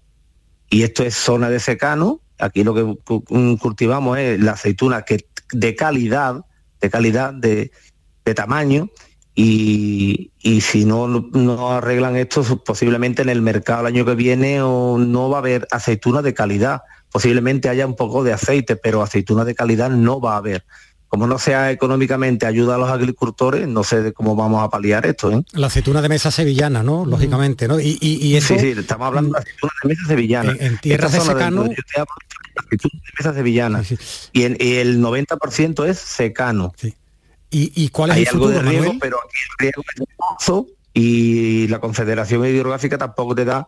Y 0.69 0.83
esto 0.83 1.03
es 1.03 1.15
zona 1.15 1.49
de 1.49 1.61
secano, 1.61 2.19
aquí 2.37 2.65
lo 2.65 2.73
que 2.73 3.57
cultivamos 3.57 4.17
es 4.17 4.41
la 4.41 4.51
aceituna 4.51 5.03
que 5.03 5.25
de 5.53 5.73
calidad, 5.77 6.43
de 6.81 6.89
calidad, 6.89 7.33
de, 7.33 7.71
tamaño, 8.35 8.89
y, 9.33 10.33
si 10.59 10.83
no, 10.83 11.07
no 11.07 11.71
arreglan 11.71 12.17
esto, 12.17 12.43
posiblemente 12.65 13.21
en 13.21 13.29
el 13.29 13.41
mercado 13.41 13.79
el 13.79 13.87
año 13.87 14.03
que 14.03 14.15
viene 14.15 14.61
o 14.61 14.97
no 14.97 15.29
va 15.29 15.37
a 15.37 15.39
haber 15.39 15.65
aceituna 15.71 16.21
de 16.21 16.33
calidad. 16.33 16.81
Posiblemente 17.09 17.69
haya 17.69 17.87
un 17.87 17.95
poco 17.95 18.25
de 18.25 18.33
aceite, 18.33 18.75
pero 18.75 19.01
aceituna 19.01 19.45
de 19.45 19.55
calidad 19.55 19.91
no 19.91 20.19
va 20.19 20.33
a 20.33 20.37
haber 20.39 20.65
como 21.11 21.27
no 21.27 21.37
sea 21.37 21.71
económicamente 21.71 22.45
ayuda 22.45 22.75
a 22.75 22.77
los 22.77 22.89
agricultores, 22.89 23.67
no 23.67 23.83
sé 23.83 24.13
cómo 24.13 24.33
vamos 24.33 24.63
a 24.63 24.69
paliar 24.69 25.05
esto. 25.05 25.29
¿eh? 25.29 25.43
La 25.51 25.67
aceituna 25.67 26.01
de 26.01 26.07
mesa 26.07 26.31
sevillana, 26.31 26.83
¿no? 26.83 27.05
Lógicamente, 27.05 27.67
¿no? 27.67 27.81
Y, 27.81 27.97
y, 27.99 28.39
Sí, 28.39 28.57
sí, 28.57 28.67
estamos 28.69 29.07
hablando 29.07 29.33
de 29.33 29.39
aceituna 29.39 29.73
de 29.83 29.89
mesa 29.89 30.07
sevillana. 30.07 30.55
En, 30.57 30.77
tierras 30.77 31.11
de 31.11 31.19
secano... 31.19 31.63
De, 31.65 31.75
aceituna 32.55 33.01
de 33.03 33.13
mesa 33.19 33.33
sevillana. 33.33 33.83
Y, 34.31 34.43
el 34.43 35.01
90% 35.03 35.85
es 35.85 35.99
secano. 35.99 36.73
¿Y, 37.49 37.89
cuál 37.89 38.11
es 38.11 38.15
Hay 38.15 38.23
el 38.23 38.29
algo 38.29 38.47
de 38.47 38.61
riego, 38.61 38.93
pero 39.01 39.17
aquí 39.17 39.37
el 39.49 39.65
riego 39.65 39.83
es 39.93 40.03
pozo 40.15 40.67
y 40.93 41.67
la 41.67 41.79
Confederación 41.79 42.45
Hidrográfica 42.45 42.97
tampoco 42.97 43.35
te 43.35 43.43
da 43.43 43.67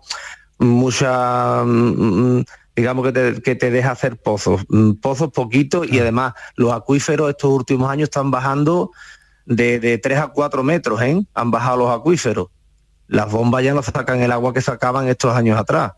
mucha... 0.60 1.62
Mm, 1.66 2.38
mm, 2.38 2.46
digamos 2.76 3.12
que 3.44 3.56
te, 3.56 3.72
deja 3.72 3.92
hacer 3.92 4.18
pozos, 4.18 4.62
mm, 4.70 4.94
pozos 4.94 5.32
poquitos 5.32 5.88
y 5.88 6.00
además 6.00 6.34
los 6.56 6.72
acuíferos 6.74 7.30
estos 7.30 7.52
últimos 7.52 7.90
años 7.90 8.08
están 8.08 8.32
bajando 8.32 8.92
de, 9.46 9.80
de 9.80 9.98
3 9.98 10.20
a 10.20 10.28
4 10.28 10.64
metros, 10.64 11.02
¿eh? 11.02 11.22
han 11.34 11.52
bajado 11.52 11.78
los 11.78 11.90
acuíferos. 11.92 12.48
Las 13.08 13.32
bombas 13.32 13.64
ya 13.64 13.74
no 13.74 13.84
sacan 13.84 14.22
el 14.22 14.32
agua 14.32 14.54
que 14.54 14.62
sacaban 14.62 15.08
estos 15.08 15.36
años 15.36 15.60
atrás. 15.60 15.92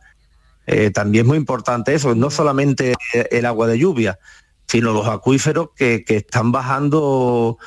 Eh, 0.67 0.89
también 0.89 1.25
es 1.25 1.27
muy 1.27 1.37
importante 1.37 1.93
eso, 1.93 2.15
no 2.15 2.29
solamente 2.29 2.95
el 3.13 3.45
agua 3.45 3.67
de 3.67 3.77
lluvia, 3.77 4.19
sino 4.67 4.91
los 4.91 5.07
acuíferos 5.07 5.69
que, 5.75 6.03
están 6.07 6.51
bajando 6.51 7.57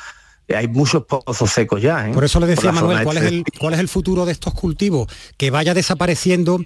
hay 0.55 0.67
muchos 0.67 1.05
pozos 1.05 1.51
secos 1.51 1.81
ya. 1.81 2.09
¿eh? 2.09 2.13
Por 2.13 2.25
eso 2.25 2.41
le 2.41 2.47
decía 2.47 2.73
Manuel, 2.73 3.05
¿cuál 3.05 3.19
es, 3.19 3.25
el, 3.25 3.45
¿cuál 3.59 3.75
es 3.75 3.81
el 3.81 3.89
futuro 3.89 4.27
de 4.27 4.33
estos 4.33 4.55
cultivos? 4.55 5.07
Que 5.37 5.51
vaya 5.51 5.75
desapareciendo 5.75 6.59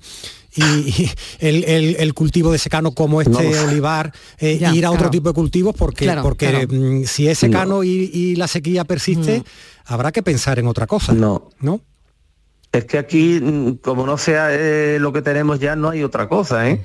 y, 0.54 1.10
el, 1.40 2.14
cultivo 2.14 2.52
de 2.52 2.58
secano 2.58 2.92
como 2.92 3.20
este 3.22 3.58
olivar, 3.60 4.12
eh, 4.38 4.60
ir 4.72 4.84
a 4.84 4.90
otro 4.90 5.10
tipo 5.10 5.28
de 5.28 5.34
cultivos, 5.34 5.74
porque, 5.76 6.12
porque 6.22 6.66
mm, 6.66 7.04
si 7.04 7.28
es 7.28 7.38
secano 7.38 7.82
y, 7.84 8.36
la 8.36 8.48
sequía 8.48 8.84
persiste, 8.84 9.40
mm. 9.40 9.44
habrá 9.86 10.12
que 10.12 10.22
pensar 10.22 10.58
en 10.58 10.66
otra 10.66 10.86
cosa. 10.86 11.12
No. 11.12 11.50
¿No? 11.60 11.80
Es 12.72 12.84
que 12.86 12.98
aquí, 12.98 13.40
mm, 13.40 13.76
como 13.76 14.06
no 14.06 14.16
sea 14.18 14.48
eh, 14.50 14.98
lo 14.98 15.12
que 15.12 15.22
tenemos 15.22 15.58
ya, 15.58 15.76
no 15.76 15.90
hay 15.90 16.02
otra 16.02 16.28
cosa, 16.28 16.68
¿eh? 16.68 16.84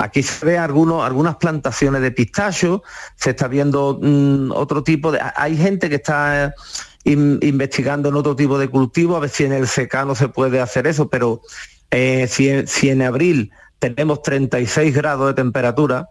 Aquí 0.00 0.22
se 0.22 0.46
ve 0.46 0.58
algunos, 0.58 1.04
algunas 1.04 1.36
plantaciones 1.36 2.02
de 2.02 2.12
pistacho, 2.12 2.84
se 3.16 3.30
está 3.30 3.48
viendo 3.48 3.98
otro 4.54 4.84
tipo 4.84 5.10
de... 5.10 5.18
Hay 5.34 5.56
gente 5.56 5.88
que 5.88 5.96
está 5.96 6.54
investigando 6.94 8.08
en 8.08 8.14
otro 8.14 8.36
tipo 8.36 8.60
de 8.60 8.68
cultivo, 8.68 9.16
a 9.16 9.20
ver 9.20 9.30
si 9.30 9.42
en 9.42 9.52
el 9.52 9.66
secano 9.66 10.14
se 10.14 10.28
puede 10.28 10.60
hacer 10.60 10.86
eso, 10.86 11.08
pero 11.08 11.42
eh, 11.90 12.26
si, 12.28 12.88
en 12.88 13.02
abril 13.02 13.50
tenemos 13.78 14.22
36 14.22 14.94
grados 14.94 15.28
de 15.28 15.34
temperatura, 15.34 16.08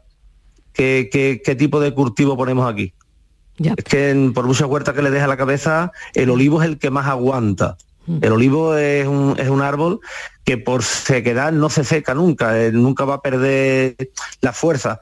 ¿qué, 0.74 1.10
qué, 1.12 1.56
tipo 1.56 1.80
de 1.80 1.94
cultivo 1.94 2.38
ponemos 2.38 2.72
aquí? 2.72 2.94
Es 3.60 3.84
que 3.84 4.32
por 4.34 4.46
muchas 4.46 4.68
huertas 4.68 4.94
que 4.94 5.02
le 5.02 5.12
deja 5.12 5.28
la 5.28 5.38
cabeza, 5.38 5.92
el 6.14 6.30
olivo 6.30 6.62
es 6.62 6.70
el 6.70 6.78
que 6.78 6.90
más 6.90 7.08
aguanta. 7.08 7.78
El 8.22 8.32
olivo 8.32 8.78
es 8.78 9.06
un, 9.06 9.36
es 9.38 9.50
un 9.50 9.62
árbol 9.62 10.00
que 10.46 10.58
por 10.58 10.82
sequedad 10.84 11.52
no 11.52 11.70
se 11.70 11.84
seca 11.84 12.14
nunca, 12.14 12.58
eh, 12.58 12.72
nunca 12.72 13.04
va 13.04 13.16
a 13.16 13.22
perder 13.22 13.98
la 14.40 14.54
fuerza. 14.54 15.02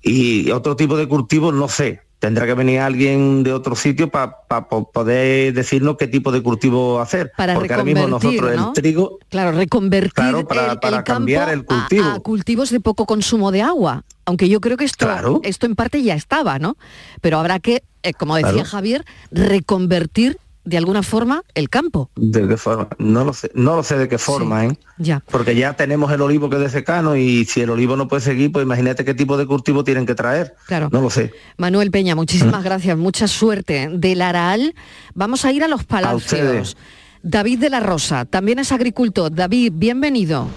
Y 0.00 0.52
otro 0.52 0.76
tipo 0.76 0.96
de 0.96 1.08
cultivo 1.08 1.50
no 1.50 1.68
sé, 1.68 2.02
tendrá 2.18 2.46
que 2.46 2.54
venir 2.54 2.80
alguien 2.80 3.42
de 3.42 3.52
otro 3.52 3.76
sitio 3.76 4.10
para 4.10 4.38
poder 4.68 5.52
decirnos 5.52 5.96
qué 5.98 6.06
tipo 6.06 6.32
de 6.32 6.42
cultivo 6.42 7.00
hacer. 7.00 7.32
Para 7.36 7.54
Porque 7.54 7.72
ahora 7.72 7.84
mismo 7.84 8.06
nosotros 8.06 8.52
el 8.52 8.72
trigo... 8.72 9.18
Claro, 9.28 9.52
reconvertir 9.52 10.46
para, 10.46 11.04
cambiar 11.04 11.50
el 11.50 11.64
cultivo. 11.64 12.04
A, 12.04 12.20
cultivos 12.20 12.70
de 12.70 12.80
poco 12.80 13.06
consumo 13.06 13.52
de 13.52 13.62
agua. 13.62 14.04
Aunque 14.24 14.48
yo 14.48 14.60
creo 14.60 14.76
que 14.76 14.84
esto, 14.84 15.40
esto 15.44 15.66
en 15.66 15.76
parte 15.76 16.02
ya 16.02 16.14
estaba, 16.14 16.58
¿no? 16.58 16.76
Pero 17.20 17.38
habrá 17.38 17.60
que, 17.60 17.84
eh, 18.02 18.12
como 18.12 18.36
decía 18.36 18.64
Javier, 18.64 19.04
reconvertir 19.30 20.38
de 20.66 20.76
alguna 20.76 21.02
forma 21.02 21.42
el 21.54 21.70
campo. 21.70 22.10
¿De 22.16 22.46
qué 22.46 22.56
forma? 22.56 22.88
No 22.98 23.24
lo 23.24 23.32
sé, 23.32 23.50
no 23.54 23.76
lo 23.76 23.82
sé 23.84 23.96
de 23.96 24.08
qué 24.08 24.18
forma, 24.18 24.66
¿eh? 24.66 24.78
Ya. 24.98 25.22
Porque 25.30 25.54
ya 25.54 25.74
tenemos 25.74 26.12
el 26.12 26.20
olivo 26.20 26.50
que 26.50 26.56
es 26.56 26.62
de 26.62 26.70
secano 26.70 27.16
y 27.16 27.44
si 27.44 27.60
el 27.60 27.70
olivo 27.70 27.96
no 27.96 28.08
puede 28.08 28.20
seguir, 28.20 28.50
pues 28.50 28.64
imagínate 28.64 29.04
qué 29.04 29.14
tipo 29.14 29.36
de 29.36 29.46
cultivo 29.46 29.84
tienen 29.84 30.06
que 30.06 30.16
traer. 30.16 30.56
Claro. 30.66 30.88
No 30.90 31.00
lo 31.00 31.08
sé. 31.08 31.32
Manuel 31.56 31.92
Peña, 31.92 32.16
muchísimas 32.16 32.64
gracias, 32.64 32.98
mucha 32.98 33.28
suerte. 33.28 33.88
Del 33.92 34.20
Araal 34.20 34.74
vamos 35.14 35.44
a 35.44 35.52
ir 35.52 35.62
a 35.62 35.68
los 35.68 35.84
palacios. 35.84 36.76
David 37.22 37.60
de 37.60 37.70
la 37.70 37.80
Rosa, 37.80 38.24
también 38.24 38.58
es 38.58 38.72
agricultor. 38.72 39.32
David, 39.32 39.72
bienvenido. 39.76 40.48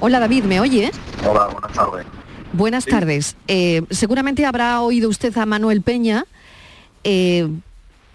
Hola 0.00 0.18
David, 0.18 0.44
¿me 0.44 0.60
oye? 0.60 0.90
Hola, 1.24 1.46
buenas 1.46 1.72
tardes. 1.72 2.06
Buenas 2.52 2.86
tardes. 2.86 3.36
Eh, 3.46 3.82
seguramente 3.90 4.44
habrá 4.44 4.80
oído 4.80 5.08
usted 5.08 5.36
a 5.38 5.46
Manuel 5.46 5.82
Peña. 5.82 6.24
Eh, 7.04 7.48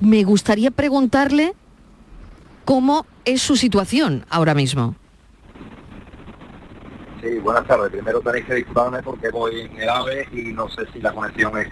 me 0.01 0.23
gustaría 0.23 0.71
preguntarle 0.71 1.53
cómo 2.65 3.05
es 3.23 3.41
su 3.41 3.55
situación 3.55 4.25
ahora 4.29 4.53
mismo. 4.53 4.95
Sí, 7.21 7.37
buenas 7.37 7.67
tardes. 7.67 7.91
Primero 7.91 8.19
tenéis 8.19 8.45
que 8.45 8.55
disculparme 8.55 9.03
porque 9.03 9.29
voy 9.29 9.61
en 9.61 9.79
el 9.79 9.87
AVE 9.87 10.27
y 10.33 10.53
no 10.53 10.67
sé 10.69 10.87
si 10.91 10.99
la 10.99 11.13
conexión 11.13 11.55
es 11.59 11.67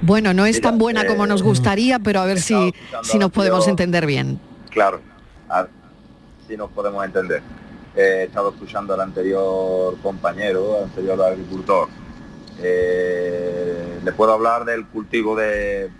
Bueno, 0.00 0.32
no 0.32 0.46
es 0.46 0.62
tan 0.62 0.78
buena 0.78 1.06
como 1.06 1.26
nos 1.26 1.42
eh, 1.42 1.44
gustaría, 1.44 1.98
pero 1.98 2.20
a 2.20 2.24
ver 2.24 2.40
si, 2.40 2.74
si 3.02 3.18
nos 3.18 3.30
podemos 3.30 3.68
entender 3.68 4.06
bien. 4.06 4.40
Claro, 4.70 5.00
a 5.48 5.62
ver 5.62 5.70
si 6.48 6.56
nos 6.56 6.70
podemos 6.70 7.04
entender. 7.04 7.42
he 7.94 8.24
estado 8.24 8.48
escuchando 8.50 8.94
al 8.94 9.00
anterior 9.02 9.98
compañero, 10.02 10.78
al 10.78 10.84
anterior 10.84 11.20
agricultor. 11.22 11.88
Eh, 12.62 14.00
le 14.02 14.12
puedo 14.12 14.32
hablar 14.32 14.64
del 14.64 14.86
cultivo 14.86 15.36
de, 15.36 15.90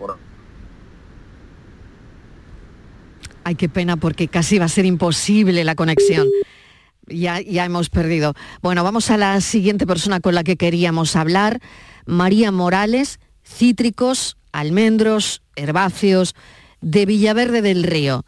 Ay, 3.43 3.55
qué 3.55 3.69
pena 3.69 3.97
porque 3.97 4.27
casi 4.27 4.59
va 4.59 4.65
a 4.65 4.69
ser 4.69 4.85
imposible 4.85 5.63
la 5.63 5.75
conexión. 5.75 6.27
Ya, 7.07 7.41
ya 7.41 7.65
hemos 7.65 7.89
perdido. 7.89 8.33
Bueno, 8.61 8.83
vamos 8.83 9.09
a 9.09 9.17
la 9.17 9.41
siguiente 9.41 9.87
persona 9.87 10.19
con 10.19 10.35
la 10.35 10.43
que 10.43 10.57
queríamos 10.57 11.15
hablar. 11.15 11.59
María 12.05 12.51
Morales, 12.51 13.19
cítricos, 13.43 14.37
almendros, 14.51 15.41
herbáceos, 15.55 16.35
de 16.81 17.05
Villaverde 17.05 17.61
del 17.61 17.83
Río. 17.83 18.23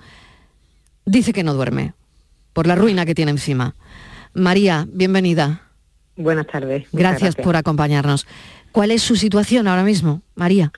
Dice 1.06 1.34
que 1.34 1.44
no 1.44 1.54
duerme, 1.54 1.94
por 2.54 2.68
la 2.68 2.76
ruina 2.76 3.06
que 3.06 3.16
tiene 3.16 3.32
encima. 3.32 3.76
María, 4.34 4.88
bienvenida. 4.92 5.62
Buenas 6.16 6.48
tardes. 6.48 6.88
Gracias, 6.92 7.36
por 7.36 7.56
acompañarnos. 7.56 8.28
¿Cuál 8.72 8.92
es 8.92 9.04
su 9.04 9.16
situación 9.16 9.68
ahora 9.68 9.84
mismo, 9.84 10.22
María? 10.36 10.72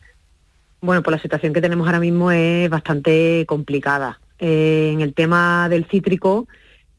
Bueno, 0.81 1.01
pues 1.03 1.15
la 1.15 1.21
situación 1.21 1.53
que 1.53 1.61
tenemos 1.61 1.87
ahora 1.87 1.99
mismo 1.99 2.31
es 2.31 2.69
bastante 2.69 3.45
complicada. 3.47 4.19
Eh, 4.39 4.91
en 4.93 5.01
el 5.01 5.13
tema 5.13 5.69
del 5.69 5.85
cítrico, 5.85 6.47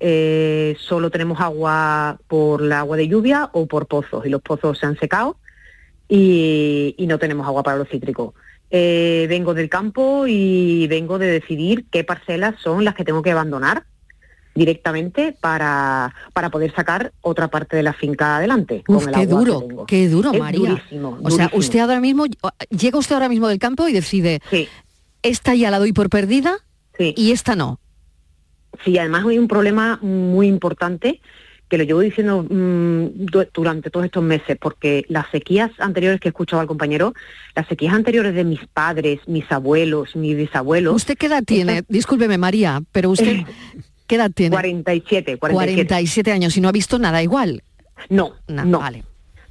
eh, 0.01 0.77
solo 0.79 1.11
tenemos 1.11 1.41
agua 1.41 2.19
por 2.29 2.63
la 2.63 2.81
agua 2.81 2.97
de 2.97 3.09
lluvia 3.09 3.51
o 3.53 3.67
por 3.67 3.87
pozos, 3.87 4.25
y 4.27 4.31
los 4.31 4.43
pozos 4.43 4.79
se 4.79 4.87
han 4.87 4.99
secado 4.99 5.37
y, 6.09 6.95
no 7.09 7.19
tenemos 7.19 7.47
agua 7.47 7.63
para 7.63 7.79
los 7.79 7.89
cítricos. 7.89 8.35
Eh, 8.71 9.27
vengo 9.29 9.55
del 9.55 9.69
campo 9.69 10.27
y 10.27 10.87
vengo 10.89 11.19
de 11.19 11.27
decidir 11.27 11.87
qué 11.91 12.05
parcelas 12.05 12.57
son 12.63 12.85
las 12.85 12.95
que 12.95 13.05
tengo 13.05 13.23
que 13.23 13.31
abandonar 13.31 13.85
directamente 14.55 15.37
para, 15.39 16.15
para 16.33 16.51
poder 16.51 16.75
sacar 16.75 17.13
otra 17.21 17.49
parte 17.49 17.77
de 17.77 17.83
la 17.83 17.93
finca 17.93 18.39
adelante. 18.39 18.83
qué 19.15 19.27
duro, 19.27 19.85
qué 19.87 20.09
duro, 20.09 20.33
María. 20.33 20.83
o 21.23 21.31
sea, 21.31 21.51
usted 21.53 21.81
ahora 21.81 22.01
mismo, 22.01 22.25
llega 22.71 22.99
usted 22.99 23.15
ahora 23.15 23.29
mismo 23.29 23.49
del 23.49 23.59
campo 23.59 23.87
y 23.87 23.93
decide, 23.93 24.41
esta 25.23 25.55
ya 25.55 25.71
la 25.71 25.79
doy 25.79 25.93
por 25.93 26.09
perdida 26.09 26.66
y 26.99 27.33
esta 27.33 27.57
no. 27.57 27.81
Sí, 28.85 28.99
además 28.99 29.25
hay 29.27 29.39
un 29.39 29.49
problema 29.49 29.99
muy 30.03 30.47
importante 30.47 31.21
que 31.69 31.79
lo 31.79 31.85
llevo 31.85 32.01
diciendo 32.01 32.47
mm, 32.49 33.27
durante 33.53 33.91
todos 33.91 34.07
estos 34.07 34.23
meses, 34.23 34.57
porque 34.61 35.05
las 35.09 35.29
sequías 35.31 35.71
anteriores 35.79 36.21
que 36.21 36.29
he 36.29 36.31
escuchado 36.31 36.61
al 36.61 36.69
compañero, 36.69 37.13
las 37.55 37.67
sequías 37.67 37.93
anteriores 37.93 38.35
de 38.35 38.45
mis 38.45 38.65
padres, 38.67 39.21
mis 39.27 39.51
abuelos, 39.51 40.15
mis 40.15 40.37
bisabuelos... 40.37 40.95
¿Usted 40.95 41.17
qué 41.19 41.27
edad 41.27 41.43
tiene? 41.45 41.83
Discúlpeme, 41.89 42.39
María, 42.39 42.83
pero 42.93 43.11
usted... 43.11 43.41
¿Qué 44.07 44.15
edad 44.15 44.31
tiene? 44.33 44.55
47, 44.55 45.37
47. 45.37 46.31
años 46.31 46.57
y 46.57 46.61
no 46.61 46.69
ha 46.69 46.73
visto 46.73 46.97
nada 46.97 47.25
igual. 47.25 47.65
No, 48.09 48.35
no. 48.47 48.79
Vale. 48.79 49.03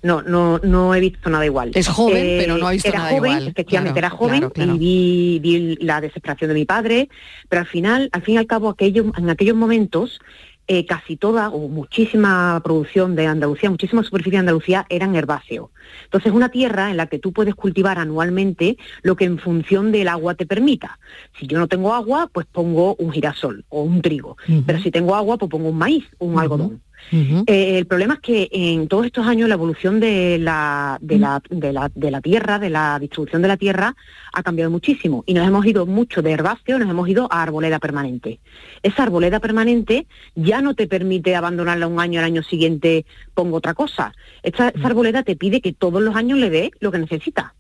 No, 0.06 0.22
no, 0.22 0.60
no 0.60 0.94
he 0.94 1.00
visto 1.00 1.32
nada 1.32 1.48
igual. 1.48 1.72
Es 1.74 1.88
joven, 1.88 2.24
eh, 2.24 2.38
pero 2.40 2.60
no 2.60 2.68
ha 2.68 2.72
visto 2.74 2.92
nada 2.92 3.16
igual. 3.16 3.48
Efectivamente, 3.48 3.98
era 3.98 4.12
joven 4.12 4.52
y 4.80 5.40
vi, 5.40 5.78
la 5.82 6.00
desesperación 6.00 6.50
de 6.50 6.54
mi 6.54 6.66
padre, 6.66 7.10
pero 7.50 7.62
al 7.62 7.68
final, 7.68 8.10
al 8.12 8.22
fin 8.22 8.36
y 8.36 8.38
al 8.38 8.46
cabo, 8.46 8.70
aquello, 8.70 9.12
en 9.18 9.30
aquellos 9.32 9.56
momentos 9.56 10.20
eh, 10.68 10.86
casi 10.86 11.18
toda 11.18 11.50
o 11.50 11.68
muchísima 11.70 12.62
producción 12.64 13.16
de 13.16 13.26
Andalucía, 13.26 13.72
muchísima 13.72 14.04
superficie 14.04 14.34
de 14.34 14.42
Andalucía 14.42 14.86
eran 14.90 15.16
herbáceos. 15.16 15.72
Entonces, 16.04 16.32
una 16.34 16.50
tierra 16.50 16.92
en 16.92 16.98
la 16.98 17.08
que 17.08 17.18
tú 17.18 17.34
puedes 17.34 17.56
cultivar 17.56 17.98
anualmente 17.98 18.78
lo 19.02 19.16
que 19.16 19.26
en 19.26 19.40
función 19.40 19.92
del 19.92 20.08
agua 20.08 20.36
te 20.36 20.46
permita. 20.46 21.00
Si 21.40 21.48
yo 21.48 21.58
no 21.58 21.68
tengo 21.68 21.96
agua, 21.96 22.30
pues 22.32 22.46
pongo 22.46 22.96
un 22.96 23.12
girasol 23.12 23.66
o 23.70 23.82
un 23.82 24.04
trigo. 24.04 24.38
Pero 24.68 24.80
si 24.80 24.92
tengo 24.92 25.16
agua, 25.16 25.38
pues 25.38 25.50
pongo 25.50 25.70
un 25.70 25.78
maíz, 25.78 26.06
un 26.20 26.40
algodón. 26.40 26.82
Eh, 27.12 27.78
el 27.78 27.86
problema 27.86 28.16
es 28.16 28.20
que 28.20 28.50
en 28.52 28.88
todos 28.88 29.06
estos 29.06 29.28
años 29.28 29.48
la 29.48 29.56
evolución 29.56 30.00
de 30.00 30.38
la, 30.40 30.98
de, 31.02 31.20
la, 31.20 31.42
de, 31.50 31.72
la, 31.72 31.92
de 31.94 32.12
la 32.12 32.22
tierra, 32.22 32.60
de 32.60 32.70
la 32.70 32.98
distribución 33.00 33.42
de 33.42 33.48
la 33.48 33.58
tierra, 33.58 33.96
ha 34.34 34.44
cambiado 34.44 34.72
muchísimo. 34.72 35.24
Y 35.26 35.34
nos 35.34 35.48
hemos 35.48 35.66
ido 35.66 35.86
mucho 35.86 36.22
de 36.22 36.32
herbáceo, 36.32 36.80
nos 36.80 36.90
hemos 36.90 37.08
ido 37.08 37.28
a 37.32 37.44
arboleda 37.44 37.80
permanente. 37.80 38.40
Esa 38.84 39.04
arboleda 39.04 39.40
permanente 39.40 40.08
ya 40.36 40.62
no 40.62 40.74
te 40.74 40.88
permite 40.88 41.36
abandonarla 41.36 41.88
un 41.88 42.00
año, 42.00 42.20
al 42.20 42.26
año 42.26 42.44
siguiente 42.44 43.06
pongo 43.34 43.58
otra 43.58 43.74
cosa. 43.74 44.14
Esta, 44.44 44.70
esa 44.70 44.88
arboleda 44.88 45.24
te 45.24 45.36
pide 45.36 45.62
que 45.62 45.74
todos 45.74 46.02
los 46.02 46.16
años 46.16 46.40
le 46.40 46.50
dé 46.50 46.72
lo 46.80 46.92
que 46.92 47.00
necesita. 47.00 47.54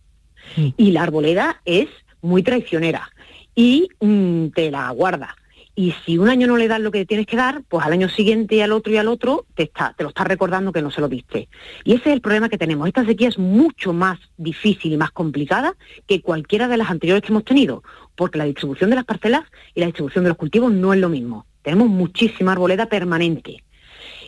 Y 0.77 0.91
la 0.91 1.03
arboleda 1.03 1.62
es 1.65 1.88
muy 2.21 2.43
traicionera. 2.43 3.10
Y 3.55 3.89
mm, 3.99 4.49
te 4.49 4.69
la 4.69 4.89
guarda 4.91 5.36
y 5.75 5.93
si 6.05 6.17
un 6.17 6.29
año 6.29 6.47
no 6.47 6.55
le 6.55 6.69
das 6.69 6.79
lo 6.79 6.89
que 6.89 7.05
tienes 7.05 7.27
que 7.27 7.35
dar, 7.35 7.61
pues 7.67 7.85
al 7.85 7.91
año 7.91 8.07
siguiente 8.07 8.55
y 8.55 8.61
al 8.61 8.71
otro 8.71 8.93
y 8.93 8.97
al 8.97 9.09
otro 9.09 9.45
te, 9.55 9.63
está, 9.63 9.93
te 9.97 10.03
lo 10.03 10.09
estás 10.09 10.25
recordando 10.25 10.71
que 10.71 10.81
no 10.81 10.89
se 10.89 11.01
lo 11.01 11.09
diste. 11.09 11.49
Y 11.83 11.93
ese 11.93 12.09
es 12.09 12.15
el 12.15 12.21
problema 12.21 12.47
que 12.47 12.57
tenemos. 12.57 12.88
Esta 12.88 13.05
sequía 13.05 13.27
es 13.27 13.38
mucho 13.38 13.91
más 13.91 14.17
difícil 14.38 14.93
y 14.93 14.97
más 14.97 15.11
complicada 15.11 15.75
que 16.07 16.21
cualquiera 16.21 16.69
de 16.69 16.77
las 16.77 16.89
anteriores 16.89 17.23
que 17.23 17.33
hemos 17.33 17.43
tenido, 17.43 17.83
porque 18.15 18.38
la 18.38 18.45
distribución 18.45 18.89
de 18.89 18.95
las 18.95 19.05
parcelas 19.05 19.43
y 19.73 19.81
la 19.81 19.88
distribución 19.88 20.23
de 20.23 20.29
los 20.29 20.38
cultivos 20.38 20.71
no 20.71 20.93
es 20.93 20.99
lo 20.99 21.09
mismo. 21.09 21.45
Tenemos 21.61 21.89
muchísima 21.89 22.53
arboleda 22.53 22.85
permanente. 22.85 23.63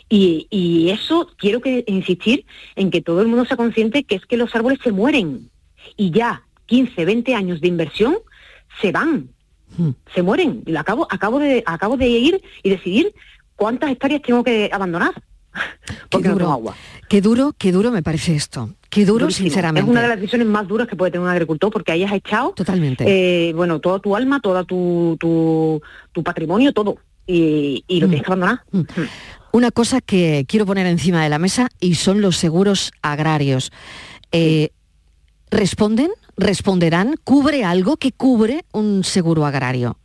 Y, 0.10 0.90
eso 0.90 1.30
quiero 1.38 1.62
insistir 1.86 2.46
en 2.76 2.92
que 2.92 3.02
todo 3.02 3.22
el 3.22 3.28
mundo 3.28 3.46
sea 3.46 3.58
consciente 3.58 4.04
que 4.04 4.16
es 4.16 4.26
que 4.26 4.38
los 4.38 4.56
árboles 4.56 4.80
se 4.82 4.92
mueren 4.92 5.50
y 5.96 6.12
ya, 6.12 6.44
15, 6.68 7.06
20 7.06 7.36
años 7.36 7.62
de 7.62 7.68
inversión, 7.68 8.18
se 8.82 8.92
van, 8.92 9.30
hmm. 9.78 9.90
se 10.14 10.22
mueren. 10.22 10.64
Y 10.66 10.76
acabo, 10.76 11.08
acabo, 11.10 11.40
de, 11.40 11.64
acabo 11.66 11.98
de 11.98 12.08
ir 12.08 12.42
y 12.64 12.70
decidir 12.70 13.14
cuántas 13.56 13.92
hectáreas 13.92 14.22
tengo 14.22 14.44
que 14.44 14.70
abandonar. 14.72 15.14
Porque 16.10 16.28
qué 16.28 16.34
duro, 16.34 16.52
agua. 16.52 16.76
Qué 17.10 17.22
duro, 17.22 17.54
qué 17.58 17.72
duro 17.72 17.92
me 17.92 18.04
parece 18.04 18.36
esto. 18.36 18.74
Qué 18.90 19.06
duro, 19.06 19.30
sinceramente. 19.32 19.86
Es 19.86 19.92
una 19.92 20.02
de 20.02 20.08
las 20.08 20.18
decisiones 20.18 20.48
más 20.48 20.68
duras 20.68 20.88
que 20.88 20.96
puede 20.96 21.12
tener 21.12 21.26
un 21.26 21.32
agricultor 21.32 21.72
porque 21.72 21.92
hayas 21.92 22.12
echado 22.14 22.52
totalmente, 22.52 23.06
eh, 23.08 23.54
bueno, 23.54 23.80
toda 23.80 24.00
tu 24.00 24.16
alma, 24.16 24.40
todo 24.40 24.64
tu, 24.66 25.18
tu, 25.20 26.24
patrimonio, 26.24 26.74
todo 26.74 26.98
y, 27.26 27.84
lo 27.90 28.08
mm. 28.08 28.10
tienes 28.10 28.22
que 28.22 28.28
abandonar. 28.28 28.62
Mm. 28.72 28.80
Mm. 28.80 29.08
Una 29.52 29.72
cosa 29.72 30.02
que 30.02 30.46
quiero 30.48 30.66
poner 30.66 30.86
encima 30.86 31.24
de 31.24 31.30
la 31.30 31.40
mesa 31.40 31.70
y 31.80 31.96
son 31.96 32.22
los 32.22 32.38
seguros 32.38 32.92
agrarios. 33.02 33.72
Eh, 34.32 34.70
¿Responden? 35.50 36.12
¿Responderán? 36.38 37.16
¿Cubre 37.24 37.64
algo 37.64 37.98
que 37.98 38.12
cubre 38.12 38.64
un 38.72 39.04
seguro 39.04 39.46
agrario? 39.46 39.98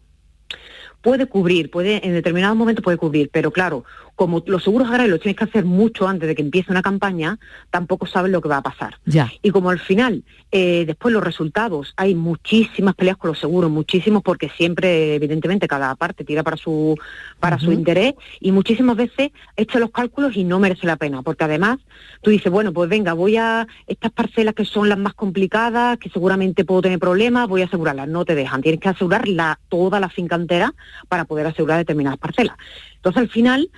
Puede 1.02 1.26
cubrir, 1.26 1.70
puede, 1.70 2.06
en 2.06 2.14
determinados 2.14 2.56
momentos 2.56 2.82
puede 2.82 2.96
cubrir, 2.96 3.28
pero 3.30 3.50
claro, 3.50 3.84
como 4.22 4.40
los 4.46 4.62
seguros 4.62 4.86
agrarios 4.86 5.10
los 5.10 5.20
tienes 5.20 5.36
que 5.36 5.42
hacer 5.42 5.64
mucho 5.64 6.06
antes 6.06 6.28
de 6.28 6.36
que 6.36 6.42
empiece 6.42 6.70
una 6.70 6.80
campaña, 6.80 7.40
tampoco 7.70 8.06
sabes 8.06 8.30
lo 8.30 8.40
que 8.40 8.48
va 8.48 8.58
a 8.58 8.62
pasar. 8.62 8.94
Ya. 9.04 9.32
Y 9.42 9.50
como 9.50 9.70
al 9.70 9.80
final, 9.80 10.22
eh, 10.52 10.84
después 10.86 11.12
los 11.12 11.24
resultados, 11.24 11.92
hay 11.96 12.14
muchísimas 12.14 12.94
peleas 12.94 13.16
con 13.16 13.30
los 13.30 13.40
seguros, 13.40 13.68
muchísimos, 13.68 14.22
porque 14.22 14.48
siempre, 14.48 15.16
evidentemente, 15.16 15.66
cada 15.66 15.96
parte 15.96 16.22
tira 16.22 16.44
para 16.44 16.56
su, 16.56 16.96
para 17.40 17.58
su 17.58 17.72
interés, 17.72 18.14
y 18.38 18.52
muchísimas 18.52 18.94
veces 18.96 19.32
echa 19.56 19.80
los 19.80 19.90
cálculos 19.90 20.36
y 20.36 20.44
no 20.44 20.60
merece 20.60 20.86
la 20.86 20.94
pena, 20.94 21.22
porque 21.22 21.42
además 21.42 21.80
tú 22.20 22.30
dices, 22.30 22.52
bueno, 22.52 22.72
pues 22.72 22.88
venga, 22.88 23.14
voy 23.14 23.38
a 23.38 23.66
estas 23.88 24.12
parcelas 24.12 24.54
que 24.54 24.64
son 24.64 24.88
las 24.88 24.98
más 24.98 25.14
complicadas, 25.14 25.98
que 25.98 26.10
seguramente 26.10 26.64
puedo 26.64 26.82
tener 26.82 27.00
problemas, 27.00 27.48
voy 27.48 27.62
a 27.62 27.64
asegurarlas. 27.64 28.06
No 28.06 28.24
te 28.24 28.36
dejan, 28.36 28.62
tienes 28.62 28.80
que 28.80 28.88
asegurar 28.88 29.26
la, 29.26 29.58
toda 29.68 29.98
la 29.98 30.10
finca 30.10 30.36
entera 30.36 30.72
para 31.08 31.24
poder 31.24 31.48
asegurar 31.48 31.78
determinadas 31.78 32.20
parcelas. 32.20 32.56
Entonces, 33.02 33.22
al 33.22 33.28
final, 33.30 33.68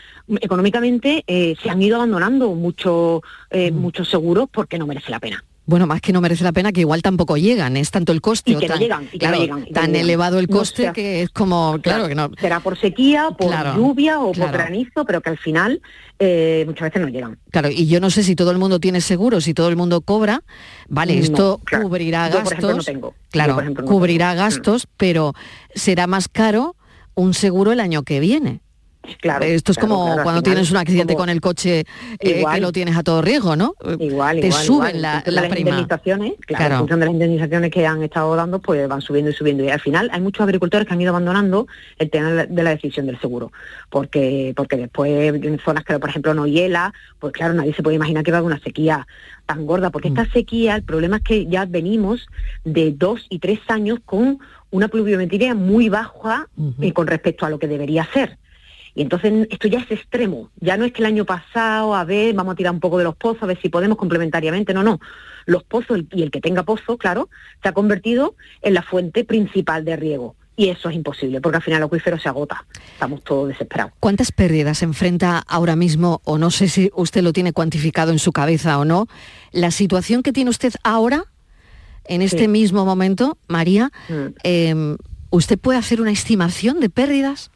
económicamente, 0.40 1.24
eh, 1.26 1.56
se 1.62 1.70
han 1.70 1.82
ido 1.82 1.96
abandonando 1.96 2.50
mucho, 2.54 3.22
eh, 3.50 3.70
mm. 3.70 3.74
muchos 3.74 4.08
seguros 4.08 4.48
porque 4.50 4.78
no 4.78 4.86
merece 4.86 5.10
la 5.10 5.20
pena. 5.20 5.44
Bueno, 5.66 5.86
más 5.86 6.02
que 6.02 6.12
no 6.12 6.20
merece 6.20 6.44
la 6.44 6.52
pena, 6.52 6.72
que 6.72 6.80
igual 6.80 7.00
tampoco 7.00 7.38
llegan, 7.38 7.78
es 7.78 7.90
tanto 7.90 8.12
el 8.12 8.20
coste. 8.20 8.52
Y 8.52 8.56
que 8.56 8.68
no 8.68 8.76
llegan, 8.76 9.08
y 9.10 9.18
claro, 9.18 9.38
llegan, 9.38 9.66
tan 9.72 9.96
elevado 9.96 10.38
el 10.38 10.46
coste 10.46 10.92
que 10.92 11.22
es 11.22 11.30
como, 11.30 11.78
claro, 11.82 12.06
que 12.06 12.14
no. 12.14 12.30
Será 12.38 12.60
por 12.60 12.78
sequía, 12.78 13.30
por 13.30 13.50
lluvia 13.74 14.20
o 14.20 14.32
por 14.32 14.52
granizo, 14.52 15.06
pero 15.06 15.22
que 15.22 15.30
al 15.30 15.38
final 15.38 15.80
eh, 16.18 16.64
muchas 16.66 16.90
veces 16.90 17.00
no 17.00 17.08
llegan. 17.08 17.38
Claro, 17.50 17.70
y 17.70 17.86
yo 17.86 17.98
no 17.98 18.10
sé 18.10 18.22
si 18.22 18.36
todo 18.36 18.50
el 18.50 18.58
mundo 18.58 18.78
tiene 18.78 19.00
seguro, 19.00 19.40
si 19.40 19.54
todo 19.54 19.70
el 19.70 19.76
mundo 19.76 20.02
cobra, 20.02 20.42
vale, 20.88 21.18
esto 21.18 21.60
cubrirá 21.82 22.28
gastos. 22.28 22.84
tengo. 22.84 23.14
Claro, 23.30 23.58
cubrirá 23.86 24.34
gastos, 24.34 24.86
pero 24.98 25.32
será 25.74 26.06
más 26.06 26.28
caro 26.28 26.76
un 27.14 27.32
seguro 27.32 27.72
el 27.72 27.80
año 27.80 28.02
que 28.02 28.20
viene. 28.20 28.60
Claro, 29.20 29.44
Esto 29.44 29.72
es 29.72 29.78
como 29.78 30.16
cuando 30.22 30.42
tienes 30.42 30.70
un 30.70 30.76
accidente 30.76 31.14
con 31.14 31.28
el 31.28 31.40
coche 31.40 31.84
eh, 32.18 32.44
que 32.52 32.60
lo 32.60 32.72
tienes 32.72 32.96
a 32.96 33.02
todo 33.02 33.22
riesgo, 33.22 33.56
¿no? 33.56 33.74
Igual, 33.98 34.40
Te 34.40 34.52
suben 34.52 35.02
la, 35.02 35.22
las 35.26 35.58
indemnizaciones, 35.58 36.34
claro, 36.46 36.74
en 36.74 36.78
función 36.80 37.00
de 37.00 37.06
las 37.06 37.12
indemnizaciones 37.12 37.70
que 37.70 37.86
han 37.86 38.02
estado 38.02 38.34
dando, 38.36 38.60
pues 38.60 38.88
van 38.88 39.00
subiendo 39.00 39.30
y 39.30 39.34
subiendo. 39.34 39.64
Y 39.64 39.70
al 39.70 39.80
final 39.80 40.10
hay 40.12 40.20
muchos 40.20 40.42
agricultores 40.42 40.86
que 40.86 40.94
han 40.94 41.00
ido 41.00 41.10
abandonando 41.10 41.66
el 41.98 42.10
tema 42.10 42.30
de 42.30 42.62
la 42.62 42.70
decisión 42.70 43.06
del 43.06 43.20
seguro, 43.20 43.52
porque 43.90 44.52
porque 44.56 44.76
después 44.76 45.34
en 45.34 45.58
zonas 45.60 45.84
que 45.84 45.98
por 45.98 46.08
ejemplo 46.08 46.34
no 46.34 46.46
hiela, 46.46 46.92
pues 47.18 47.32
claro, 47.32 47.54
nadie 47.54 47.74
se 47.74 47.82
puede 47.82 47.96
imaginar 47.96 48.24
que 48.24 48.30
va 48.30 48.38
a 48.38 48.40
haber 48.40 48.52
una 48.52 48.62
sequía 48.62 49.06
tan 49.46 49.66
gorda, 49.66 49.90
porque 49.90 50.08
esta 50.08 50.24
mm. 50.24 50.32
sequía, 50.32 50.76
el 50.76 50.82
problema 50.82 51.16
es 51.16 51.22
que 51.22 51.46
ya 51.46 51.66
venimos 51.66 52.26
de 52.64 52.92
dos 52.92 53.26
y 53.28 53.38
tres 53.38 53.60
años 53.68 53.98
con 54.04 54.38
una 54.70 54.88
pluviometría 54.88 55.54
muy 55.54 55.88
baja 55.88 56.48
eh, 56.80 56.92
con 56.92 57.06
respecto 57.06 57.46
a 57.46 57.50
lo 57.50 57.58
que 57.58 57.68
debería 57.68 58.08
ser. 58.12 58.38
Y 58.94 59.02
entonces 59.02 59.48
esto 59.50 59.66
ya 59.66 59.80
es 59.80 59.90
extremo, 59.90 60.50
ya 60.60 60.76
no 60.76 60.84
es 60.84 60.92
que 60.92 61.02
el 61.02 61.06
año 61.06 61.24
pasado, 61.24 61.96
a 61.96 62.04
ver, 62.04 62.32
vamos 62.34 62.52
a 62.52 62.56
tirar 62.56 62.72
un 62.72 62.80
poco 62.80 62.98
de 62.98 63.04
los 63.04 63.16
pozos, 63.16 63.42
a 63.42 63.46
ver 63.46 63.60
si 63.60 63.68
podemos 63.68 63.98
complementariamente, 63.98 64.72
no, 64.72 64.84
no. 64.84 65.00
Los 65.46 65.64
pozos 65.64 66.00
y 66.12 66.22
el 66.22 66.30
que 66.30 66.40
tenga 66.40 66.62
pozo, 66.62 66.96
claro, 66.96 67.28
se 67.62 67.68
ha 67.68 67.72
convertido 67.72 68.36
en 68.62 68.74
la 68.74 68.82
fuente 68.82 69.24
principal 69.24 69.84
de 69.84 69.96
riego. 69.96 70.36
Y 70.56 70.68
eso 70.68 70.88
es 70.88 70.94
imposible, 70.94 71.40
porque 71.40 71.56
al 71.56 71.62
final 71.62 71.78
el 71.78 71.84
acuífero 71.84 72.16
se 72.18 72.28
agota. 72.28 72.64
Estamos 72.92 73.24
todos 73.24 73.48
desesperados. 73.48 73.92
¿Cuántas 73.98 74.30
pérdidas 74.30 74.82
enfrenta 74.82 75.42
ahora 75.48 75.74
mismo, 75.74 76.20
o 76.22 76.38
no 76.38 76.52
sé 76.52 76.68
si 76.68 76.92
usted 76.94 77.22
lo 77.22 77.32
tiene 77.32 77.52
cuantificado 77.52 78.12
en 78.12 78.20
su 78.20 78.30
cabeza 78.30 78.78
o 78.78 78.84
no, 78.84 79.08
la 79.50 79.72
situación 79.72 80.22
que 80.22 80.32
tiene 80.32 80.50
usted 80.50 80.72
ahora, 80.84 81.24
en 82.04 82.22
este 82.22 82.46
mismo 82.46 82.84
momento, 82.84 83.38
María? 83.48 83.90
Mm. 84.08 84.26
Em, 84.44 84.96
¿Usted 85.30 85.58
puede 85.58 85.80
hacer 85.80 86.00
una 86.00 86.12
estimación 86.12 86.78
de 86.78 86.88
pérdidas? 86.88 87.50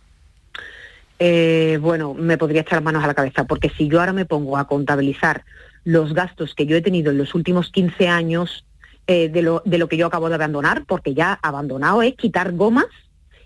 Eh, 1.18 1.78
bueno, 1.80 2.14
me 2.14 2.38
podría 2.38 2.60
echar 2.60 2.82
manos 2.82 3.02
a 3.02 3.08
la 3.08 3.14
cabeza, 3.14 3.44
porque 3.44 3.70
si 3.70 3.88
yo 3.88 4.00
ahora 4.00 4.12
me 4.12 4.24
pongo 4.24 4.56
a 4.56 4.68
contabilizar 4.68 5.44
los 5.84 6.14
gastos 6.14 6.54
que 6.54 6.66
yo 6.66 6.76
he 6.76 6.82
tenido 6.82 7.10
en 7.10 7.18
los 7.18 7.34
últimos 7.34 7.70
15 7.70 8.08
años 8.08 8.64
eh, 9.06 9.28
de, 9.28 9.42
lo, 9.42 9.62
de 9.64 9.78
lo 9.78 9.88
que 9.88 9.96
yo 9.96 10.06
acabo 10.06 10.28
de 10.28 10.36
abandonar, 10.36 10.84
porque 10.86 11.14
ya 11.14 11.38
abandonado 11.42 12.02
es 12.02 12.14
quitar 12.14 12.52
gomas 12.52 12.86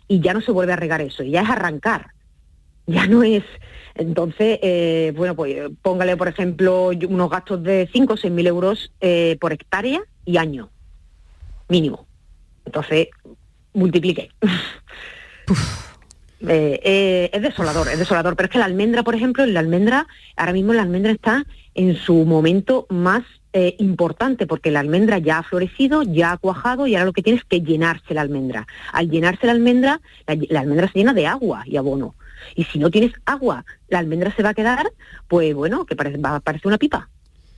y 0.06 0.20
ya 0.20 0.34
no 0.34 0.42
se 0.42 0.52
vuelve 0.52 0.74
a 0.74 0.76
regar 0.76 1.00
eso, 1.00 1.22
ya 1.22 1.42
es 1.42 1.48
arrancar, 1.48 2.08
ya 2.86 3.06
no 3.06 3.22
es... 3.22 3.44
Entonces, 3.94 4.58
eh, 4.62 5.12
bueno, 5.14 5.36
pues 5.36 5.70
póngale, 5.82 6.16
por 6.16 6.26
ejemplo, 6.26 6.86
unos 6.88 7.30
gastos 7.30 7.62
de 7.62 7.90
5 7.92 8.14
o 8.14 8.16
6 8.16 8.32
mil 8.32 8.46
euros 8.46 8.90
por 9.38 9.52
hectárea 9.52 10.00
y 10.24 10.38
año, 10.38 10.70
mínimo. 11.68 12.06
Entonces, 12.64 13.08
multiplique. 13.74 14.30
Eh, 16.48 16.80
eh, 16.82 17.30
es 17.32 17.42
desolador, 17.42 17.88
es 17.88 17.98
desolador. 17.98 18.36
Pero 18.36 18.46
es 18.46 18.52
que 18.52 18.58
la 18.58 18.64
almendra, 18.64 19.02
por 19.02 19.14
ejemplo, 19.14 19.44
la 19.46 19.60
almendra, 19.60 20.06
ahora 20.36 20.52
mismo 20.52 20.72
la 20.72 20.82
almendra 20.82 21.12
está 21.12 21.46
en 21.74 21.96
su 21.96 22.24
momento 22.24 22.86
más 22.90 23.22
eh, 23.52 23.76
importante, 23.78 24.46
porque 24.46 24.70
la 24.70 24.80
almendra 24.80 25.18
ya 25.18 25.38
ha 25.38 25.42
florecido, 25.42 26.02
ya 26.02 26.32
ha 26.32 26.38
cuajado 26.38 26.86
y 26.86 26.94
ahora 26.94 27.06
lo 27.06 27.12
que 27.12 27.22
tiene 27.22 27.38
es 27.38 27.44
que 27.44 27.60
llenarse 27.60 28.14
la 28.14 28.22
almendra. 28.22 28.66
Al 28.92 29.10
llenarse 29.10 29.46
la 29.46 29.52
almendra, 29.52 30.00
la, 30.26 30.60
almendra 30.60 30.88
se 30.88 30.98
llena 30.98 31.14
de 31.14 31.26
agua 31.26 31.62
y 31.66 31.76
abono. 31.76 32.14
Y 32.56 32.64
si 32.64 32.78
no 32.78 32.90
tienes 32.90 33.12
agua, 33.24 33.64
la 33.88 34.00
almendra 34.00 34.34
se 34.34 34.42
va 34.42 34.50
a 34.50 34.54
quedar, 34.54 34.90
pues 35.28 35.54
bueno, 35.54 35.86
que 35.86 35.94
parece, 35.94 36.18
va 36.18 36.42
una 36.64 36.78
pipa. 36.78 37.08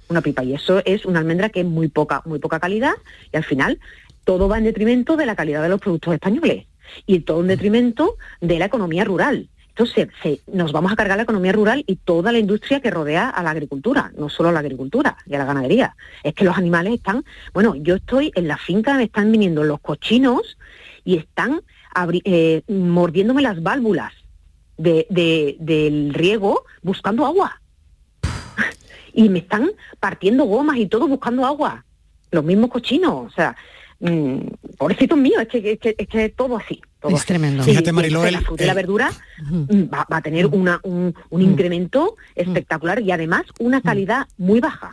Una 0.08 0.20
pipa. 0.20 0.44
Y 0.44 0.54
eso 0.54 0.82
es 0.84 1.06
una 1.06 1.20
almendra 1.20 1.48
que 1.48 1.60
es 1.60 1.66
muy 1.66 1.88
poca, 1.88 2.22
muy 2.26 2.38
poca 2.38 2.60
calidad 2.60 2.92
y 3.32 3.36
al 3.36 3.44
final 3.44 3.78
todo 4.24 4.48
va 4.48 4.58
en 4.58 4.64
detrimento 4.64 5.16
de 5.16 5.26
la 5.26 5.36
calidad 5.36 5.62
de 5.62 5.70
los 5.70 5.80
productos 5.80 6.12
españoles 6.12 6.66
y 7.06 7.20
todo 7.20 7.40
en 7.40 7.48
detrimento 7.48 8.16
de 8.40 8.58
la 8.58 8.66
economía 8.66 9.04
rural. 9.04 9.48
Entonces, 9.76 10.08
nos 10.46 10.70
vamos 10.70 10.92
a 10.92 10.96
cargar 10.96 11.16
la 11.16 11.24
economía 11.24 11.50
rural 11.50 11.82
y 11.88 11.96
toda 11.96 12.30
la 12.30 12.38
industria 12.38 12.80
que 12.80 12.92
rodea 12.92 13.28
a 13.28 13.42
la 13.42 13.50
agricultura, 13.50 14.12
no 14.16 14.28
solo 14.28 14.50
a 14.50 14.52
la 14.52 14.60
agricultura 14.60 15.16
y 15.26 15.34
a 15.34 15.38
la 15.38 15.46
ganadería. 15.46 15.96
Es 16.22 16.32
que 16.32 16.44
los 16.44 16.56
animales 16.56 16.94
están, 16.94 17.24
bueno, 17.52 17.74
yo 17.74 17.96
estoy 17.96 18.30
en 18.36 18.46
la 18.46 18.56
finca, 18.56 18.94
me 18.94 19.02
están 19.02 19.32
viniendo 19.32 19.64
los 19.64 19.80
cochinos 19.80 20.58
y 21.02 21.16
están 21.16 21.60
eh, 22.24 22.62
mordiéndome 22.68 23.42
las 23.42 23.60
válvulas 23.60 24.12
del 24.76 26.14
riego 26.14 26.64
buscando 26.82 27.26
agua. 27.26 27.60
y 29.12 29.28
me 29.28 29.40
están 29.40 29.72
partiendo 29.98 30.44
gomas 30.44 30.76
y 30.76 30.86
todo 30.86 31.08
buscando 31.08 31.44
agua. 31.44 31.84
Los 32.30 32.44
mismos 32.44 32.70
cochinos. 32.70 33.26
O 33.26 33.30
sea, 33.30 33.56
mmm, 34.04 34.76
pobrecitos 34.76 35.18
míos, 35.18 35.42
es 35.42 35.48
que, 35.48 35.72
es 35.72 35.78
que, 35.78 35.94
es 35.96 36.08
que 36.08 36.28
todo 36.28 36.56
así. 36.56 36.80
Es 37.10 37.24
tremendo. 37.24 37.62
Fíjate, 37.62 37.92
Mariló, 37.92 38.24
la 38.30 38.40
fruta 38.40 38.64
y 38.64 38.66
la 38.66 38.74
verdura 38.74 39.12
mm, 39.42 39.84
va, 39.92 40.06
a 40.08 40.22
tener 40.22 40.46
una, 40.46 40.80
un, 40.82 41.14
incremento 41.32 42.16
espectacular 42.34 43.00
y 43.00 43.12
además 43.12 43.42
una 43.58 43.80
calidad 43.80 44.26
muy 44.38 44.60
baja. 44.60 44.92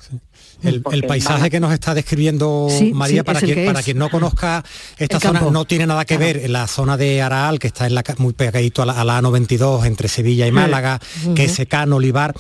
El, 0.63 0.82
paisaje 1.08 1.50
que 1.50 1.60
nos 1.60 1.74
está 1.74 1.93
describiendo 1.93 2.67
María, 2.93 3.24
para, 3.24 3.39
quien, 3.39 3.65
para 3.65 3.82
quien 3.82 3.97
no 3.97 4.10
conozca 4.10 4.63
esta 4.97 5.19
zona, 5.19 5.41
no 5.41 5.65
tiene 5.65 5.88
nada 5.88 6.06
que 6.06 6.17
ver 6.17 6.38
en 6.38 6.54
la 6.54 6.67
zona 6.67 6.97
de 6.97 7.21
Araal, 7.21 7.60
que 7.60 7.67
está 7.67 7.88
en 7.88 7.95
la, 7.95 8.04
muy 8.17 8.34
pegadito 8.34 8.82
a 8.82 8.86
la, 8.86 9.17
a 9.17 9.21
92 9.21 9.86
entre 9.86 10.08
Sevilla 10.08 10.47
y 10.47 10.52
Málaga, 10.52 11.00
que 11.36 11.45
es 11.45 11.54
secano, 11.54 11.97
olivar. 11.97 12.36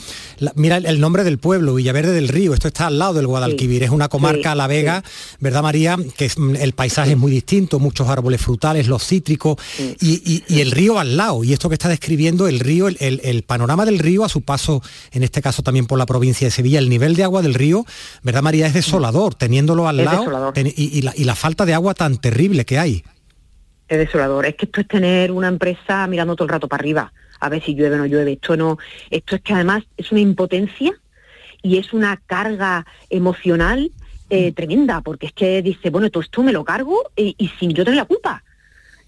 mira 0.55 0.77
el, 0.77 0.99
nombre 0.99 1.23
del 1.23 1.37
pueblo, 1.37 1.75
Villaverde 1.75 2.11
del 2.11 2.27
Río, 2.27 2.53
esto 2.53 2.67
está 2.67 2.87
al 2.87 2.99
lado 2.99 3.13
del 3.13 3.27
Guadalquivir, 3.27 3.83
es 3.83 3.89
una 3.89 4.07
comarca, 4.07 4.55
La 4.55 4.67
Vega, 4.67 5.03
¿verdad 5.39 5.63
María? 5.63 5.97
Que 6.17 6.29
mm, 6.35 6.55
el 6.57 6.73
paisaje 6.73 7.11
es 7.11 7.17
muy 7.17 7.31
distinto, 7.31 7.79
muchos 7.79 8.07
árboles 8.07 8.41
frutales, 8.41 8.87
los 8.87 9.05
cítricos 9.05 9.57
y, 9.99 10.61
el 10.61 10.71
río 10.71 10.99
al 10.99 11.17
lado. 11.17 11.43
Y 11.43 11.53
esto 11.53 11.69
que 11.69 11.75
está 11.75 11.89
describiendo 11.89 12.47
el 12.47 12.59
río, 12.59 12.87
el, 12.87 13.43
panorama 13.43 13.85
del 13.85 13.99
río 13.99 14.23
a 14.23 14.29
su 14.29 14.41
paso, 14.41 14.81
en 15.11 15.23
este 15.23 15.41
caso 15.41 15.63
también 15.63 15.87
por 15.87 15.97
la 15.97 16.05
provincia 16.05 16.47
de 16.47 16.51
Sevilla, 16.51 16.79
el 16.79 16.89
nivel 16.89 17.15
de 17.15 17.23
agua 17.23 17.41
del 17.41 17.53
río, 17.53 17.85
¿verdad 18.23 18.41
María? 18.41 18.67
Es 18.67 18.73
desolador, 18.73 19.35
teniéndolo 19.35 19.87
al 19.87 19.97
lado 19.97 20.53
y, 20.55 21.01
la, 21.01 21.35
falta 21.35 21.65
de 21.65 21.73
agua 21.73 21.93
tan 21.93 22.17
terrible 22.17 22.65
que 22.65 22.77
hay. 22.77 23.03
Es 23.87 23.97
desolador. 23.97 24.45
Es 24.45 24.55
que 24.55 24.65
esto 24.65 24.81
es 24.81 24.87
tener 24.87 25.31
una 25.31 25.47
empresa 25.47 26.07
mirando 26.07 26.35
todo 26.35 26.45
el 26.45 26.51
rato 26.51 26.67
para 26.67 26.81
arriba, 26.81 27.13
a 27.39 27.49
ver 27.49 27.63
si 27.63 27.73
llueve 27.73 27.95
o 27.95 27.99
no 27.99 28.05
llueve. 28.05 28.33
Esto 28.33 28.55
no, 28.55 28.77
esto 29.09 29.35
es 29.35 29.41
que 29.41 29.53
además 29.53 29.83
es 29.97 30.11
una 30.11 30.21
impotencia 30.21 30.93
y 31.61 31.77
es 31.77 31.93
una 31.93 32.17
carga 32.25 32.85
emocional 33.09 33.91
eh, 34.33 34.53
tremenda, 34.53 35.01
porque 35.01 35.27
es 35.27 35.33
que 35.33 35.61
dice, 35.61 35.89
bueno, 35.89 36.09
todo 36.09 36.23
esto 36.23 36.41
me 36.41 36.53
lo 36.53 36.63
cargo 36.63 36.97
y, 37.17 37.35
sin 37.59 37.71
yo 37.71 37.83
tener 37.83 37.97
la 37.97 38.05
culpa. 38.05 38.43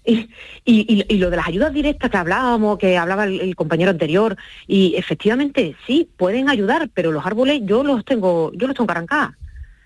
Y, 0.06 0.28
y, 0.64 1.16
lo 1.16 1.30
de 1.30 1.36
las 1.36 1.48
ayudas 1.48 1.72
directas 1.72 2.10
que 2.10 2.16
hablábamos, 2.16 2.78
que 2.78 2.98
hablaba 2.98 3.24
el, 3.24 3.56
compañero 3.56 3.90
anterior, 3.90 4.36
y 4.66 4.94
efectivamente 4.96 5.76
sí, 5.86 6.10
pueden 6.16 6.48
ayudar, 6.48 6.90
pero 6.92 7.10
los 7.10 7.24
árboles 7.24 7.62
yo 7.64 7.82
los 7.82 8.04
tengo, 8.04 8.52
yo 8.52 8.66
los 8.66 8.76
tengo 8.76 8.86
que. 8.86 9.36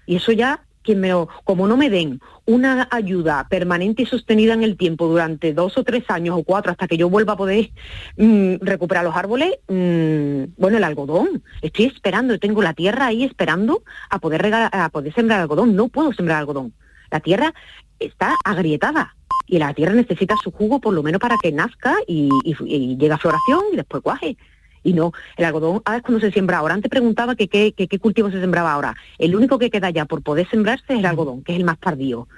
Y 0.07 0.17
eso 0.17 0.33
ya 0.33 0.65
me, 0.95 1.13
como 1.45 1.67
no 1.67 1.77
me 1.77 1.91
den 1.91 2.21
una 2.47 2.89
ayuda 2.91 3.47
permanente 3.49 4.03
y 4.03 4.07
sostenida 4.07 4.55
en 4.55 4.63
el 4.63 4.77
tiempo 4.77 5.07
durante 5.07 5.53
dos 5.53 5.77
o 5.77 5.85
tres 5.85 6.05
años 6.09 6.37
o 6.39 6.45
cuatro 6.45 6.73
hasta 6.73 6.89
que 6.89 6.97
yo 6.97 7.11
vuelva 7.11 7.35
a 7.35 7.37
poder 7.37 7.71
mm, 8.17 8.57
recuperar 8.61 9.05
los 9.05 9.17
árboles, 9.17 9.59
mm, 9.69 10.55
bueno, 10.57 10.79
el 10.79 10.85
algodón, 10.85 11.43
estoy 11.63 11.87
esperando, 11.87 12.39
tengo 12.39 12.63
la 12.63 12.75
tierra 12.75 13.07
ahí 13.07 13.25
esperando 13.25 13.83
a 14.11 14.19
poder, 14.19 14.43
regar, 14.43 14.71
a 14.73 14.89
poder 14.89 15.13
sembrar 15.15 15.41
algodón, 15.41 15.75
no 15.77 15.89
puedo 15.89 16.13
sembrar 16.13 16.39
algodón. 16.39 16.73
La 17.11 17.21
tierra 17.21 17.55
está 17.99 18.35
agrietada 18.45 19.15
y 19.49 19.59
la 19.59 19.73
tierra 19.75 19.95
necesita 19.95 20.35
su 20.43 20.51
jugo 20.51 20.79
por 20.79 20.95
lo 20.95 21.03
menos 21.03 21.21
para 21.21 21.37
que 21.43 21.51
nazca 21.51 21.97
y, 22.07 22.29
y 22.45 22.97
llegue 22.97 23.13
a 23.13 23.19
floración 23.19 23.65
y 23.73 23.77
después 23.77 24.03
cuaje. 24.03 24.37
Y 24.83 24.93
no, 24.93 25.13
el 25.37 25.45
algodón 25.45 25.83
ahora 25.85 25.99
es 25.99 26.03
cuando 26.03 26.21
se 26.21 26.31
siembra 26.31 26.59
ahora. 26.59 26.75
Antes 26.75 26.91
preguntaba 26.91 27.35
que 27.35 27.49
qué 27.49 27.99
cultivo 27.99 28.31
se 28.31 28.41
sembraba 28.41 28.73
ahora. 28.73 28.95
El 29.19 29.35
único 29.35 29.59
que 29.59 29.71
queda 29.71 29.91
ya 29.91 30.05
por 30.05 30.23
poder 30.23 30.49
sembrarse 30.49 30.95
es 30.95 30.99
el 31.01 31.07
algodón, 31.07 31.43
que 31.43 31.53
es 31.53 31.59
el 31.59 31.65
más 31.65 31.79
tardío. 31.79 32.29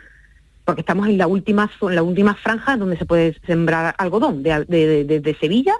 Porque 0.64 0.80
estamos 0.80 1.08
en 1.08 1.18
la 1.18 1.26
última, 1.26 1.70
en 1.82 1.94
la 1.94 2.02
última 2.02 2.34
franja 2.34 2.76
donde 2.76 2.96
se 2.96 3.06
puede 3.06 3.36
sembrar 3.46 3.94
algodón, 3.98 4.42
de, 4.42 5.36
Sevilla 5.40 5.74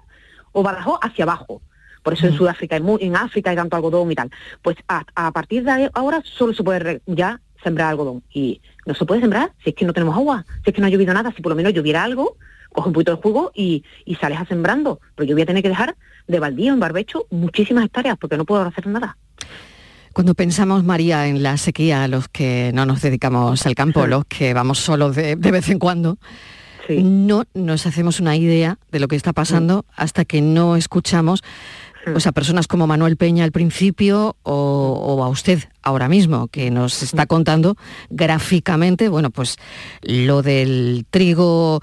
o 0.52 0.62
Badajoz 0.62 0.98
hacia 1.02 1.24
abajo. 1.24 1.62
Por 2.02 2.14
eso 2.14 2.26
en 2.26 2.32
Sudáfrica, 2.34 2.76
en, 2.76 2.88
en, 2.98 3.16
África 3.16 3.50
hay 3.50 3.56
tanto 3.56 3.76
algodón 3.76 4.10
y 4.10 4.14
tal. 4.14 4.30
Pues 4.62 4.76
a, 4.88 5.30
partir 5.32 5.64
de 5.64 5.90
ahora 5.92 6.22
solo 6.24 6.54
se 6.54 6.64
puede 6.64 7.02
ya 7.06 7.40
sembrar 7.62 7.88
algodón. 7.88 8.22
Y 8.32 8.60
no 8.86 8.94
se 8.94 9.04
puede 9.04 9.20
sembrar 9.20 9.52
si 9.62 9.70
es 9.70 9.76
que 9.76 9.84
no 9.84 9.92
tenemos 9.92 10.16
agua, 10.16 10.44
si 10.64 10.70
es 10.70 10.74
que 10.74 10.80
no 10.80 10.86
ha 10.86 10.90
llovido 10.90 11.14
nada, 11.14 11.32
si 11.34 11.42
por 11.42 11.50
lo 11.50 11.56
menos 11.56 11.72
lloviera 11.72 12.04
algo, 12.04 12.36
coge 12.72 12.88
un 12.88 12.92
poquito 12.92 13.14
de 13.16 13.22
jugo 13.22 13.52
y, 13.54 13.84
y 14.04 14.14
sales 14.16 14.38
a 14.38 14.46
sembrando. 14.46 15.00
Pero 15.14 15.28
yo 15.28 15.34
voy 15.34 15.42
a 15.42 15.46
tener 15.46 15.62
que 15.62 15.68
dejar 15.68 15.96
de 16.26 16.38
baldío 16.40 16.72
en 16.72 16.80
barbecho 16.80 17.26
muchísimas 17.30 17.84
hectáreas 17.84 18.16
porque 18.18 18.36
no 18.36 18.44
puedo 18.44 18.62
hacer 18.62 18.86
nada. 18.86 19.16
Cuando 20.12 20.34
pensamos, 20.34 20.82
María, 20.82 21.28
en 21.28 21.42
la 21.42 21.56
sequía, 21.56 22.08
los 22.08 22.28
que 22.28 22.72
no 22.74 22.84
nos 22.84 23.00
dedicamos 23.00 23.64
al 23.64 23.76
campo, 23.76 24.06
los 24.06 24.24
que 24.24 24.52
vamos 24.54 24.78
solos 24.80 25.14
de, 25.14 25.36
vez 25.36 25.68
en 25.68 25.78
cuando, 25.78 26.18
no 26.88 27.44
nos 27.54 27.86
hacemos 27.86 28.18
una 28.18 28.34
idea 28.34 28.78
de 28.90 28.98
lo 28.98 29.06
que 29.06 29.14
está 29.14 29.32
pasando 29.32 29.84
hasta 29.94 30.24
que 30.24 30.40
no 30.40 30.74
escuchamos 30.74 31.44
pues 32.04 32.26
a 32.26 32.32
personas 32.32 32.66
como 32.66 32.86
Manuel 32.86 33.16
Peña 33.16 33.44
al 33.44 33.52
principio 33.52 34.36
o, 34.42 35.22
a 35.22 35.28
usted 35.28 35.64
ahora 35.82 36.08
mismo, 36.08 36.48
que 36.48 36.70
nos 36.70 37.02
está 37.02 37.26
contando 37.26 37.76
gráficamente, 38.10 39.08
bueno, 39.08 39.30
pues 39.30 39.56
lo 40.02 40.42
del 40.42 41.06
trigo 41.10 41.80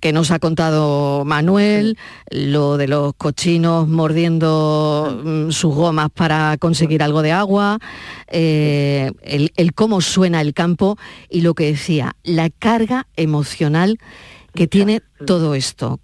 que 0.00 0.12
nos 0.12 0.30
ha 0.30 0.38
contado 0.38 1.24
Manuel, 1.24 1.98
lo 2.30 2.76
de 2.76 2.88
los 2.88 3.14
cochinos 3.14 3.88
mordiendo 3.88 5.22
mm, 5.24 5.50
sus 5.50 5.74
gomas 5.74 6.10
para 6.10 6.56
conseguir 6.58 7.02
algo 7.02 7.22
de 7.22 7.32
agua, 7.32 7.78
eh, 8.28 9.12
el 9.22 9.74
cómo 9.74 10.00
suena 10.00 10.40
el 10.40 10.54
campo 10.54 10.96
y 11.28 11.42
lo 11.42 11.54
que 11.54 11.66
decía, 11.66 12.16
la 12.24 12.50
carga 12.50 13.06
emocional 13.16 13.98
que 14.54 14.66
tiene 14.66 15.02
todo 15.24 15.54
esto 15.54 16.00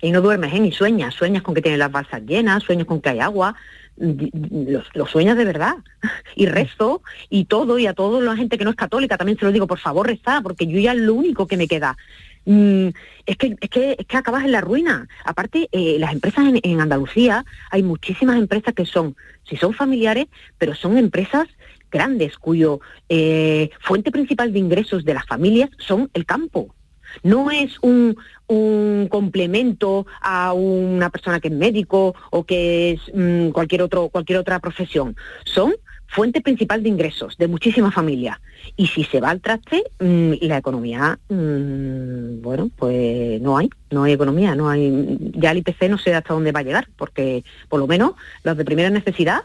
y 0.00 0.10
no 0.10 0.20
duermes 0.20 0.52
¿eh? 0.52 0.60
ni 0.60 0.72
sueñas, 0.72 1.14
sueñas 1.14 1.42
con 1.42 1.54
que 1.54 1.62
tienes 1.62 1.78
las 1.78 1.90
balsas 1.90 2.22
llenas, 2.22 2.62
sueñas 2.62 2.86
con 2.86 3.00
que 3.00 3.10
hay 3.10 3.20
agua, 3.20 3.54
los, 3.96 5.10
sueñas 5.10 5.36
de 5.36 5.44
verdad. 5.44 5.76
Y 6.36 6.46
rezo 6.46 7.02
y 7.30 7.46
todo, 7.46 7.78
y 7.78 7.86
a 7.86 7.94
toda 7.94 8.20
la 8.20 8.36
gente 8.36 8.58
que 8.58 8.64
no 8.64 8.70
es 8.70 8.76
católica 8.76 9.16
también 9.16 9.38
se 9.38 9.46
lo 9.46 9.52
digo, 9.52 9.66
por 9.66 9.78
favor, 9.78 10.06
reza, 10.06 10.42
porque 10.42 10.66
yo 10.66 10.78
ya 10.78 10.92
es 10.92 10.98
lo 10.98 11.14
único 11.14 11.46
que 11.46 11.56
me 11.56 11.66
queda. 11.66 11.96
Mm, 12.44 12.88
es, 13.24 13.36
que, 13.36 13.56
es, 13.60 13.70
que, 13.70 13.96
es 13.98 14.06
que 14.06 14.16
acabas 14.16 14.44
en 14.44 14.52
la 14.52 14.60
ruina. 14.60 15.08
Aparte, 15.24 15.68
eh, 15.72 15.96
las 15.98 16.12
empresas 16.12 16.44
en, 16.62 16.80
Andalucía, 16.80 17.44
hay 17.70 17.82
muchísimas 17.82 18.36
empresas 18.36 18.74
que 18.74 18.86
son, 18.86 19.16
si 19.44 19.56
son 19.56 19.72
familiares, 19.72 20.26
pero 20.58 20.74
son 20.74 20.98
empresas 20.98 21.48
grandes 21.90 22.36
cuyo 22.36 22.80
eh, 23.08 23.70
fuente 23.80 24.10
principal 24.10 24.52
de 24.52 24.58
ingresos 24.58 25.04
de 25.04 25.14
las 25.14 25.26
familias 25.26 25.70
son 25.78 26.10
el 26.14 26.26
campo. 26.26 26.74
No 27.22 27.50
es 27.50 27.78
un, 27.80 28.16
complemento 28.46 30.06
a 30.20 30.52
una 30.52 31.10
persona 31.10 31.40
que 31.40 31.48
es 31.48 31.54
médico 31.54 32.14
o 32.30 32.44
que 32.44 32.92
es 32.92 33.00
mm, 33.12 33.50
cualquier, 33.50 33.82
otro, 33.82 34.08
cualquier 34.08 34.38
otra 34.38 34.60
profesión. 34.60 35.16
Son 35.44 35.74
fuente 36.08 36.40
principal 36.40 36.82
de 36.82 36.88
ingresos 36.88 37.36
de 37.36 37.48
muchísimas 37.48 37.94
familias. 37.94 38.38
Y 38.76 38.86
si 38.86 39.04
se 39.04 39.20
va 39.20 39.30
al 39.30 39.40
traste, 39.40 39.84
mm, 40.00 40.32
la 40.42 40.58
economía, 40.58 41.18
mm, 41.28 42.40
bueno, 42.42 42.70
pues 42.76 43.40
no 43.40 43.58
hay, 43.58 43.70
no 43.90 44.04
hay 44.04 44.12
economía, 44.12 44.54
no 44.54 44.68
hay, 44.68 45.18
ya 45.34 45.50
el 45.50 45.58
IPC 45.58 45.88
no 45.88 45.98
sé 45.98 46.14
hasta 46.14 46.34
dónde 46.34 46.52
va 46.52 46.60
a 46.60 46.64
llegar, 46.64 46.88
porque 46.96 47.44
por 47.68 47.80
lo 47.80 47.86
menos 47.86 48.12
los 48.44 48.56
de 48.56 48.64
primera 48.64 48.90
necesidad, 48.90 49.40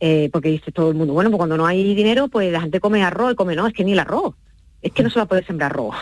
eh, 0.00 0.28
porque 0.32 0.48
dice 0.50 0.72
todo 0.72 0.90
el 0.90 0.96
mundo, 0.96 1.12
bueno, 1.14 1.30
pues 1.30 1.38
cuando 1.38 1.56
no 1.56 1.66
hay 1.66 1.94
dinero, 1.94 2.28
pues 2.28 2.50
la 2.52 2.60
gente 2.60 2.80
come 2.80 3.02
arroz 3.02 3.32
y 3.32 3.36
come, 3.36 3.56
no, 3.56 3.66
es 3.66 3.74
que 3.74 3.84
ni 3.84 3.92
el 3.92 3.98
arroz, 3.98 4.34
es 4.82 4.92
que 4.92 5.02
no 5.02 5.10
se 5.10 5.18
va 5.18 5.24
a 5.24 5.28
poder 5.28 5.46
sembrar 5.46 5.72
arroz 5.72 5.94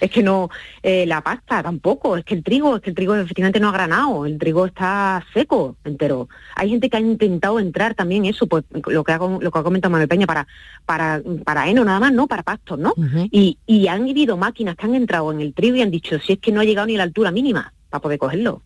es 0.00 0.10
que 0.10 0.22
no, 0.22 0.50
eh, 0.82 1.06
la 1.06 1.20
pasta 1.22 1.62
tampoco, 1.62 2.16
es 2.16 2.24
que 2.24 2.34
el 2.34 2.42
trigo, 2.42 2.76
es 2.76 2.82
que 2.82 2.90
el 2.90 2.96
trigo 2.96 3.14
efectivamente 3.14 3.60
no 3.60 3.68
ha 3.68 3.72
granado, 3.72 4.26
el 4.26 4.38
trigo 4.38 4.66
está 4.66 5.24
seco 5.32 5.76
entero. 5.84 6.28
Hay 6.56 6.70
gente 6.70 6.90
que 6.90 6.96
ha 6.96 7.00
intentado 7.00 7.58
entrar 7.58 7.94
también 7.94 8.24
eso, 8.24 8.46
pues 8.46 8.64
lo 8.86 9.04
que 9.04 9.12
ha, 9.12 9.18
lo 9.18 9.50
que 9.50 9.58
ha 9.58 9.62
comentado 9.62 9.90
Manuel 9.90 10.08
Peña, 10.08 10.26
para, 10.26 10.46
para, 10.86 11.22
para 11.44 11.68
heno 11.68 11.84
nada 11.84 12.00
más, 12.00 12.12
¿no? 12.12 12.26
Para 12.26 12.42
pastos, 12.42 12.78
¿no? 12.78 12.94
y, 13.30 13.58
y 13.66 13.88
han 13.88 14.08
habido 14.08 14.36
máquinas 14.36 14.76
que 14.76 14.86
han 14.86 14.94
entrado 14.94 15.32
en 15.32 15.40
el 15.40 15.54
trigo 15.54 15.76
y 15.76 15.82
han 15.82 15.90
dicho, 15.90 16.18
si 16.18 16.34
es 16.34 16.38
que 16.38 16.52
no 16.52 16.60
ha 16.60 16.64
llegado 16.64 16.86
ni 16.86 16.94
a 16.94 16.98
la 16.98 17.04
altura 17.04 17.30
mínima 17.30 17.72
para 17.90 18.02
poder 18.02 18.18
cogerlo. 18.18 18.62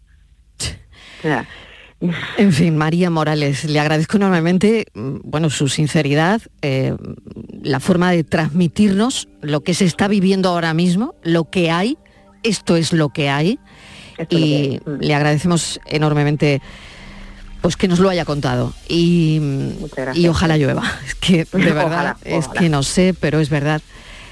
O 1.19 1.23
sea, 1.23 1.49
en 2.01 2.53
fin, 2.53 2.77
María 2.77 3.11
Morales, 3.11 3.65
le 3.65 3.81
agradezco 3.81 4.17
enormemente 4.17 4.87
mm, 4.95 5.17
bueno, 5.25 5.51
su 5.51 5.69
sinceridad, 5.69 6.43
eh, 6.63 6.95
la 7.63 7.81
forma 7.81 8.13
de 8.13 8.25
transmitirnos 8.25 9.29
lo 9.43 9.63
que 9.63 9.75
se 9.75 9.85
está 9.85 10.07
viviendo 10.07 10.49
ahora 10.49 10.75
mismo, 10.75 11.15
lo 11.23 11.51
que 11.51 11.71
hay, 11.71 11.99
esto 12.43 12.77
es 12.77 12.93
lo 12.93 13.09
que 13.09 13.29
hay, 13.29 13.59
y 14.29 14.79
mm. 14.85 14.91
le 15.01 15.15
agradecemos 15.15 15.81
enormemente 15.87 16.61
pues 17.61 17.77
que 17.77 17.89
nos 17.89 17.99
lo 17.99 18.09
haya 18.09 18.25
contado. 18.25 18.73
Y, 18.89 19.41
y 20.15 20.29
ojalá 20.29 20.57
llueva. 20.57 20.85
Es 21.07 21.15
que 21.17 21.45
de 21.45 21.73
verdad, 21.73 22.17
es 22.25 22.47
que 22.47 22.69
no 22.69 22.85
sé, 22.85 23.15
pero 23.19 23.41
es 23.41 23.51
verdad 23.51 23.83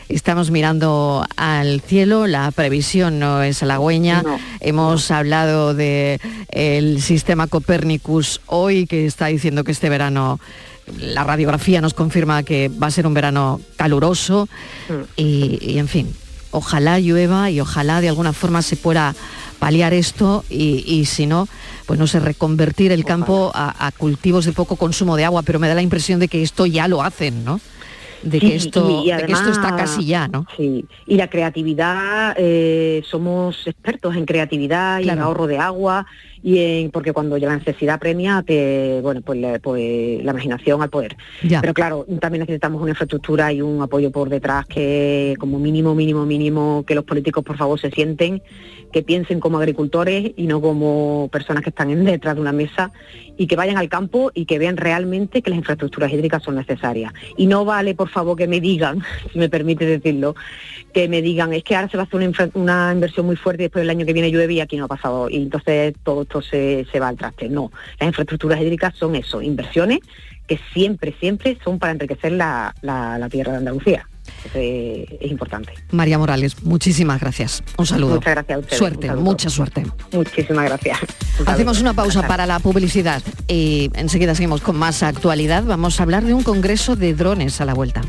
Estamos 0.08 0.52
mirando 0.52 1.26
al 1.36 1.80
cielo, 1.80 2.28
la 2.28 2.52
previsión 2.52 3.18
no 3.18 3.42
es 3.42 3.62
halagüeña. 3.64 4.22
Hemos 4.60 5.10
hablado 5.10 5.74
del 5.74 6.20
el 6.48 7.02
sistema 7.02 7.48
Copernicus 7.48 8.40
hoy, 8.46 8.86
que 8.86 9.04
está 9.04 9.26
diciendo 9.26 9.64
que 9.64 9.72
este 9.72 9.88
verano 9.88 10.38
la 11.00 11.24
radiografía 11.24 11.80
nos 11.80 11.92
confirma 11.92 12.44
que 12.44 12.68
va 12.68 12.86
a 12.86 12.92
ser 12.92 13.08
un 13.08 13.14
verano 13.14 13.60
caluroso 13.74 14.48
mm. 14.88 15.02
y, 15.16 15.78
en 15.78 15.88
fin, 15.88 16.14
ojalá 16.52 17.00
llueva 17.00 17.50
y 17.50 17.60
ojalá 17.60 18.00
de 18.00 18.08
alguna 18.08 18.32
forma 18.32 18.62
se 18.62 18.76
pueda 18.76 19.12
paliar 19.58 19.92
esto 19.92 20.44
y, 20.48 21.04
si 21.06 21.26
no, 21.26 21.48
pues 21.86 21.98
no 21.98 22.06
sé, 22.06 22.20
reconvertir 22.20 22.92
el 22.92 23.04
campo 23.04 23.50
a, 23.54 23.86
a, 23.86 23.90
cultivos 23.90 24.44
de 24.44 24.52
poco 24.52 24.76
consumo 24.76 25.16
de 25.16 25.24
agua, 25.24 25.42
pero 25.42 25.58
me 25.58 25.66
da 25.66 25.74
la 25.74 25.82
impresión 25.82 26.20
de 26.20 26.28
que 26.28 26.44
esto 26.44 26.66
ya 26.66 26.86
lo 26.86 27.02
hacen, 27.02 27.44
¿no? 27.44 27.60
De, 28.22 28.38
que, 28.38 28.56
esto, 28.56 29.02
esto 29.04 29.50
está 29.50 29.76
casi 29.76 30.06
ya, 30.06 30.28
¿no? 30.28 30.46
Sí, 30.56 30.84
y 31.06 31.16
la 31.16 31.28
creatividad, 31.28 32.34
eh, 32.38 33.02
somos 33.08 33.66
expertos 33.66 34.16
en 34.16 34.26
creatividad 34.26 35.00
y 35.00 35.08
en 35.08 35.18
ahorro 35.18 35.46
de 35.46 35.58
agua, 35.58 36.06
y 36.42 36.58
en, 36.58 36.90
porque 36.90 37.12
cuando 37.12 37.36
la 37.38 37.56
necesidad 37.56 37.98
premia, 37.98 38.42
te, 38.46 39.00
bueno, 39.02 39.20
pues, 39.20 39.60
pues 39.60 40.24
la 40.24 40.30
imaginación 40.32 40.82
al 40.82 40.90
poder. 40.90 41.16
Pero 41.42 41.74
claro, 41.74 42.06
también 42.20 42.40
necesitamos 42.40 42.80
una 42.80 42.90
infraestructura 42.90 43.52
y 43.52 43.62
un 43.62 43.82
apoyo 43.82 44.10
por 44.10 44.28
detrás 44.28 44.66
que 44.66 45.34
como 45.38 45.58
mínimo, 45.58 45.94
mínimo, 45.94 46.24
mínimo, 46.24 46.84
que 46.86 46.94
los 46.94 47.04
políticos 47.04 47.42
por 47.42 47.56
favor 47.56 47.80
se 47.80 47.90
sienten 47.90 48.42
que 48.96 49.02
piensen 49.02 49.40
como 49.40 49.58
agricultores 49.58 50.32
y 50.38 50.46
no 50.46 50.62
como 50.62 51.28
personas 51.30 51.62
que 51.62 51.68
están 51.68 52.02
detrás 52.06 52.34
de 52.34 52.40
una 52.40 52.52
mesa 52.52 52.92
y 53.36 53.46
que 53.46 53.54
vayan 53.54 53.76
al 53.76 53.90
campo 53.90 54.30
y 54.32 54.46
que 54.46 54.58
vean 54.58 54.78
realmente 54.78 55.42
que 55.42 55.50
las 55.50 55.58
infraestructuras 55.58 56.10
hídricas 56.10 56.42
son 56.42 56.54
necesarias. 56.54 57.12
Y 57.36 57.46
no 57.46 57.66
vale, 57.66 57.94
por 57.94 58.08
favor, 58.08 58.38
que 58.38 58.48
me 58.48 58.58
digan, 58.58 59.02
si 59.34 59.38
me 59.38 59.50
permite 59.50 59.84
decirlo, 59.84 60.34
que 60.94 61.10
me 61.10 61.20
digan, 61.20 61.52
es 61.52 61.62
que 61.62 61.76
ahora 61.76 61.90
se 61.90 61.98
va 61.98 62.04
a 62.04 62.06
hacer 62.06 62.50
una, 62.54 62.90
inversión 62.90 63.26
muy 63.26 63.36
fuerte 63.36 63.64
y 63.64 63.66
después 63.66 63.82
del 63.82 63.90
año 63.90 64.06
que 64.06 64.14
viene 64.14 64.30
llueve 64.30 64.54
y 64.54 64.60
aquí 64.60 64.78
no 64.78 64.86
ha 64.86 64.88
pasado. 64.88 65.28
Y 65.28 65.42
entonces 65.42 65.92
todo 66.02 66.22
esto 66.22 66.40
se, 66.40 66.86
va 66.98 67.08
al 67.08 67.18
traste. 67.18 67.50
No, 67.50 67.70
las 68.00 68.06
infraestructuras 68.06 68.58
hídricas 68.62 68.94
son 68.96 69.14
eso, 69.14 69.42
inversiones 69.42 69.98
que 70.46 70.58
siempre, 70.72 71.14
siempre 71.20 71.58
son 71.62 71.78
para 71.78 71.92
enriquecer 71.92 72.32
la 72.32 72.72
tierra 73.30 73.52
de 73.52 73.58
Andalucía. 73.58 74.08
Es 74.54 75.30
importante. 75.30 75.72
María 75.90 76.18
Morales, 76.18 76.62
muchísimas 76.62 77.20
gracias. 77.20 77.62
Un 77.76 77.86
saludo. 77.86 78.16
Muchas 78.16 78.34
gracias 78.34 78.56
a 78.56 78.60
ustedes. 78.60 78.78
Suerte, 78.78 79.12
mucha 79.14 79.50
suerte. 79.50 79.86
Muchísimas 80.12 80.64
gracias. 80.66 80.98
Hacemos 81.46 81.80
una 81.80 81.94
pausa 81.94 82.26
para 82.26 82.46
la 82.46 82.58
publicidad 82.58 83.22
y 83.48 83.90
enseguida 83.94 84.34
seguimos 84.34 84.60
con 84.60 84.76
más 84.76 85.02
actualidad. 85.02 85.64
Vamos 85.64 86.00
a 86.00 86.02
hablar 86.02 86.24
de 86.24 86.34
un 86.34 86.42
congreso 86.42 86.96
de 86.96 87.14
drones 87.14 87.60
a 87.60 87.64
la 87.64 87.74
vuelta. 87.74 88.02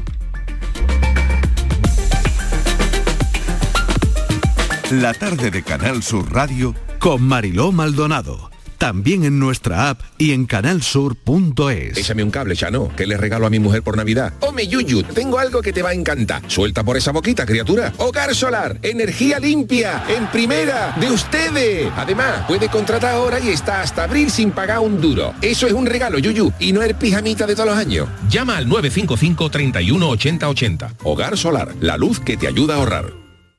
La 4.92 5.14
tarde 5.14 5.52
de 5.52 5.64
Canal 5.64 6.02
Sur 6.02 6.32
Radio 6.32 6.74
con 7.00 7.22
Mariló 7.22 7.74
Maldonado. 7.74 8.50
También 8.78 9.24
en 9.24 9.40
nuestra 9.40 9.90
app 9.90 10.02
y 10.18 10.34
en 10.34 10.46
canalsur.es. 10.46 11.98
Échame 11.98 12.24
un 12.24 12.32
cable, 12.32 12.56
Chano, 12.56 12.92
que 12.96 13.08
le 13.08 13.18
regalo 13.18 13.46
a 13.46 13.50
mi 13.50 13.60
mujer 13.60 13.82
por 13.82 13.98
Navidad. 13.98 14.34
Ome 14.42 14.68
Yuyu, 14.68 15.04
tengo 15.04 15.40
algo 15.40 15.62
que 15.62 15.74
te 15.74 15.82
va 15.82 15.90
a 15.90 15.94
encantar. 15.94 16.44
Suelta 16.48 16.84
por 16.84 16.96
esa 16.98 17.12
boquita, 17.12 17.46
criatura. 17.46 17.92
Hogar 17.98 18.36
solar, 18.36 18.78
energía 18.84 19.40
limpia, 19.40 20.04
en 20.10 20.28
primera, 20.28 20.96
de 21.00 21.12
ustedes. 21.12 21.92
Además, 21.96 22.46
puede 22.48 22.70
contratar 22.70 23.16
ahora 23.16 23.40
y 23.40 23.50
está 23.50 23.82
hasta 23.82 24.04
abril 24.04 24.30
sin 24.30 24.52
pagar 24.52 24.80
un 24.80 25.02
duro. 25.02 25.34
Eso 25.42 25.68
es 25.68 25.74
un 25.74 25.86
regalo, 25.86 26.20
Yuyu, 26.20 26.54
y 26.60 26.72
no 26.72 26.82
es 26.84 26.94
pijamita 26.94 27.48
de 27.48 27.56
todos 27.56 27.70
los 27.70 27.78
años. 27.78 28.08
Llama 28.30 28.58
al 28.58 28.68
955 28.70 29.50
31 29.50 30.10
80 30.10 30.50
80. 30.50 30.94
Hogar 31.04 31.38
solar, 31.38 31.74
la 31.80 31.98
luz 31.98 32.20
que 32.20 32.38
te 32.38 32.48
ayuda 32.48 32.76
a 32.76 32.78
ahorrar. 32.78 33.27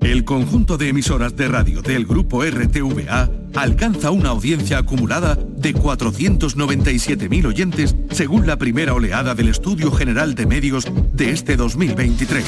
El 0.00 0.24
conjunto 0.24 0.78
de 0.78 0.88
emisoras 0.88 1.36
de 1.36 1.48
radio 1.48 1.80
del 1.80 2.06
grupo 2.06 2.44
RTVA 2.44 3.30
alcanza 3.54 4.10
una 4.10 4.30
audiencia 4.30 4.78
acumulada 4.78 5.36
de 5.36 5.74
497.000 5.74 7.46
oyentes 7.46 7.94
según 8.10 8.46
la 8.46 8.56
primera 8.56 8.94
oleada 8.94 9.34
del 9.34 9.48
Estudio 9.48 9.92
General 9.92 10.34
de 10.34 10.46
Medios 10.46 10.86
de 11.12 11.30
este 11.30 11.56
2023. 11.56 12.44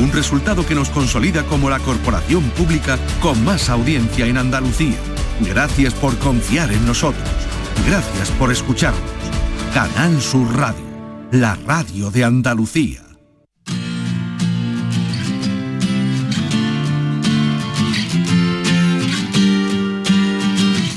Un 0.00 0.12
resultado 0.12 0.66
que 0.66 0.74
nos 0.74 0.90
consolida 0.90 1.42
como 1.44 1.70
la 1.70 1.78
corporación 1.78 2.42
pública 2.50 2.98
con 3.20 3.42
más 3.44 3.70
audiencia 3.70 4.26
en 4.26 4.36
Andalucía. 4.36 4.96
Gracias 5.40 5.94
por 5.94 6.16
confiar 6.18 6.70
en 6.70 6.84
nosotros. 6.86 7.28
Gracias 7.86 8.30
por 8.32 8.52
escucharnos. 8.52 9.00
Canal 9.72 10.20
Sur 10.20 10.54
Radio, 10.56 10.84
la 11.32 11.54
radio 11.66 12.10
de 12.10 12.24
Andalucía. 12.24 13.09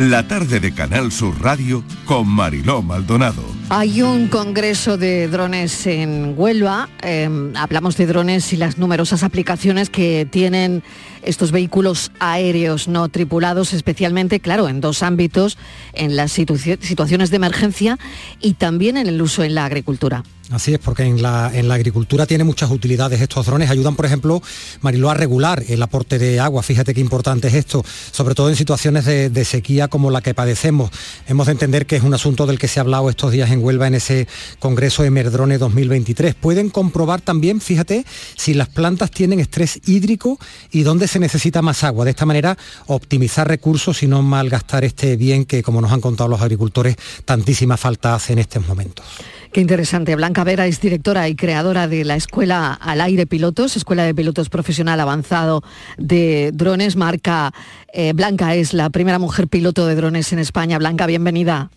La 0.10 0.28
tarde 0.28 0.60
de 0.60 0.74
Canal 0.74 1.14
Sur 1.14 1.42
Radio 1.42 1.82
con 2.04 2.28
Mariló 2.28 2.82
Maldonado. 2.82 3.42
Hay 3.70 4.02
un 4.02 4.28
congreso 4.28 4.98
de 4.98 5.30
drones 5.30 5.88
en 5.88 6.34
Huelva. 6.36 6.90
Em, 7.02 7.56
hablamos 7.56 7.96
de 7.96 8.06
drones 8.06 8.52
y 8.52 8.58
las 8.58 8.78
numerosas 8.78 9.24
aplicaciones 9.24 9.90
que 9.90 10.28
tienen 10.30 10.84
estos 11.22 11.54
vehículos 11.54 12.12
aéreos 12.20 12.90
no 12.90 13.08
tripulados, 13.08 13.72
especialmente, 13.72 14.42
claro, 14.42 14.68
en 14.68 14.82
dos 14.82 15.04
ámbitos, 15.04 15.58
en 15.94 16.18
las 16.18 16.34
situaciones 16.34 17.30
de 17.30 17.38
emergencia 17.38 17.98
y 18.42 18.56
también 18.56 18.98
en 18.98 19.08
el 19.08 19.22
uso 19.22 19.42
en 19.42 19.56
la 19.56 19.64
agricultura. 19.64 20.24
Así 20.52 20.74
es, 20.74 20.80
porque 20.80 21.04
en 21.04 21.22
la, 21.22 21.46
agricultura 21.46 22.26
tiene 22.26 22.44
muchas 22.44 22.70
utilidades 22.70 23.22
estos 23.22 23.46
drones. 23.46 23.70
Ayudan, 23.70 23.96
por 23.96 24.06
ejemplo, 24.06 24.42
Mariló, 24.82 25.10
a 25.10 25.14
regular 25.14 25.64
el 25.70 25.82
aporte 25.82 26.20
de 26.20 26.40
agua. 26.40 26.62
Fíjate 26.62 26.94
qué 26.94 27.00
importante 27.00 27.48
es 27.48 27.54
esto, 27.54 27.84
sobre 28.12 28.36
todo 28.36 28.50
en 28.50 28.58
situaciones 28.58 29.06
de, 29.06 29.46
sequía 29.46 29.88
como 29.88 30.12
la 30.12 30.22
que 30.22 30.34
padecemos. 30.34 30.92
Hemos 31.28 31.46
de 31.46 31.54
entender 31.54 31.86
que 31.86 31.96
es 31.96 32.04
un 32.04 32.14
asunto 32.14 32.46
del 32.46 32.60
que 32.60 32.68
se 32.68 32.80
ha 32.80 32.82
hablado 32.82 33.10
estos 33.10 33.32
días 33.32 33.52
en 33.52 33.64
Huelva 33.64 33.88
en 33.88 33.96
ese 33.96 34.28
Congreso 34.60 35.04
Emerdrone 35.06 35.58
2023. 35.58 36.36
Pueden 36.36 36.70
comprobar 36.70 37.22
también, 37.22 37.62
fíjate, 37.62 38.06
si 38.36 38.54
las 38.54 38.68
plantas 38.68 39.12
tienen 39.12 39.40
estrés 39.40 39.80
hídrico 39.86 40.40
y 40.72 40.84
dónde 40.84 41.08
se 41.08 41.20
necesita 41.20 41.62
más 41.62 41.84
agua. 41.84 42.04
De 42.04 42.12
esta 42.12 42.26
manera, 42.26 42.58
optimizar 42.88 43.48
recursos 43.48 44.04
y 44.04 44.08
no 44.08 44.22
malgastar 44.22 44.84
este 44.84 45.16
bien 45.16 45.46
que, 45.46 45.64
como 45.64 45.80
nos 45.80 45.92
han 45.92 46.02
contado 46.02 46.30
los 46.30 46.42
agricultores, 46.42 46.98
tantísima 47.24 47.78
falta 47.78 48.16
hace 48.16 48.34
en 48.34 48.40
estos 48.40 48.68
momentos. 48.68 49.06
Qué 49.54 49.62
interesante. 49.62 50.16
Blanca 50.16 50.44
Vera 50.44 50.66
es 50.66 50.82
directora 50.82 51.30
y 51.30 51.36
creadora 51.36 51.88
de 51.88 52.04
la 52.06 52.16
Escuela 52.16 52.74
al 52.74 53.00
Aire 53.02 53.28
Pilotos, 53.28 53.78
Escuela 53.78 54.04
de 54.04 54.16
Pilotos 54.16 54.50
Profesional 54.50 55.00
Avanzado 55.00 55.62
de 56.00 56.50
Drones. 56.52 56.96
Marca 56.96 57.54
eh, 57.94 58.14
Blanca 58.14 58.56
es 58.56 58.74
la 58.74 58.90
primera 58.90 59.20
mujer 59.20 59.48
piloto 59.48 59.86
de 59.86 59.94
drones 59.94 60.34
en 60.34 60.40
España. 60.40 60.80
Blanca, 60.80 61.06
bienvenida. 61.06 61.70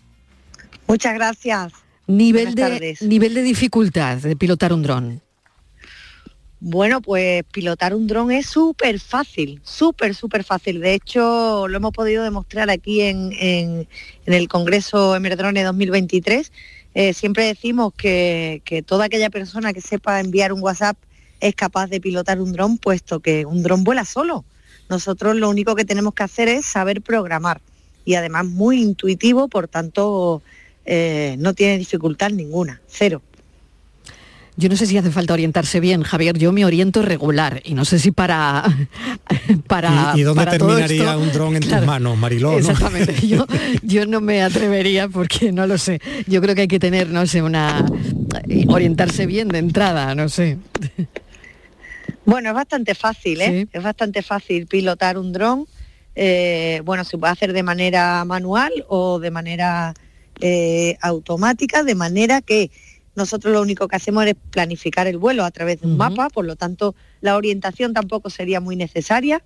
Muchas 0.87 1.13
gracias. 1.13 1.71
Nivel, 2.07 2.55
de, 2.55 2.97
nivel 3.01 3.35
de 3.35 3.43
dificultad 3.43 4.17
de 4.17 4.35
pilotar 4.35 4.73
un 4.73 4.81
dron. 4.81 5.21
Bueno, 6.59 7.01
pues 7.01 7.43
pilotar 7.51 7.93
un 7.93 8.07
dron 8.07 8.31
es 8.31 8.47
súper 8.47 8.99
fácil, 8.99 9.61
súper, 9.63 10.15
súper 10.15 10.43
fácil. 10.43 10.81
De 10.81 10.95
hecho, 10.95 11.67
lo 11.67 11.77
hemos 11.77 11.91
podido 11.91 12.23
demostrar 12.23 12.71
aquí 12.71 13.01
en, 13.01 13.33
en, 13.33 13.87
en 14.25 14.33
el 14.33 14.47
Congreso 14.47 15.15
Emerdrone 15.15 15.61
2023 15.61 16.51
eh, 16.99 17.13
siempre 17.13 17.45
decimos 17.45 17.93
que, 17.95 18.83
toda 18.87 19.05
aquella 19.05 19.29
persona 19.29 19.71
que 19.71 19.81
sepa 19.81 20.19
enviar 20.19 20.51
un 20.51 20.63
WhatsApp 20.63 20.97
es 21.39 21.53
capaz 21.53 21.85
de 21.91 22.01
pilotar 22.01 22.41
un 22.41 22.53
dron, 22.53 22.79
puesto 22.79 23.19
que 23.19 23.45
un 23.45 23.61
dron 23.61 23.83
vuela 23.83 24.03
solo. 24.03 24.45
Nosotros 24.89 25.35
lo 25.35 25.47
único 25.47 25.75
que 25.75 25.85
tenemos 25.85 26.15
que 26.15 26.23
hacer 26.23 26.47
es 26.47 26.65
saber 26.65 27.03
programar 27.03 27.61
y 28.03 28.15
además 28.15 28.47
muy 28.47 28.81
intuitivo, 28.81 29.47
por 29.47 29.67
tanto 29.67 30.41
eh, 30.85 31.35
no 31.37 31.53
tiene 31.53 31.77
dificultad 31.77 32.31
ninguna, 32.31 32.81
cero. 32.87 33.21
Yo 34.59 34.69
no 34.69 34.75
sé 34.75 34.87
si 34.87 34.97
hace 34.97 35.11
falta 35.11 35.33
orientarse 35.33 35.79
bien, 35.79 36.01
Javier. 36.01 36.35
Yo 36.39 36.51
me 36.51 36.65
oriento 36.65 37.03
regular 37.03 37.61
y 37.63 37.75
no 37.75 37.85
sé 37.85 37.99
si 37.99 38.11
para 38.11 38.63
para 39.67 40.13
¿Y, 40.15 40.23
dónde 40.23 40.47
terminaría 40.47 41.15
un 41.15 41.31
dron 41.31 41.55
en 41.55 41.61
tus 41.61 41.85
manos, 41.85 42.17
Mariló? 42.17 42.57
Exactamente. 42.57 43.15
Yo, 43.83 44.05
no 44.07 44.19
me 44.19 44.41
atrevería 44.41 45.09
porque 45.09 45.51
no 45.51 45.67
lo 45.67 45.77
sé. 45.77 46.01
Yo 46.25 46.41
creo 46.41 46.55
que 46.55 46.61
hay 46.61 46.67
que 46.67 46.79
tener, 46.79 47.09
no 47.09 47.27
sé, 47.27 47.43
una 47.43 47.85
orientarse 48.67 49.27
bien 49.27 49.47
de 49.47 49.59
entrada, 49.59 50.15
no 50.15 50.27
sé. 50.27 50.57
Bueno, 52.25 52.49
es 52.49 52.55
bastante 52.55 52.95
fácil, 52.95 53.41
¿eh? 53.41 53.67
Es 53.71 53.83
bastante 53.83 54.23
fácil 54.23 54.65
pilotar 54.65 55.19
un 55.19 55.33
dron. 55.33 55.67
Eh, 56.15 56.81
bueno, 56.83 57.03
se 57.03 57.15
puede 57.19 57.31
hacer 57.31 57.53
de 57.53 57.61
manera 57.61 58.25
manual 58.25 58.73
o 58.87 59.19
de 59.19 59.29
manera 59.29 59.93
eh, 60.41 60.97
automática, 61.01 61.83
de 61.83 61.93
manera 61.93 62.41
que 62.41 62.71
nosotros 63.17 63.51
lo 63.51 63.61
único 63.63 63.87
que 63.87 63.95
hacemos 63.95 64.25
es 64.27 64.35
planificar 64.51 65.07
el 65.07 65.17
vuelo 65.17 65.43
a 65.43 65.49
través 65.49 65.81
de 65.81 65.87
un 65.87 65.97
mapa, 65.97 66.29
por 66.29 66.45
lo 66.45 66.55
tanto 66.55 66.93
la 67.19 67.35
orientación 67.35 67.91
tampoco 67.91 68.29
sería 68.29 68.61
muy 68.61 68.75
necesaria. 68.75 69.43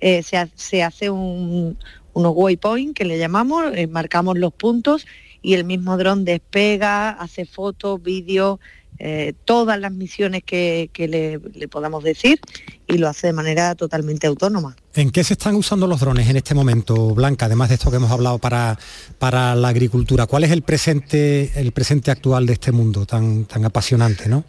Eh, 0.00 0.24
se, 0.24 0.82
hace 0.82 1.08
un, 1.08 1.78
unos 2.12 2.32
waypoint 2.34 2.96
que 2.96 3.04
le 3.04 3.18
llamamos, 3.18 3.72
eh, 3.76 3.86
marcamos 3.86 4.36
los 4.36 4.52
puntos 4.52 5.06
y 5.40 5.54
el 5.54 5.64
mismo 5.64 5.96
dron 5.96 6.24
despega, 6.24 7.10
hace 7.10 7.46
fotos, 7.46 8.02
vídeos, 8.02 8.58
eh, 9.04 9.32
todas 9.44 9.80
las 9.80 9.90
misiones 9.90 10.44
que, 10.44 10.88
le, 10.96 11.66
podamos 11.66 12.04
decir 12.04 12.38
y 12.86 12.98
lo 12.98 13.08
hace 13.08 13.26
de 13.26 13.32
manera 13.32 13.74
totalmente 13.74 14.28
autónoma. 14.28 14.76
¿En 14.94 15.10
qué 15.10 15.24
se 15.24 15.32
están 15.32 15.56
usando 15.56 15.88
los 15.88 15.98
drones 15.98 16.28
en 16.28 16.36
este 16.36 16.54
momento, 16.54 17.12
Blanca, 17.12 17.46
además 17.46 17.70
de 17.70 17.74
esto 17.74 17.90
que 17.90 17.96
hemos 17.96 18.12
hablado 18.12 18.38
para, 18.38 18.78
para 19.18 19.56
la 19.56 19.66
agricultura? 19.66 20.26
¿Cuál 20.26 20.44
es 20.44 20.52
el 20.52 20.62
presente, 20.62 21.50
el 21.56 21.72
presente 21.72 22.12
actual 22.12 22.46
de 22.46 22.52
este 22.52 22.70
mundo 22.70 23.04
tan, 23.04 23.44
tan 23.46 23.64
apasionante? 23.64 24.28
¿no? 24.28 24.44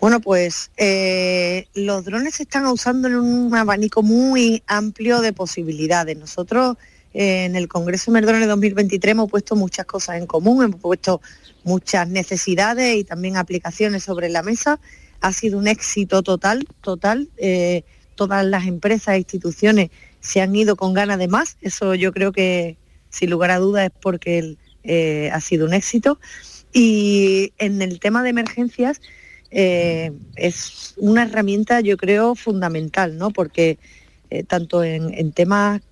Bueno, 0.00 0.20
pues 0.20 0.70
eh, 0.78 1.68
los 1.74 2.06
drones 2.06 2.36
se 2.36 2.44
están 2.44 2.64
usando 2.64 3.08
en 3.08 3.16
un 3.16 3.54
abanico 3.54 4.02
muy 4.02 4.62
amplio 4.66 5.20
de 5.20 5.34
posibilidades. 5.34 6.16
Nosotros 6.16 6.78
eh, 7.12 7.44
en 7.44 7.56
el 7.56 7.68
Congreso 7.68 8.10
Merdrones 8.10 8.48
2023 8.48 9.12
hemos 9.12 9.30
puesto 9.30 9.54
muchas 9.54 9.84
cosas 9.84 10.16
en 10.16 10.26
común, 10.26 10.64
hemos 10.64 10.80
puesto 10.80 11.20
muchas 11.64 12.08
necesidades 12.08 12.96
y 12.96 13.04
también 13.04 13.36
aplicaciones 13.36 14.04
sobre 14.04 14.28
la 14.28 14.42
mesa. 14.42 14.80
Ha 15.20 15.32
sido 15.32 15.58
un 15.58 15.68
éxito 15.68 16.22
total, 16.22 16.66
total. 16.80 17.28
Eh, 17.36 17.84
todas 18.14 18.44
las 18.44 18.66
empresas 18.66 19.14
e 19.14 19.18
instituciones 19.18 19.90
se 20.20 20.40
han 20.40 20.54
ido 20.54 20.76
con 20.76 20.94
ganas 20.94 21.18
de 21.18 21.28
más. 21.28 21.56
Eso 21.60 21.94
yo 21.94 22.12
creo 22.12 22.32
que, 22.32 22.76
sin 23.10 23.30
lugar 23.30 23.50
a 23.50 23.58
dudas, 23.58 23.86
es 23.86 23.92
porque 24.00 24.56
eh, 24.82 25.30
ha 25.32 25.40
sido 25.40 25.66
un 25.66 25.74
éxito. 25.74 26.18
Y 26.72 27.52
en 27.58 27.82
el 27.82 28.00
tema 28.00 28.22
de 28.22 28.30
emergencias, 28.30 29.00
eh, 29.50 30.12
es 30.36 30.94
una 30.96 31.24
herramienta, 31.24 31.80
yo 31.80 31.96
creo, 31.96 32.34
fundamental, 32.34 33.18
¿no? 33.18 33.30
Porque 33.30 33.78
tanto 34.46 34.82
en, 34.82 35.32
temas, 35.32 35.82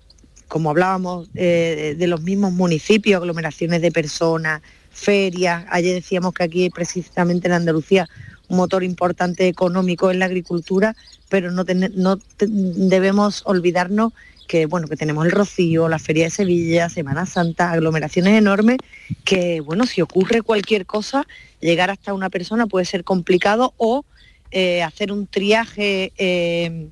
como 0.47 0.71
hablábamos, 0.71 1.31
de 1.31 2.05
los 2.07 2.23
mismos 2.23 2.51
municipios, 2.51 3.21
aglomeraciones 3.21 3.83
de 3.83 3.91
personas, 3.91 4.63
ferias, 4.91 5.65
ayer 5.69 5.95
decíamos 5.95 6.33
que 6.33 6.43
aquí 6.43 6.69
precisamente 6.69 7.47
en 7.47 7.53
Andalucía 7.53 8.07
un 8.47 8.57
motor 8.57 8.83
importante 8.83 9.47
económico 9.47 10.11
en 10.11 10.19
la 10.19 10.25
agricultura, 10.25 10.95
pero 11.29 11.51
no, 11.51 11.63
no 11.95 12.19
debemos 12.37 13.43
olvidarnos 13.45 14.13
que 14.51 14.65
bueno, 14.65 14.89
que 14.89 14.97
tenemos 14.97 15.25
el 15.25 15.31
Rocío, 15.31 15.87
la 15.87 15.97
Feria 15.97 16.25
de 16.25 16.29
Sevilla, 16.29 16.89
Semana 16.89 17.25
Santa, 17.25 17.71
aglomeraciones 17.71 18.37
enormes, 18.37 18.79
que 19.23 19.61
bueno, 19.61 19.85
si 19.85 20.01
ocurre 20.01 20.41
cualquier 20.41 20.85
cosa, 20.85 21.25
llegar 21.61 21.89
hasta 21.89 22.13
una 22.13 22.29
persona 22.29 22.67
puede 22.67 22.83
ser 22.83 23.05
complicado 23.05 23.73
o 23.77 24.03
eh, 24.51 24.83
hacer 24.83 25.13
un 25.13 25.25
triaje 25.25 26.11
eh, 26.17 26.89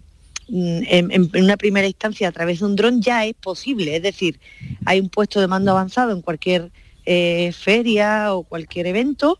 en, 0.47 1.29
una 1.35 1.57
primera 1.57 1.85
instancia 1.85 2.29
a 2.29 2.31
través 2.31 2.59
de 2.59 2.65
un 2.65 2.77
dron 2.77 3.01
ya 3.01 3.25
es 3.25 3.33
posible. 3.33 3.97
Es 3.97 4.03
decir, 4.03 4.39
hay 4.85 5.01
un 5.01 5.09
puesto 5.09 5.41
de 5.41 5.47
mando 5.47 5.71
avanzado 5.71 6.13
en 6.13 6.21
cualquier 6.21 6.71
eh, 7.11 7.51
feria 7.53 8.35
o 8.35 8.43
cualquier 8.43 8.85
evento 8.85 9.39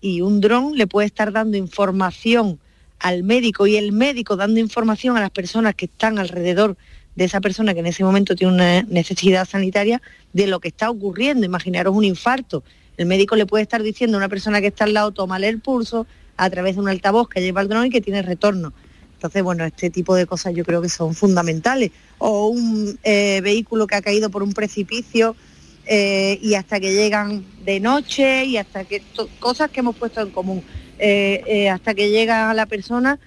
y 0.00 0.20
un 0.20 0.40
dron 0.42 0.76
le 0.76 0.86
puede 0.86 1.06
estar 1.06 1.32
dando 1.32 1.56
información 1.56 2.58
al 2.98 3.22
médico 3.22 3.66
y 3.66 3.76
el 3.76 3.92
médico 3.92 4.36
dando 4.36 4.60
información 4.60 5.16
a 5.16 5.20
las 5.20 5.30
personas 5.30 5.74
que 5.74 5.86
están 5.86 6.18
alrededor 6.18 6.76
de 7.16 7.24
esa 7.24 7.40
persona 7.40 7.74
que 7.74 7.80
en 7.80 7.86
ese 7.86 8.04
momento 8.04 8.34
tiene 8.34 8.52
una 8.52 8.82
necesidad 8.82 9.48
sanitaria 9.48 10.02
de 10.32 10.46
lo 10.46 10.60
que 10.60 10.68
está 10.68 10.90
ocurriendo. 10.90 11.46
Imaginaros 11.46 11.94
un 11.94 12.04
infarto. 12.04 12.64
El 12.96 13.06
médico 13.06 13.36
le 13.36 13.46
puede 13.46 13.62
estar 13.62 13.82
diciendo 13.82 14.16
a 14.16 14.18
una 14.18 14.28
persona 14.28 14.60
que 14.60 14.68
está 14.68 14.84
al 14.84 14.94
lado, 14.94 15.12
tómale 15.12 15.48
el 15.48 15.60
pulso 15.60 16.06
a 16.36 16.50
través 16.50 16.74
de 16.74 16.82
un 16.82 16.88
altavoz 16.88 17.28
que 17.28 17.40
lleva 17.40 17.60
el 17.60 17.68
dron 17.68 17.86
y 17.86 17.90
que 17.90 18.00
tiene 18.00 18.22
retorno. 18.22 18.72
Entonces, 19.14 19.42
bueno, 19.42 19.64
este 19.64 19.90
tipo 19.90 20.14
de 20.14 20.26
cosas 20.26 20.54
yo 20.54 20.64
creo 20.64 20.82
que 20.82 20.88
son 20.88 21.14
fundamentales. 21.14 21.92
O 22.18 22.48
un 22.48 22.98
eh, 23.04 23.40
vehículo 23.42 23.86
que 23.86 23.94
ha 23.94 24.02
caído 24.02 24.30
por 24.30 24.42
un 24.42 24.52
precipicio 24.52 25.36
eh, 25.86 26.38
y 26.42 26.54
hasta 26.54 26.80
que 26.80 26.92
llegan 26.92 27.44
de 27.64 27.80
noche 27.80 28.44
y 28.44 28.56
hasta 28.56 28.84
que 28.84 29.02
cosas 29.38 29.70
que 29.70 29.80
hemos 29.80 29.96
puesto 29.96 30.20
en 30.20 30.30
común. 30.30 30.62
Eh, 30.98 31.42
eh, 31.46 31.68
hasta 31.68 31.94
que 31.94 32.10
llega 32.10 32.50
a 32.50 32.54
la 32.54 32.66
persona, 32.66 33.18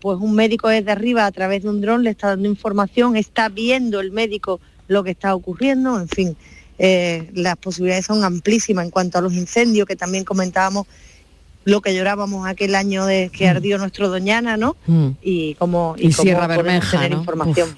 pues 0.00 0.18
un 0.20 0.34
médico 0.34 0.68
desde 0.68 0.92
arriba 0.92 1.26
a 1.26 1.32
través 1.32 1.62
de 1.62 1.68
un 1.68 1.80
dron 1.80 2.04
le 2.04 2.10
está 2.10 2.28
dando 2.28 2.48
información, 2.48 3.16
está 3.16 3.48
viendo 3.48 4.00
el 4.00 4.12
médico 4.12 4.60
lo 4.88 5.02
que 5.02 5.10
está 5.10 5.34
ocurriendo, 5.34 5.98
en 6.00 6.08
fin, 6.08 6.36
las 6.78 7.56
posibilidades 7.56 8.06
son 8.06 8.22
amplísimas 8.22 8.84
en 8.84 8.90
cuanto 8.92 9.18
a 9.18 9.20
los 9.20 9.32
incendios, 9.32 9.88
que 9.88 9.96
también 9.96 10.22
comentábamos 10.22 10.86
lo 11.66 11.80
que 11.80 11.94
llorábamos 11.94 12.46
aquel 12.46 12.76
año 12.76 13.04
de 13.04 13.28
que 13.30 13.46
mm. 13.46 13.50
ardió 13.50 13.78
nuestro 13.78 14.08
Doñana, 14.08 14.56
¿no? 14.56 14.76
Mm. 14.86 15.08
Y 15.20 15.54
como 15.54 15.96
y, 15.98 16.12
Sierra 16.12 16.46
Bermeja, 16.46 17.08
información. 17.08 17.76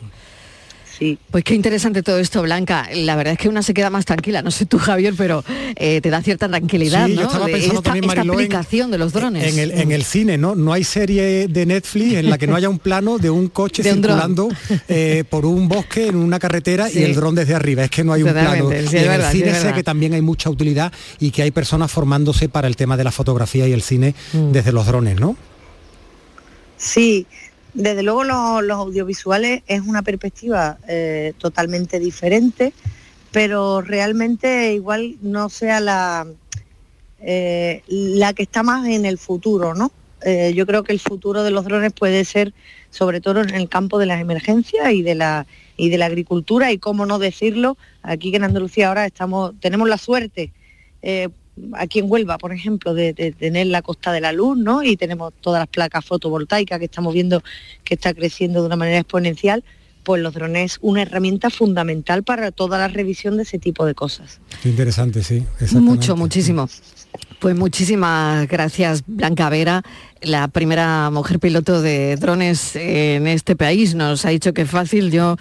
Pues 1.30 1.44
qué 1.44 1.54
interesante 1.54 2.02
todo 2.02 2.18
esto, 2.18 2.42
Blanca. 2.42 2.88
La 2.92 3.16
verdad 3.16 3.34
es 3.34 3.38
que 3.38 3.48
una 3.48 3.62
se 3.62 3.74
queda 3.74 3.90
más 3.90 4.04
tranquila, 4.04 4.42
no 4.42 4.50
sé 4.50 4.66
tú, 4.66 4.78
Javier, 4.78 5.14
pero 5.16 5.44
eh, 5.76 6.00
te 6.00 6.10
da 6.10 6.22
cierta 6.22 6.48
tranquilidad, 6.48 7.08
¿no? 7.08 7.14
Yo 7.14 7.22
estaba 7.22 7.46
pensando 7.46 7.80
esta, 7.80 7.92
también, 7.92 8.30
aplicación 8.30 8.90
de 8.90 8.98
los 8.98 9.12
drones. 9.12 9.56
En 9.56 9.92
el, 9.92 10.04
cine, 10.04 10.38
¿no? 10.38 10.54
No 10.54 10.72
hay 10.72 10.84
serie 10.84 11.48
de 11.48 11.66
Netflix 11.66 12.14
en 12.14 12.30
la 12.30 12.38
que 12.38 12.46
no 12.46 12.56
haya 12.56 12.68
un 12.68 12.78
plano 12.78 13.18
de 13.18 13.30
un 13.30 13.48
coche 13.48 13.82
circulando 13.84 14.48
eh, 14.88 15.24
por 15.28 15.46
un 15.46 15.68
bosque 15.68 16.06
en 16.06 16.16
una 16.16 16.38
carretera 16.38 16.90
y 16.90 17.02
el 17.02 17.14
dron 17.14 17.34
desde 17.34 17.54
arriba. 17.54 17.84
Es 17.84 17.90
que 17.90 18.04
no 18.04 18.12
hay 18.12 18.22
un 18.22 18.32
plano. 18.32 18.72
en 18.72 18.78
el 18.78 18.88
cine 18.88 19.54
sé 19.54 19.72
que 19.72 19.82
también 19.82 20.14
hay 20.14 20.22
mucha 20.22 20.50
utilidad 20.50 20.92
y 21.20 21.30
que 21.30 21.42
hay 21.42 21.50
personas 21.50 21.90
formándose 21.90 22.48
para 22.48 22.68
el 22.68 22.76
tema 22.76 22.96
de 22.96 23.04
la 23.04 23.12
fotografía 23.12 23.68
y 23.68 23.72
el 23.72 23.82
cine 23.82 24.14
mm. 24.32 24.52
desde 24.52 24.72
los 24.72 24.86
drones, 24.86 25.20
¿no? 25.20 25.36
Sí, 26.76 27.26
desde 27.78 28.02
luego 28.02 28.24
los, 28.24 28.70
audiovisuales 28.70 29.62
es 29.68 29.82
una 29.82 30.02
perspectiva 30.02 30.78
eh, 30.88 31.32
totalmente 31.38 32.00
diferente, 32.00 32.72
pero 33.30 33.82
realmente 33.82 34.72
igual 34.72 35.16
no 35.22 35.48
sea 35.48 35.78
la, 35.78 36.26
eh, 37.20 37.82
la 37.86 38.32
que 38.32 38.42
está 38.42 38.64
más 38.64 38.88
en 38.88 39.06
el 39.06 39.16
futuro, 39.16 39.74
¿no? 39.74 39.92
Eh, 40.24 40.52
yo 40.56 40.66
creo 40.66 40.82
que 40.82 40.92
el 40.92 40.98
futuro 40.98 41.44
de 41.44 41.52
los 41.52 41.64
drones 41.64 41.92
puede 41.92 42.24
ser 42.24 42.52
sobre 42.90 43.20
todo 43.20 43.42
en 43.42 43.54
el 43.54 43.68
campo 43.68 44.00
de 44.00 44.06
las 44.06 44.20
emergencias 44.20 44.92
y 44.92 45.02
de 45.02 45.14
la 45.14 45.46
y 45.76 45.90
de 45.90 45.98
la 45.98 46.06
agricultura 46.06 46.72
y 46.72 46.78
cómo 46.78 47.06
no 47.06 47.20
decirlo 47.20 47.76
aquí 48.02 48.32
que 48.32 48.38
en 48.38 48.44
Andalucía 48.44 48.88
ahora 48.88 49.06
estamos 49.06 49.52
tenemos 49.60 49.88
la 49.88 49.96
suerte 49.96 50.50
aquí 51.74 51.98
en 51.98 52.10
Huelva, 52.10 52.38
por 52.38 52.52
ejemplo, 52.52 52.94
de, 52.94 53.12
tener 53.38 53.66
la 53.66 53.82
Costa 53.82 54.12
de 54.12 54.20
la 54.20 54.32
Luz, 54.32 54.56
¿no? 54.58 54.82
Y 54.82 54.96
tenemos 54.96 55.32
todas 55.40 55.60
las 55.60 55.68
placas 55.68 56.04
fotovoltaicas 56.04 56.78
que 56.78 56.86
estamos 56.86 57.14
viendo 57.14 57.42
que 57.84 57.94
está 57.94 58.14
creciendo 58.14 58.60
de 58.60 58.66
una 58.66 58.76
manera 58.76 58.98
exponencial, 58.98 59.64
pues 60.02 60.22
los 60.22 60.34
drones 60.34 60.78
una 60.80 61.02
herramienta 61.02 61.50
fundamental 61.50 62.22
para 62.22 62.50
toda 62.50 62.78
la 62.78 62.88
revisión 62.88 63.36
de 63.36 63.42
ese 63.42 63.58
tipo 63.58 63.84
de 63.84 63.94
cosas. 63.94 64.40
Interesante, 64.64 65.22
sí. 65.22 65.44
Mucho, 65.72 66.16
muchísimo. 66.16 66.68
Pues 67.38 67.56
muchísimas 67.56 68.48
gracias, 68.48 69.04
Blanca 69.06 69.48
Vera, 69.48 69.82
la 70.22 70.48
primera 70.48 71.10
mujer 71.10 71.38
piloto 71.38 71.80
de 71.80 72.16
drones 72.16 72.76
en 72.76 73.26
este 73.26 73.56
país. 73.56 73.94
Nos 73.94 74.24
ha 74.24 74.30
dicho 74.30 74.52
que 74.52 74.62
es 74.62 74.70
fácil, 74.70 75.10
yo 75.10 75.36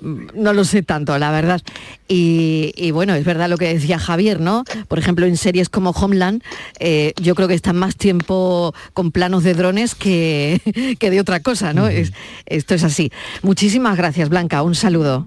mm, 0.00 0.26
no 0.34 0.52
lo 0.52 0.64
sé 0.64 0.82
tanto, 0.82 1.18
la 1.18 1.30
verdad. 1.30 1.60
Y, 2.06 2.90
bueno, 2.92 3.14
es 3.14 3.24
verdad 3.24 3.48
lo 3.48 3.56
que 3.56 3.72
decía 3.72 3.98
Javier, 3.98 4.40
¿no? 4.40 4.64
Por 4.88 4.98
ejemplo, 4.98 5.26
en 5.26 5.36
series 5.36 5.68
como 5.68 5.90
Homeland, 5.90 6.42
eh, 6.78 7.12
yo 7.20 7.34
creo 7.34 7.48
que 7.48 7.54
están 7.54 7.76
más 7.76 7.96
tiempo 7.96 8.74
con 8.92 9.10
planos 9.10 9.42
de 9.42 9.54
drones 9.54 9.94
que, 9.94 10.60
que 10.98 11.10
de 11.10 11.20
otra 11.20 11.40
cosa, 11.40 11.72
¿no? 11.72 11.88
esto 12.46 12.74
es 12.74 12.84
así. 12.84 13.10
Muchísimas 13.42 13.96
gracias, 13.96 14.28
Blanca. 14.28 14.62
Un 14.62 14.74
saludo. 14.74 15.26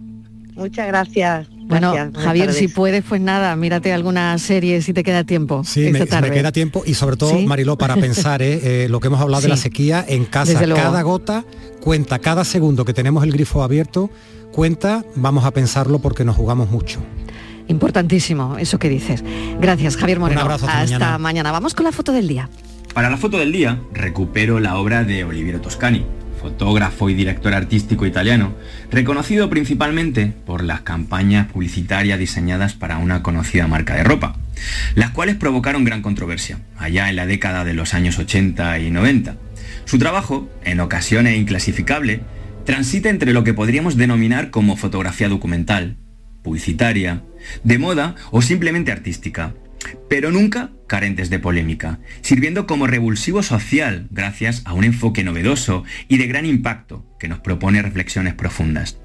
Muchas 0.58 0.88
gracias. 0.88 1.48
Bueno, 1.68 1.94
Javier, 2.16 2.54
si 2.54 2.68
puedes, 2.68 3.04
pues 3.04 3.22
nada, 3.22 3.56
mírate 3.56 3.94
alguna 3.94 4.38
serie 4.38 4.82
si 4.82 4.94
te 4.94 5.04
queda 5.04 5.24
tiempo. 5.24 5.64
Sí, 5.64 5.90
me, 5.92 6.06
queda 6.08 6.52
tiempo 6.52 6.84
y 6.86 6.94
sobre 6.94 7.18
todo, 7.18 7.38
Mariló, 7.40 7.78
para 7.78 7.96
pensar 7.98 8.42
¿eh? 8.42 8.86
Eh, 8.86 8.90
lo 8.90 9.00
que 9.00 9.08
hemos 9.08 9.22
hablado 9.22 9.42
de 9.42 9.50
la 9.50 9.58
sequía 9.58 10.04
en 10.08 10.26
casa. 10.26 10.60
Cada 10.60 11.02
gota 11.02 11.46
cuenta, 11.82 12.20
cada 12.20 12.44
segundo 12.44 12.86
que 12.86 12.94
tenemos 12.94 13.24
el 13.24 13.32
grifo 13.32 13.64
abierto 13.64 14.10
cuenta, 14.52 15.04
vamos 15.16 15.46
a 15.46 15.52
pensarlo 15.52 16.00
porque 16.00 16.26
nos 16.26 16.36
jugamos 16.36 16.72
mucho. 16.72 17.00
Importantísimo, 17.68 18.58
eso 18.58 18.80
que 18.80 18.90
dices. 18.90 19.24
Gracias, 19.60 19.98
Javier 19.98 20.20
Moreno. 20.20 20.42
Un 20.42 20.46
abrazo 20.46 20.68
hasta, 20.70 21.18
mañana. 21.18 21.52
Vamos 21.52 21.76
con 21.76 21.84
la 21.84 21.92
foto 21.92 22.14
del 22.14 22.28
día. 22.28 22.50
Para 22.94 23.10
la 23.10 23.18
foto 23.18 23.38
del 23.38 23.52
día, 23.52 23.82
recupero 23.94 24.60
la 24.60 24.78
obra 24.78 25.04
de 25.04 25.26
Oliviero 25.26 25.62
Toscani 25.62 26.06
fotógrafo 26.48 27.10
y 27.10 27.14
director 27.14 27.54
artístico 27.54 28.06
italiano, 28.06 28.56
reconocido 28.90 29.50
principalmente 29.50 30.28
por 30.46 30.64
las 30.64 30.80
campañas 30.80 31.48
publicitarias 31.52 32.18
diseñadas 32.18 32.74
para 32.74 33.00
una 33.00 33.22
conocida 33.22 33.68
marca 33.68 33.96
de 33.96 34.06
ropa, 34.06 34.38
las 34.96 35.12
cuales 35.12 35.36
provocaron 35.36 35.84
gran 35.84 36.02
controversia, 36.02 36.60
allá 36.78 37.10
en 37.10 37.18
la 37.18 37.26
década 37.26 37.66
de 37.66 37.74
los 37.74 37.94
años 37.94 38.18
80 38.18 38.80
y 38.80 38.92
90. 38.92 39.36
Su 39.84 40.00
trabajo, 40.00 40.50
en 40.64 40.80
ocasiones 40.80 41.38
inclasificable, 41.38 42.22
transita 42.66 43.10
entre 43.10 43.34
lo 43.34 43.44
que 43.44 43.54
podríamos 43.54 43.98
denominar 43.98 44.50
como 44.50 44.78
fotografía 44.78 45.28
documental, 45.28 45.98
publicitaria, 46.44 47.24
de 47.66 47.78
moda 47.78 48.16
o 48.32 48.42
simplemente 48.42 48.94
artística, 48.94 49.54
pero 50.10 50.32
nunca 50.32 50.72
carentes 50.88 51.30
de 51.30 51.40
polémica, 51.40 52.00
sirviendo 52.22 52.66
como 52.66 52.88
revulsivo 52.88 53.44
social 53.44 54.08
gracias 54.12 54.62
a 54.66 54.74
un 54.74 54.84
enfoque 54.84 55.24
novedoso 55.24 55.84
y 56.08 56.18
de 56.18 56.28
gran 56.28 56.46
impacto 56.46 57.06
que 57.20 57.28
nos 57.28 57.40
propone 57.40 57.82
reflexiones 57.82 58.34
profundas. 58.34 58.98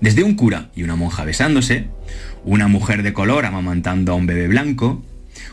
Desde 0.00 0.22
un 0.22 0.34
cura 0.34 0.70
y 0.74 0.82
una 0.82 0.96
monja 0.96 1.24
besándose, 1.24 1.88
una 2.44 2.68
mujer 2.68 3.02
de 3.02 3.12
color 3.12 3.46
amamantando 3.46 4.12
a 4.12 4.16
un 4.16 4.26
bebé 4.26 4.46
blanco, 4.48 5.02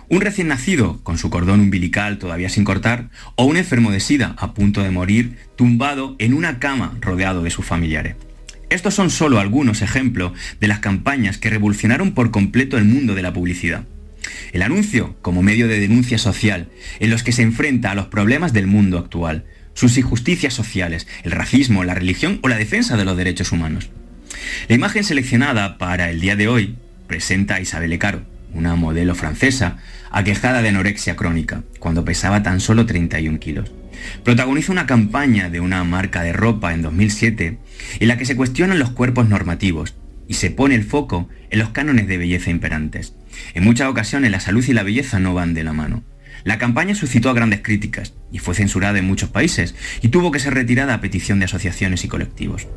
un 0.10 0.22
recién 0.22 0.48
nacido 0.50 1.02
con 1.04 1.18
su 1.18 1.30
cordón 1.30 1.60
umbilical 1.62 2.18
todavía 2.18 2.50
sin 2.50 2.64
cortar, 2.64 3.10
o 3.36 3.46
un 3.46 3.58
enfermo 3.58 3.92
de 3.92 4.00
sida 4.00 4.36
a 4.38 4.54
punto 4.54 4.82
de 4.84 4.92
morir 4.92 5.38
tumbado 5.56 6.16
en 6.20 6.34
una 6.34 6.60
cama 6.60 6.98
rodeado 7.00 7.44
de 7.44 7.52
sus 7.52 7.66
familiares. 7.66 8.16
Estos 8.70 8.96
son 8.96 9.10
solo 9.12 9.40
algunos 9.40 9.82
ejemplos 9.82 10.34
de 10.60 10.68
las 10.68 10.80
campañas 10.80 11.38
que 11.38 11.50
revolucionaron 11.50 12.14
por 12.14 12.32
completo 12.32 12.78
el 12.78 12.86
mundo 12.86 13.14
de 13.16 13.22
la 13.22 13.32
publicidad. 13.32 13.86
El 14.52 14.62
anuncio 14.62 15.16
como 15.22 15.42
medio 15.42 15.68
de 15.68 15.80
denuncia 15.80 16.18
social, 16.18 16.70
en 17.00 17.10
los 17.10 17.24
que 17.24 17.32
se 17.32 17.42
enfrenta 17.42 17.92
a 17.92 17.96
los 17.96 18.08
problemas 18.08 18.54
del 18.54 18.68
mundo 18.68 18.98
actual, 18.98 19.46
sus 19.74 19.98
injusticias 19.98 20.54
sociales, 20.54 21.08
el 21.24 21.32
racismo, 21.32 21.84
la 21.84 21.96
religión 21.96 22.40
o 22.44 22.48
la 22.48 22.58
defensa 22.58 22.98
de 22.98 23.06
los 23.06 23.18
derechos 23.18 23.52
humanos. 23.52 23.90
La 24.68 24.76
imagen 24.76 25.04
seleccionada 25.04 25.78
para 25.78 26.10
el 26.10 26.20
día 26.20 26.36
de 26.36 26.48
hoy 26.48 26.76
presenta 27.08 27.56
a 27.56 27.62
Isabelle 27.62 28.00
Caro, 28.00 28.24
una 28.54 28.76
modelo 28.76 29.16
francesa 29.16 29.78
aquejada 30.12 30.62
de 30.62 30.70
anorexia 30.70 31.16
crónica, 31.16 31.64
cuando 31.80 32.06
pesaba 32.06 32.44
tan 32.44 32.60
solo 32.60 32.86
31 32.86 33.40
kilos. 33.40 33.72
Protagoniza 34.24 34.72
una 34.72 34.86
campaña 34.86 35.50
de 35.50 35.60
una 35.60 35.84
marca 35.84 36.22
de 36.24 36.34
ropa 36.34 36.74
en 36.74 36.82
2007 36.82 37.58
en 38.00 38.08
la 38.08 38.18
que 38.18 38.26
se 38.26 38.36
cuestionan 38.36 38.80
los 38.80 38.92
cuerpos 38.92 39.30
normativos 39.30 39.96
y 40.28 40.36
se 40.36 40.52
pone 40.52 40.76
el 40.76 40.84
foco 40.84 41.30
en 41.50 41.60
los 41.60 41.70
cánones 41.70 42.08
de 42.08 42.18
belleza 42.18 42.50
imperantes. 42.50 43.14
En 43.54 43.64
muchas 43.64 43.90
ocasiones 43.90 44.32
la 44.32 44.40
salud 44.40 44.64
y 44.68 44.74
la 44.74 44.84
belleza 44.84 45.20
no 45.20 45.34
van 45.34 45.54
de 45.54 45.64
la 45.64 45.74
mano. 45.74 46.04
La 46.44 46.58
campaña 46.58 46.96
suscitó 46.96 47.34
grandes 47.34 47.62
críticas 47.62 48.14
y 48.32 48.40
fue 48.40 48.56
censurada 48.56 49.00
en 49.00 49.06
muchos 49.06 49.30
países 49.30 49.76
y 50.02 50.10
tuvo 50.10 50.32
que 50.32 50.40
ser 50.40 50.54
retirada 50.54 50.94
a 50.94 51.02
petición 51.02 51.40
de 51.40 51.46
asociaciones 51.46 52.04
y 52.04 52.08
colectivos. 52.08 52.68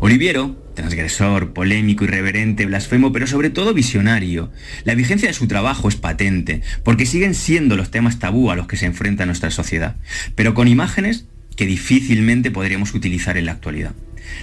Oliviero, 0.00 0.56
transgresor, 0.74 1.52
polémico, 1.52 2.04
irreverente, 2.04 2.66
blasfemo, 2.66 3.12
pero 3.12 3.26
sobre 3.26 3.50
todo 3.50 3.74
visionario. 3.74 4.52
La 4.84 4.94
vigencia 4.94 5.28
de 5.28 5.34
su 5.34 5.48
trabajo 5.48 5.88
es 5.88 5.96
patente, 5.96 6.62
porque 6.84 7.06
siguen 7.06 7.34
siendo 7.34 7.76
los 7.76 7.90
temas 7.90 8.18
tabú 8.18 8.50
a 8.50 8.56
los 8.56 8.66
que 8.66 8.76
se 8.76 8.86
enfrenta 8.86 9.26
nuestra 9.26 9.50
sociedad, 9.50 9.96
pero 10.34 10.54
con 10.54 10.68
imágenes 10.68 11.26
que 11.56 11.66
difícilmente 11.66 12.50
podríamos 12.50 12.94
utilizar 12.94 13.36
en 13.36 13.46
la 13.46 13.52
actualidad. 13.52 13.94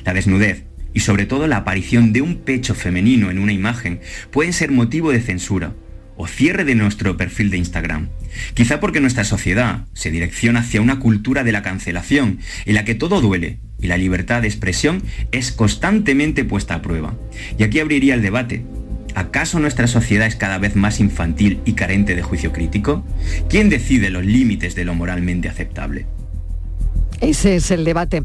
La 0.06 0.14
desnudez 0.14 0.66
y 1.00 1.02
sobre 1.02 1.26
todo 1.26 1.48
la 1.48 1.56
aparición 1.56 2.12
de 2.12 2.22
un 2.22 2.40
pecho 2.40 2.76
femenino 2.76 3.32
en 3.32 3.40
una 3.40 3.54
imagen 3.54 4.02
pueden 4.32 4.52
ser 4.52 4.70
motivo 4.70 5.14
de 5.14 5.22
censura 5.22 5.74
o 6.18 6.28
cierre 6.28 6.66
de 6.66 6.76
nuestro 6.76 7.16
perfil 7.16 7.50
de 7.50 7.56
Instagram. 7.56 8.10
Quizá 8.54 8.82
porque 8.82 9.00
nuestra 9.00 9.24
sociedad 9.24 9.86
se 9.94 10.12
direcciona 10.12 10.60
hacia 10.60 10.82
una 10.82 11.00
cultura 11.00 11.46
de 11.46 11.54
la 11.54 11.62
cancelación 11.62 12.40
en 12.66 12.76
la 12.76 12.84
que 12.84 12.96
todo 12.96 13.22
duele 13.22 13.60
y 13.80 13.88
la 13.88 13.96
libertad 13.96 14.42
de 14.42 14.50
expresión 14.50 15.02
es 15.32 15.54
constantemente 15.54 16.44
puesta 16.44 16.74
a 16.74 16.82
prueba. 16.82 17.16
Y 17.58 17.64
aquí 17.64 17.80
abriría 17.80 18.14
el 18.14 18.22
debate. 18.22 18.66
¿Acaso 19.16 19.58
nuestra 19.62 19.88
sociedad 19.88 20.28
es 20.28 20.36
cada 20.36 20.58
vez 20.58 20.76
más 20.76 21.00
infantil 21.00 21.62
y 21.64 21.76
carente 21.76 22.14
de 22.14 22.24
juicio 22.24 22.52
crítico? 22.52 23.06
¿Quién 23.50 23.70
decide 23.70 24.10
los 24.10 24.26
límites 24.26 24.76
de 24.76 24.84
lo 24.84 24.96
moralmente 24.96 25.48
aceptable? 25.48 26.08
Ese 27.22 27.56
es 27.56 27.72
el 27.72 27.84
debate. 27.84 28.24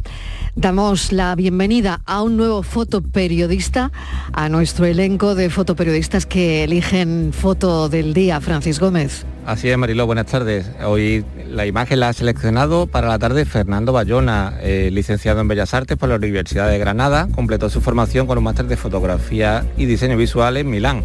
Damos 0.57 1.11
la 1.11 1.35
bienvenida 1.35 2.03
a 2.07 2.23
un 2.23 2.37
nuevo 2.37 2.63
fotoperiodista, 2.63 3.91
a 4.33 4.49
nuestro 4.49 4.87
elenco 4.87 5.35
de 5.35 5.51
fotoperiodistas 5.51 6.27
que 6.27 6.63
eligen 6.63 7.33
foto 7.33 7.89
del 7.89 8.15
día, 8.15 8.41
Francis 8.41 8.79
Gómez. 8.79 9.27
Así 9.47 9.69
es, 9.69 9.77
Mariló, 9.77 10.07
buenas 10.07 10.27
tardes. 10.27 10.71
Hoy 10.87 11.25
la 11.49 11.67
imagen 11.67 12.01
la 12.01 12.11
ha 12.11 12.13
seleccionado 12.13 12.87
para 12.87 13.09
la 13.09 13.19
tarde 13.19 13.45
Fernando 13.45 13.93
Bayona, 13.93 14.55
eh, 14.61 14.91
licenciado 14.93 15.41
en 15.41 15.49
Bellas 15.49 15.75
Artes 15.75 15.99
por 15.99 16.09
la 16.09 16.17
Universidad 16.17 16.71
de 16.71 16.79
Granada, 16.79 17.29
completó 17.35 17.69
su 17.69 17.81
formación 17.81 18.29
con 18.29 18.39
un 18.39 18.45
máster 18.45 18.67
de 18.67 18.77
fotografía 18.77 19.67
y 19.77 19.87
diseño 19.87 20.17
visual 20.17 20.57
en 20.57 20.71
Milán. 20.71 21.03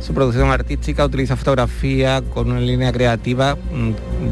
Su 0.00 0.12
producción 0.12 0.50
artística 0.50 1.04
utiliza 1.06 1.36
fotografía 1.36 2.20
con 2.20 2.50
una 2.50 2.60
línea 2.60 2.92
creativa 2.92 3.56
mm, 3.56 4.28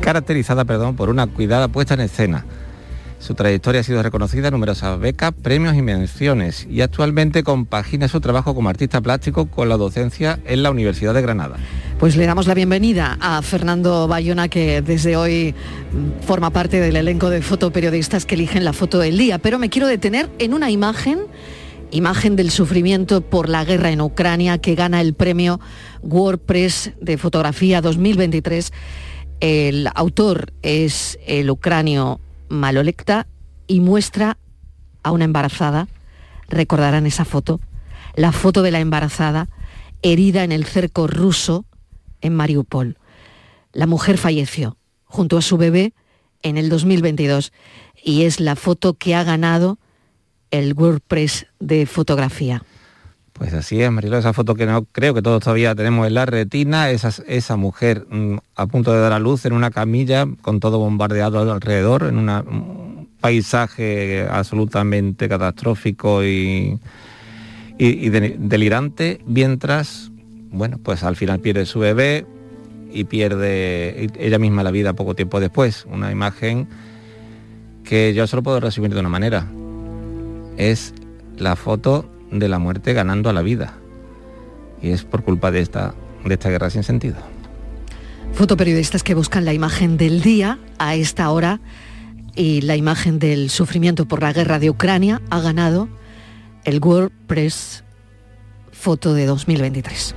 caracterizada 0.00 0.64
perdón, 0.64 0.96
por 0.96 1.08
una 1.08 1.26
cuidada 1.26 1.68
puesta 1.68 1.94
en 1.94 2.00
escena 2.00 2.44
su 3.22 3.34
trayectoria 3.34 3.82
ha 3.82 3.84
sido 3.84 4.02
reconocida 4.02 4.48
en 4.48 4.52
numerosas 4.54 4.98
becas, 4.98 5.30
premios 5.30 5.76
y 5.76 5.82
menciones 5.82 6.66
y 6.68 6.80
actualmente 6.80 7.44
compagina 7.44 8.08
su 8.08 8.20
trabajo 8.20 8.52
como 8.52 8.68
artista 8.68 9.00
plástico 9.00 9.46
con 9.46 9.68
la 9.68 9.76
docencia 9.76 10.40
en 10.44 10.64
la 10.64 10.72
Universidad 10.72 11.14
de 11.14 11.22
Granada. 11.22 11.54
Pues 12.00 12.16
le 12.16 12.26
damos 12.26 12.48
la 12.48 12.54
bienvenida 12.54 13.16
a 13.20 13.40
Fernando 13.42 14.08
Bayona 14.08 14.48
que 14.48 14.82
desde 14.82 15.14
hoy 15.14 15.54
mm, 15.92 16.26
forma 16.26 16.50
parte 16.50 16.80
del 16.80 16.96
elenco 16.96 17.30
de 17.30 17.42
fotoperiodistas 17.42 18.26
que 18.26 18.34
eligen 18.34 18.64
la 18.64 18.72
foto 18.72 18.98
del 18.98 19.16
día, 19.16 19.38
pero 19.38 19.60
me 19.60 19.70
quiero 19.70 19.86
detener 19.86 20.28
en 20.40 20.52
una 20.52 20.72
imagen 20.72 21.20
imagen 21.92 22.34
del 22.34 22.50
sufrimiento 22.50 23.20
por 23.20 23.48
la 23.48 23.64
guerra 23.64 23.90
en 23.90 24.00
Ucrania 24.00 24.58
que 24.58 24.74
gana 24.74 25.00
el 25.00 25.14
premio 25.14 25.60
WordPress 26.02 26.92
de 27.00 27.18
fotografía 27.18 27.80
2023. 27.80 28.72
El 29.42 29.88
autor 29.96 30.52
es 30.62 31.18
el 31.26 31.50
ucranio 31.50 32.20
Malolecta 32.48 33.26
y 33.66 33.80
muestra 33.80 34.38
a 35.02 35.10
una 35.10 35.24
embarazada, 35.24 35.88
recordarán 36.48 37.06
esa 37.06 37.24
foto, 37.24 37.60
la 38.14 38.30
foto 38.30 38.62
de 38.62 38.70
la 38.70 38.78
embarazada 38.78 39.48
herida 40.00 40.44
en 40.44 40.52
el 40.52 40.64
cerco 40.64 41.08
ruso 41.08 41.64
en 42.20 42.36
Mariupol. 42.36 42.98
La 43.72 43.88
mujer 43.88 44.16
falleció 44.16 44.76
junto 45.06 45.36
a 45.38 45.42
su 45.42 45.56
bebé 45.56 45.92
en 46.44 46.56
el 46.56 46.68
2022 46.68 47.52
y 48.00 48.22
es 48.22 48.38
la 48.38 48.54
foto 48.54 48.94
que 48.94 49.16
ha 49.16 49.24
ganado 49.24 49.80
el 50.52 50.72
WordPress 50.72 51.48
de 51.58 51.86
fotografía. 51.86 52.62
Pues 53.32 53.54
así 53.54 53.80
es, 53.80 53.90
Marilo, 53.90 54.18
esa 54.18 54.32
foto 54.32 54.54
que 54.54 54.66
no 54.66 54.84
creo 54.84 55.14
que 55.14 55.22
todos 55.22 55.42
todavía 55.42 55.74
tenemos 55.74 56.06
en 56.06 56.14
la 56.14 56.26
retina, 56.26 56.90
esa, 56.90 57.10
esa 57.26 57.56
mujer 57.56 58.06
mm, 58.10 58.36
a 58.56 58.66
punto 58.66 58.92
de 58.92 59.00
dar 59.00 59.12
a 59.12 59.18
luz 59.18 59.46
en 59.46 59.52
una 59.54 59.70
camilla 59.70 60.26
con 60.42 60.60
todo 60.60 60.78
bombardeado 60.78 61.50
alrededor, 61.50 62.04
en 62.04 62.18
un 62.18 63.08
paisaje 63.20 64.26
absolutamente 64.30 65.28
catastrófico 65.28 66.22
y, 66.24 66.78
y, 67.78 68.08
delirante, 68.10 69.20
mientras, 69.26 70.10
bueno, 70.50 70.78
pues 70.82 71.02
al 71.02 71.16
final 71.16 71.40
pierde 71.40 71.64
su 71.64 71.78
bebé 71.78 72.26
y 72.92 73.04
pierde 73.04 74.08
ella 74.18 74.38
misma 74.38 74.62
la 74.62 74.70
vida 74.70 74.92
poco 74.92 75.14
tiempo 75.14 75.40
después. 75.40 75.86
Una 75.90 76.12
imagen 76.12 76.68
que 77.82 78.12
yo 78.12 78.26
solo 78.26 78.42
puedo 78.42 78.60
resumir 78.60 78.92
de 78.92 79.00
una 79.00 79.08
manera. 79.08 79.46
Es 80.58 80.92
la 81.38 81.56
foto 81.56 82.11
de 82.32 82.48
la 82.48 82.58
muerte 82.58 82.92
ganando 82.92 83.30
a 83.30 83.32
la 83.32 83.42
vida. 83.42 83.74
Y 84.80 84.90
es 84.90 85.04
por 85.04 85.22
culpa 85.22 85.50
de 85.50 85.60
esta, 85.60 85.94
de 86.24 86.34
esta 86.34 86.50
guerra 86.50 86.70
sin 86.70 86.82
sentido. 86.82 87.16
Fotoperiodistas 88.32 89.02
que 89.02 89.14
buscan 89.14 89.44
la 89.44 89.52
imagen 89.52 89.96
del 89.96 90.22
día 90.22 90.58
a 90.78 90.94
esta 90.94 91.30
hora 91.30 91.60
y 92.34 92.62
la 92.62 92.76
imagen 92.76 93.18
del 93.18 93.50
sufrimiento 93.50 94.06
por 94.06 94.22
la 94.22 94.32
guerra 94.32 94.58
de 94.58 94.70
Ucrania 94.70 95.20
ha 95.30 95.40
ganado 95.40 95.88
el 96.64 96.80
World 96.82 97.12
Press 97.26 97.84
Foto 98.72 99.14
de 99.14 99.26
2023. 99.26 100.14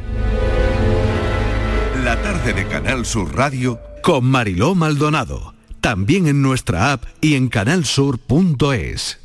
La 2.04 2.22
tarde 2.22 2.54
de 2.54 2.66
Canal 2.68 3.06
Sur 3.06 3.36
Radio 3.36 3.80
con 4.02 4.26
Mariló 4.26 4.76
Maldonado. 4.76 5.54
También 5.82 6.28
en 6.28 6.42
nuestra 6.42 6.94
app 6.94 7.04
y 7.22 7.36
en 7.36 7.50
canalsur.es. 7.50 9.25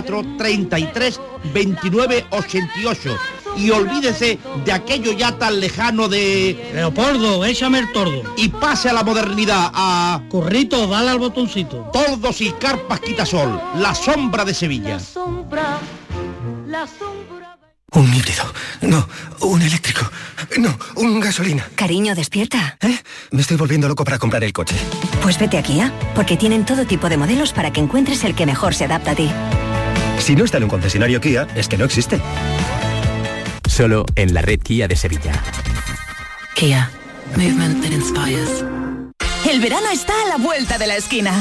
33 0.03 1.19
29 1.53 2.25
88 2.29 3.17
y 3.57 3.69
olvídese 3.69 4.39
de 4.65 4.71
aquello 4.71 5.11
ya 5.11 5.37
tan 5.37 5.59
lejano 5.59 6.07
de... 6.07 6.71
Leopoldo, 6.73 7.43
échame 7.45 7.79
el 7.79 7.91
tordo. 7.91 8.23
Y 8.37 8.49
pase 8.49 8.89
a 8.89 8.93
la 8.93 9.03
modernidad, 9.03 9.71
a... 9.73 10.21
Corrito, 10.29 10.87
dale 10.87 11.09
al 11.09 11.19
botoncito. 11.19 11.89
Tordos 11.91 12.41
y 12.41 12.51
carpas 12.51 12.99
quitasol, 12.99 13.61
la 13.75 13.93
sombra 13.93 14.45
de 14.45 14.53
Sevilla. 14.53 14.95
La 14.95 14.99
sombra, 14.99 15.79
la 16.67 16.87
sombra... 16.87 17.57
Un 17.93 18.13
híbrido. 18.13 18.43
No, 18.81 19.05
un 19.41 19.61
eléctrico. 19.61 20.09
No, 20.57 20.77
un 20.95 21.19
gasolina. 21.19 21.67
Cariño, 21.75 22.15
despierta. 22.15 22.77
¿Eh? 22.79 22.97
Me 23.31 23.41
estoy 23.41 23.57
volviendo 23.57 23.89
loco 23.89 24.05
para 24.05 24.17
comprar 24.17 24.45
el 24.45 24.53
coche. 24.53 24.75
Pues 25.21 25.37
vete 25.37 25.57
a 25.57 25.61
Kia, 25.61 25.91
porque 26.15 26.37
tienen 26.37 26.65
todo 26.65 26.85
tipo 26.85 27.09
de 27.09 27.17
modelos 27.17 27.51
para 27.51 27.73
que 27.73 27.81
encuentres 27.81 28.23
el 28.23 28.33
que 28.33 28.45
mejor 28.45 28.73
se 28.73 28.85
adapta 28.85 29.11
a 29.11 29.15
ti. 29.15 29.29
Si 30.21 30.35
no 30.35 30.45
está 30.45 30.57
en 30.57 30.65
un 30.65 30.69
concesionario 30.69 31.19
Kia, 31.19 31.47
es 31.55 31.67
que 31.67 31.77
no 31.77 31.85
existe. 31.85 32.21
Solo 33.67 34.05
en 34.15 34.35
la 34.35 34.43
red 34.43 34.59
Kia 34.59 34.87
de 34.87 34.95
Sevilla. 34.95 35.31
Kia. 36.53 36.91
Movement 37.35 37.81
that 37.81 37.91
inspires. 37.91 38.63
El 39.49 39.59
verano 39.59 39.87
está 39.91 40.13
a 40.23 40.27
la 40.27 40.37
vuelta 40.37 40.77
de 40.77 40.85
la 40.85 40.95
esquina. 40.95 41.33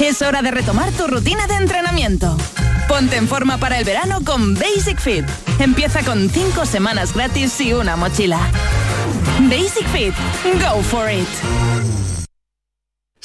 Es 0.00 0.20
hora 0.20 0.42
de 0.42 0.50
retomar 0.50 0.90
tu 0.92 1.06
rutina 1.06 1.46
de 1.46 1.54
entrenamiento. 1.54 2.36
Ponte 2.88 3.16
en 3.16 3.28
forma 3.28 3.58
para 3.58 3.78
el 3.78 3.84
verano 3.84 4.20
con 4.24 4.54
Basic 4.54 4.98
Fit. 4.98 5.24
Empieza 5.60 6.02
con 6.02 6.28
5 6.28 6.66
semanas 6.66 7.14
gratis 7.14 7.60
y 7.60 7.72
una 7.72 7.94
mochila. 7.94 8.40
Basic 9.42 9.86
Fit. 9.92 10.14
Go 10.60 10.82
for 10.82 11.08
it. 11.08 11.28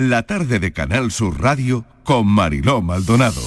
La 0.00 0.22
tarde 0.22 0.60
de 0.60 0.72
Canal 0.72 1.12
Sur 1.12 1.42
Radio 1.42 1.84
con 2.04 2.26
Mariló 2.26 2.80
Maldonado. 2.80 3.42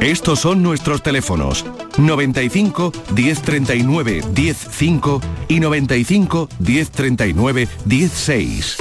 Estos 0.00 0.40
son 0.40 0.64
nuestros 0.64 1.00
teléfonos 1.00 1.64
95 1.96 2.90
1039 3.14 4.20
105 4.34 5.20
y 5.46 5.60
95 5.60 6.48
1039 6.58 7.68
16. 7.84 8.78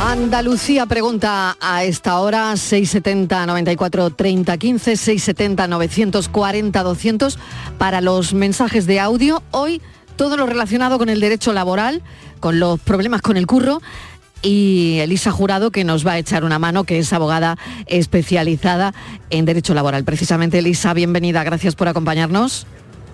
Andalucía 0.00 0.86
pregunta 0.86 1.58
a 1.60 1.84
esta 1.84 2.18
hora 2.18 2.56
670 2.56 3.44
94 3.44 4.10
30 4.14 4.56
15 4.56 4.96
670 4.96 5.68
940 5.68 6.82
200 6.82 7.38
para 7.76 8.00
los 8.00 8.32
mensajes 8.32 8.86
de 8.86 8.98
audio. 8.98 9.42
Hoy 9.50 9.82
todo 10.16 10.38
lo 10.38 10.46
relacionado 10.46 10.98
con 10.98 11.10
el 11.10 11.20
derecho 11.20 11.52
laboral, 11.52 12.02
con 12.40 12.60
los 12.60 12.80
problemas 12.80 13.20
con 13.22 13.36
el 13.36 13.46
curro 13.46 13.82
y 14.42 14.98
Elisa 15.00 15.30
Jurado 15.30 15.70
que 15.70 15.84
nos 15.84 16.06
va 16.06 16.12
a 16.12 16.18
echar 16.18 16.44
una 16.44 16.58
mano, 16.58 16.84
que 16.84 16.98
es 16.98 17.12
abogada 17.12 17.56
especializada 17.86 18.92
en 19.30 19.44
derecho 19.44 19.74
laboral. 19.74 20.04
Precisamente, 20.04 20.58
Elisa, 20.58 20.92
bienvenida, 20.94 21.44
gracias 21.44 21.74
por 21.74 21.88
acompañarnos. 21.88 22.66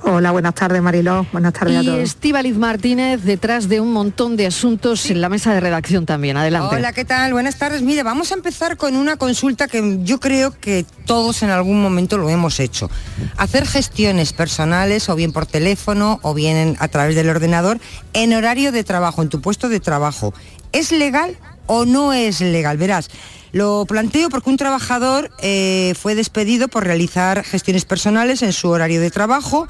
Hola, 0.03 0.31
buenas 0.31 0.55
tardes 0.55 0.81
Mariló, 0.81 1.27
buenas 1.33 1.53
tardes 1.53 1.77
a 1.77 1.83
Y 1.83 1.87
todos. 1.87 1.99
Estíbaliz 1.99 2.57
Martínez 2.57 3.25
detrás 3.25 3.69
de 3.69 3.81
un 3.81 3.93
montón 3.93 4.37
de 4.37 4.47
asuntos 4.47 5.11
en 5.11 5.21
la 5.21 5.29
mesa 5.29 5.53
de 5.53 5.61
redacción 5.61 6.07
también. 6.07 6.37
Adelante. 6.37 6.77
Hola, 6.77 6.93
¿qué 6.93 7.05
tal? 7.05 7.33
Buenas 7.33 7.59
tardes. 7.59 7.83
Mire, 7.83 8.05
vamos 8.05 8.31
a 8.31 8.35
empezar 8.35 8.77
con 8.77 8.97
una 8.97 9.17
consulta 9.17 9.67
que 9.67 9.99
yo 10.03 10.21
creo 10.21 10.53
que 10.59 10.87
todos 11.05 11.43
en 11.43 11.51
algún 11.51 11.83
momento 11.83 12.17
lo 12.17 12.31
hemos 12.31 12.61
hecho. 12.61 12.89
Hacer 13.37 13.67
gestiones 13.67 14.33
personales 14.33 15.09
o 15.09 15.17
bien 15.17 15.33
por 15.33 15.47
teléfono 15.47 16.21
o 16.23 16.33
bien 16.33 16.77
a 16.79 16.89
través 16.89 17.17
del 17.17 17.29
ordenador 17.29 17.81
en 18.13 18.33
horario 18.35 18.71
de 18.73 18.85
trabajo, 18.85 19.23
en 19.23 19.29
tu 19.29 19.41
puesto 19.41 19.69
de 19.69 19.81
trabajo. 19.81 20.33
¿Es 20.73 20.93
legal 20.93 21.37
o 21.67 21.85
no 21.85 22.13
es 22.13 22.41
legal? 22.41 22.77
Verás, 22.77 23.11
lo 23.53 23.87
planteo 23.87 24.29
porque 24.29 24.51
un 24.51 24.57
trabajador 24.57 25.31
eh, 25.41 25.95
fue 26.01 26.15
despedido 26.15 26.69
por 26.69 26.85
realizar 26.85 27.45
gestiones 27.45 27.85
personales 27.85 28.43
en 28.43 28.53
su 28.53 28.69
horario 28.69 29.01
de 29.01 29.11
trabajo 29.11 29.67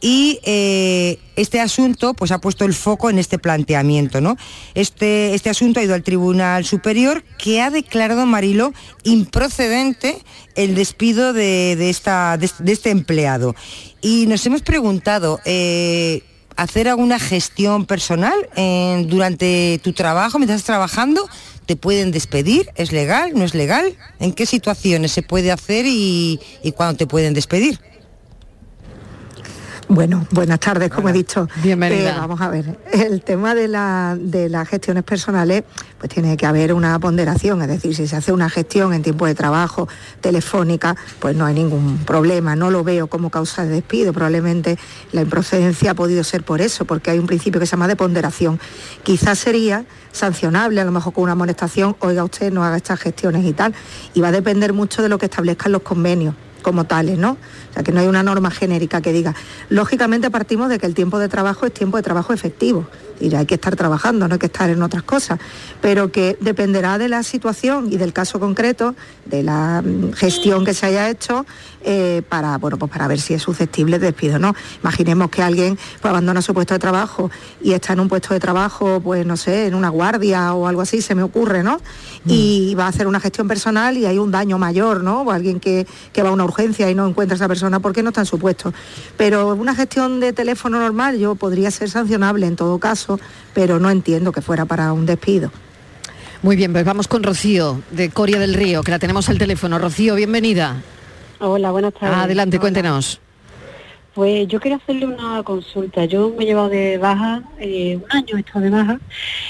y 0.00 0.38
eh, 0.42 1.18
este 1.34 1.60
asunto 1.60 2.12
pues 2.12 2.30
ha 2.30 2.38
puesto 2.38 2.66
el 2.66 2.74
foco 2.74 3.08
en 3.08 3.18
este 3.18 3.38
planteamiento. 3.38 4.20
¿no? 4.20 4.36
Este, 4.74 5.34
este 5.34 5.48
asunto 5.48 5.80
ha 5.80 5.82
ido 5.82 5.94
al 5.94 6.02
Tribunal 6.02 6.66
Superior 6.66 7.24
que 7.38 7.62
ha 7.62 7.70
declarado, 7.70 8.26
Marilo, 8.26 8.74
improcedente 9.02 10.18
el 10.56 10.74
despido 10.74 11.32
de, 11.32 11.76
de 11.76 11.88
esta, 11.88 12.36
de, 12.36 12.50
este 12.70 12.90
empleado. 12.90 13.54
Y 14.02 14.26
nos 14.26 14.44
hemos 14.44 14.60
preguntado, 14.60 15.40
eh, 15.46 16.22
¿hacer 16.56 16.88
alguna 16.88 17.18
gestión 17.18 17.86
personal 17.86 18.34
durante 19.06 19.80
tu 19.82 19.92
trabajo, 19.92 20.38
mientras 20.38 20.60
estás 20.60 20.74
trabajando? 20.74 21.28
¿Te 21.66 21.76
pueden 21.76 22.10
despedir? 22.10 22.70
¿Es 22.76 22.92
legal? 22.92 23.32
¿No 23.34 23.44
es 23.44 23.54
legal? 23.54 23.96
¿En 24.20 24.32
qué 24.32 24.44
situaciones 24.44 25.12
se 25.12 25.22
puede 25.22 25.50
hacer 25.50 25.86
y, 25.86 26.38
y 26.62 26.72
cuándo 26.72 26.96
te 26.96 27.06
pueden 27.06 27.32
despedir? 27.32 27.80
Bueno, 29.94 30.26
buenas 30.32 30.58
tardes, 30.58 30.90
como 30.90 31.08
he 31.08 31.12
dicho. 31.12 31.48
Bienvenida. 31.62 32.16
Eh, 32.16 32.18
vamos 32.18 32.40
a 32.40 32.48
ver, 32.48 32.78
el 32.92 33.22
tema 33.22 33.54
de, 33.54 33.68
la- 33.68 34.16
de 34.20 34.48
las 34.48 34.68
gestiones 34.68 35.04
personales, 35.04 35.62
pues 35.98 36.12
tiene 36.12 36.36
que 36.36 36.46
haber 36.46 36.72
una 36.72 36.98
ponderación, 36.98 37.62
es 37.62 37.68
decir, 37.68 37.94
si 37.94 38.08
se 38.08 38.16
hace 38.16 38.32
una 38.32 38.50
gestión 38.50 38.92
en 38.92 39.02
tiempo 39.02 39.24
de 39.26 39.36
trabajo 39.36 39.86
telefónica, 40.20 40.96
pues 41.20 41.36
no 41.36 41.46
hay 41.46 41.54
ningún 41.54 41.98
problema, 41.98 42.56
no 42.56 42.72
lo 42.72 42.82
veo 42.82 43.06
como 43.06 43.30
causa 43.30 43.62
de 43.62 43.68
despido, 43.68 44.12
probablemente 44.12 44.76
la 45.12 45.22
improcedencia 45.22 45.92
ha 45.92 45.94
podido 45.94 46.24
ser 46.24 46.42
por 46.42 46.60
eso, 46.60 46.84
porque 46.86 47.12
hay 47.12 47.20
un 47.20 47.26
principio 47.28 47.60
que 47.60 47.66
se 47.66 47.70
llama 47.72 47.86
de 47.86 47.94
ponderación. 47.94 48.58
Quizás 49.04 49.38
sería 49.38 49.84
sancionable, 50.10 50.80
a 50.80 50.84
lo 50.84 50.90
mejor 50.90 51.12
con 51.12 51.22
una 51.22 51.32
amonestación, 51.32 51.94
oiga 52.00 52.24
usted, 52.24 52.52
no 52.52 52.64
haga 52.64 52.78
estas 52.78 52.98
gestiones 52.98 53.44
y 53.44 53.52
tal, 53.52 53.72
y 54.12 54.20
va 54.20 54.28
a 54.28 54.32
depender 54.32 54.72
mucho 54.72 55.02
de 55.02 55.08
lo 55.08 55.18
que 55.18 55.26
establezcan 55.26 55.70
los 55.70 55.82
convenios 55.82 56.34
como 56.64 56.84
tales, 56.84 57.16
¿no? 57.18 57.32
O 57.70 57.72
sea, 57.72 57.84
que 57.84 57.92
no 57.92 58.00
hay 58.00 58.08
una 58.08 58.24
norma 58.24 58.50
genérica 58.50 59.00
que 59.00 59.12
diga. 59.12 59.36
Lógicamente 59.68 60.32
partimos 60.32 60.68
de 60.68 60.80
que 60.80 60.86
el 60.86 60.94
tiempo 60.94 61.20
de 61.20 61.28
trabajo 61.28 61.66
es 61.66 61.72
tiempo 61.72 61.96
de 61.96 62.02
trabajo 62.02 62.32
efectivo. 62.32 62.88
Y 63.20 63.34
hay 63.34 63.46
que 63.46 63.54
estar 63.54 63.76
trabajando, 63.76 64.28
no 64.28 64.34
hay 64.34 64.38
que 64.38 64.46
estar 64.46 64.70
en 64.70 64.82
otras 64.82 65.02
cosas. 65.02 65.38
Pero 65.80 66.10
que 66.10 66.36
dependerá 66.40 66.98
de 66.98 67.08
la 67.08 67.22
situación 67.22 67.92
y 67.92 67.96
del 67.96 68.12
caso 68.12 68.40
concreto, 68.40 68.94
de 69.24 69.42
la 69.42 69.82
mm, 69.82 70.12
gestión 70.12 70.64
que 70.64 70.74
se 70.74 70.86
haya 70.86 71.08
hecho, 71.08 71.46
eh, 71.86 72.22
para, 72.28 72.56
bueno, 72.56 72.78
pues 72.78 72.90
para 72.90 73.06
ver 73.06 73.20
si 73.20 73.34
es 73.34 73.42
susceptible 73.42 73.98
de 73.98 74.06
despido 74.06 74.36
o 74.36 74.38
no. 74.38 74.54
Imaginemos 74.82 75.30
que 75.30 75.42
alguien 75.42 75.76
pues, 76.00 76.10
abandona 76.10 76.40
su 76.40 76.54
puesto 76.54 76.72
de 76.72 76.80
trabajo 76.80 77.30
y 77.62 77.72
está 77.72 77.92
en 77.92 78.00
un 78.00 78.08
puesto 78.08 78.32
de 78.32 78.40
trabajo, 78.40 79.00
pues 79.00 79.26
no 79.26 79.36
sé, 79.36 79.66
en 79.66 79.74
una 79.74 79.90
guardia 79.90 80.54
o 80.54 80.66
algo 80.66 80.80
así, 80.80 81.02
se 81.02 81.14
me 81.14 81.22
ocurre, 81.22 81.62
¿no? 81.62 81.78
Y 82.26 82.74
va 82.74 82.86
a 82.86 82.88
hacer 82.88 83.06
una 83.06 83.20
gestión 83.20 83.48
personal 83.48 83.98
y 83.98 84.06
hay 84.06 84.16
un 84.16 84.30
daño 84.30 84.56
mayor, 84.56 85.02
¿no? 85.02 85.22
O 85.22 85.30
alguien 85.30 85.60
que, 85.60 85.86
que 86.14 86.22
va 86.22 86.30
a 86.30 86.32
una 86.32 86.44
urgencia 86.44 86.90
y 86.90 86.94
no 86.94 87.06
encuentra 87.06 87.34
a 87.34 87.36
esa 87.36 87.48
persona 87.48 87.80
porque 87.80 88.02
no 88.02 88.08
está 88.08 88.22
en 88.22 88.26
su 88.26 88.38
puesto. 88.38 88.72
Pero 89.18 89.54
una 89.54 89.74
gestión 89.74 90.20
de 90.20 90.32
teléfono 90.32 90.78
normal 90.80 91.18
yo 91.18 91.34
podría 91.34 91.70
ser 91.70 91.90
sancionable 91.90 92.46
en 92.46 92.56
todo 92.56 92.78
caso, 92.78 93.03
pero 93.52 93.78
no 93.78 93.90
entiendo 93.90 94.32
que 94.32 94.40
fuera 94.40 94.64
para 94.64 94.92
un 94.92 95.06
despido. 95.06 95.50
Muy 96.42 96.56
bien, 96.56 96.72
pues 96.72 96.84
vamos 96.84 97.08
con 97.08 97.22
Rocío 97.22 97.80
de 97.90 98.10
Coria 98.10 98.38
del 98.38 98.52
Río, 98.52 98.82
que 98.82 98.90
la 98.90 98.98
tenemos 98.98 99.28
al 99.30 99.38
teléfono. 99.38 99.78
Rocío, 99.78 100.14
bienvenida. 100.14 100.76
Hola, 101.40 101.70
buenas 101.70 101.94
tardes. 101.94 102.18
Adelante, 102.18 102.56
Hola. 102.56 102.60
cuéntenos. 102.60 103.20
Pues 104.14 104.46
yo 104.46 104.60
quería 104.60 104.76
hacerle 104.76 105.06
una 105.06 105.42
consulta. 105.42 106.04
Yo 106.04 106.32
me 106.36 106.44
he 106.44 106.46
llevado 106.46 106.68
de 106.68 106.98
baja, 106.98 107.42
eh, 107.58 107.96
un 107.96 108.04
año 108.10 108.36
he 108.36 108.40
estado 108.40 108.60
de 108.60 108.70
baja, 108.70 109.00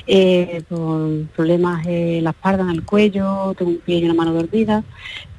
eh, 0.07 0.63
por 0.69 1.27
problemas 1.37 1.87
en 1.87 2.25
la 2.25 2.31
espalda, 2.31 2.63
en 2.63 2.71
el 2.71 2.85
cuello, 2.85 3.55
tengo 3.59 3.73
un 3.73 3.79
pie 3.79 3.99
y 3.99 4.05
una 4.05 4.15
mano 4.15 4.33
dormida. 4.33 4.83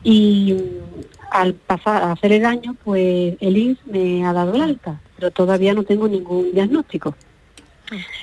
Y 0.03 0.53
mm, 0.53 1.01
al 1.31 1.53
pasar 1.55 2.03
a 2.03 2.11
hacer 2.11 2.33
el 2.33 2.45
año, 2.45 2.75
pues 2.83 3.35
el 3.39 3.57
INS 3.57 3.79
me 3.87 4.25
ha 4.25 4.33
dado 4.33 4.53
el 4.53 4.61
alta, 4.61 5.01
pero 5.15 5.31
todavía 5.31 5.73
no 5.73 5.83
tengo 5.83 6.07
ningún 6.07 6.51
diagnóstico. 6.51 7.15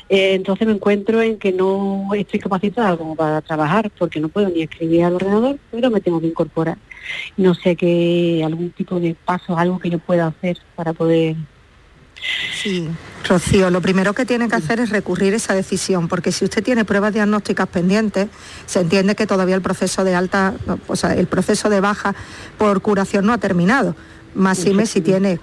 Eh, 0.08 0.34
entonces 0.34 0.66
me 0.66 0.74
encuentro 0.74 1.22
en 1.22 1.38
que 1.38 1.52
no 1.52 2.08
estoy 2.14 2.40
capacitada 2.40 2.96
como 2.96 3.14
para 3.14 3.40
trabajar 3.40 3.90
porque 3.98 4.20
no 4.20 4.28
puedo 4.28 4.48
ni 4.48 4.62
escribir 4.62 5.04
al 5.04 5.14
ordenador, 5.14 5.58
pero 5.70 5.90
me 5.90 6.00
tengo 6.00 6.20
que 6.20 6.26
incorporar. 6.26 6.78
No 7.36 7.54
sé 7.54 7.76
qué, 7.76 8.42
algún 8.44 8.70
tipo 8.70 9.00
de 9.00 9.14
paso, 9.14 9.56
algo 9.56 9.78
que 9.78 9.90
yo 9.90 9.98
pueda 9.98 10.28
hacer 10.28 10.58
para 10.74 10.92
poder... 10.92 11.36
Sí, 12.54 12.88
Rocío, 13.28 13.68
lo 13.70 13.80
primero 13.80 14.12
que 14.12 14.24
tiene 14.24 14.48
que 14.48 14.54
hacer 14.54 14.78
es 14.78 14.90
recurrir 14.90 15.34
esa 15.34 15.54
decisión, 15.54 16.06
porque 16.06 16.30
si 16.30 16.44
usted 16.44 16.62
tiene 16.62 16.84
pruebas 16.84 17.12
diagnósticas 17.12 17.66
pendientes, 17.66 18.28
se 18.66 18.80
entiende 18.80 19.16
que 19.16 19.26
todavía 19.26 19.56
el 19.56 19.62
proceso 19.62 20.04
de 20.04 20.14
alta, 20.14 20.54
o 20.86 20.94
sea, 20.94 21.14
el 21.14 21.26
proceso 21.26 21.68
de 21.68 21.80
baja 21.80 22.14
por 22.58 22.80
curación 22.80 23.26
no 23.26 23.32
ha 23.32 23.38
terminado. 23.38 23.96
Máxime 24.34 24.86
si 24.86 25.00
tiene 25.00 25.40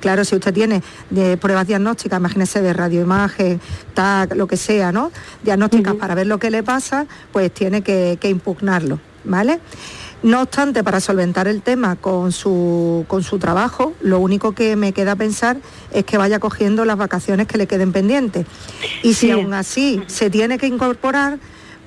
Claro, 0.00 0.24
si 0.24 0.34
usted 0.36 0.52
tiene 0.54 0.82
de 1.10 1.36
pruebas 1.36 1.66
diagnósticas, 1.66 2.18
imagínese 2.18 2.62
de 2.62 2.72
radioimagen, 2.72 3.60
TAC, 3.94 4.34
lo 4.36 4.46
que 4.46 4.56
sea, 4.56 4.92
¿no? 4.92 5.10
Diagnósticas 5.42 5.94
para 5.94 6.14
ver 6.14 6.26
lo 6.26 6.38
que 6.38 6.50
le 6.50 6.62
pasa, 6.62 7.06
pues 7.32 7.52
tiene 7.52 7.82
que, 7.82 8.18
que 8.20 8.28
impugnarlo, 8.28 9.00
¿vale? 9.24 9.60
No 10.22 10.42
obstante, 10.42 10.82
para 10.82 10.98
solventar 11.00 11.46
el 11.46 11.62
tema 11.62 11.94
con 11.94 12.32
su, 12.32 13.04
con 13.06 13.22
su 13.22 13.38
trabajo, 13.38 13.92
lo 14.00 14.18
único 14.18 14.50
que 14.52 14.74
me 14.74 14.92
queda 14.92 15.14
pensar 15.14 15.58
es 15.92 16.04
que 16.04 16.18
vaya 16.18 16.40
cogiendo 16.40 16.84
las 16.84 16.96
vacaciones 16.96 17.46
que 17.46 17.56
le 17.56 17.68
queden 17.68 17.92
pendientes. 17.92 18.44
Y 19.04 19.14
si 19.14 19.26
Sí. 19.26 19.30
aún 19.30 19.54
así 19.54 20.02
se 20.08 20.28
tiene 20.28 20.58
que 20.58 20.66
incorporar, 20.66 21.38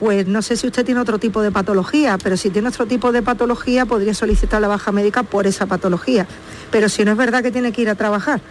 pues 0.02 0.26
no 0.26 0.42
sé 0.42 0.58
si 0.58 0.66
usted 0.66 0.84
tiene 0.84 1.00
otro 1.00 1.20
tipo 1.20 1.44
de 1.44 1.52
patología, 1.52 2.18
pero 2.18 2.36
si 2.36 2.50
tiene 2.50 2.70
otro 2.70 2.88
tipo 2.88 3.12
de 3.12 3.22
patología 3.22 3.86
podría 3.86 4.16
solicitar 4.16 4.60
la 4.60 4.68
baja 4.68 4.92
médica 4.92 5.22
por 5.22 5.46
esa 5.46 5.68
patología. 5.68 6.26
Pero 6.72 6.90
si 6.90 7.06
no 7.06 7.12
es 7.12 7.18
verdad 7.18 7.44
que 7.44 7.52
tiene 7.52 7.72
que 7.72 7.84
ir 7.84 7.90
a 7.90 7.94
trabajar. 7.94 8.42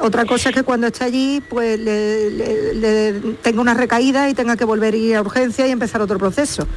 Otra 0.00 0.24
cosa 0.26 0.50
es 0.50 0.54
que 0.54 0.62
cuando 0.62 0.86
esté 0.86 1.02
allí, 1.02 1.42
pues 1.50 1.76
le, 1.80 2.30
le- 2.30 2.74
le 2.74 3.12
tenga 3.42 3.60
una 3.60 3.74
recaída 3.74 4.30
y 4.30 4.34
tenga 4.34 4.56
que 4.56 4.64
volver 4.64 4.94
a 4.94 4.96
ir 4.96 5.16
a 5.16 5.22
urgencia 5.22 5.66
y 5.66 5.72
empezar 5.72 6.00
otro 6.02 6.18
proceso. 6.20 6.68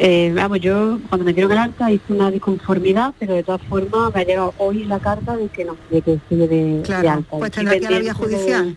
Eh, 0.00 0.32
vamos, 0.34 0.58
yo 0.60 0.98
cuando 1.08 1.24
me 1.24 1.32
dieron 1.32 1.52
el 1.52 1.58
alta 1.58 1.88
hice 1.92 2.12
una 2.12 2.32
disconformidad, 2.32 3.14
pero 3.20 3.34
de 3.34 3.44
todas 3.44 3.62
formas 3.62 4.12
me 4.12 4.20
ha 4.20 4.24
llegado 4.24 4.54
hoy 4.58 4.84
la 4.86 4.98
carta 4.98 5.36
de 5.36 5.46
que 5.48 5.64
no, 5.64 5.76
de 5.88 6.02
que 6.02 6.14
estoy 6.14 6.38
de, 6.38 6.46
de 6.48 6.82
Claro, 6.82 7.10
alta. 7.10 7.36
pues 7.38 7.50
tendrá 7.52 7.74
que 7.78 7.84
ir 7.84 7.86
a 7.86 7.90
la 7.92 7.98
vía 8.00 8.12
de- 8.12 8.18
judicial. 8.18 8.76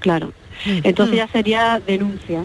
Claro. 0.00 0.32
Mm. 0.66 0.78
Entonces 0.84 1.16
ya 1.16 1.28
sería 1.28 1.80
denuncia. 1.86 2.44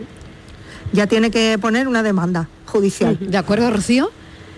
Ya 0.94 1.08
tiene 1.08 1.32
que 1.32 1.58
poner 1.60 1.88
una 1.88 2.04
demanda 2.04 2.48
judicial. 2.66 3.18
¿De 3.20 3.38
acuerdo, 3.38 3.70
Rocío? 3.72 4.12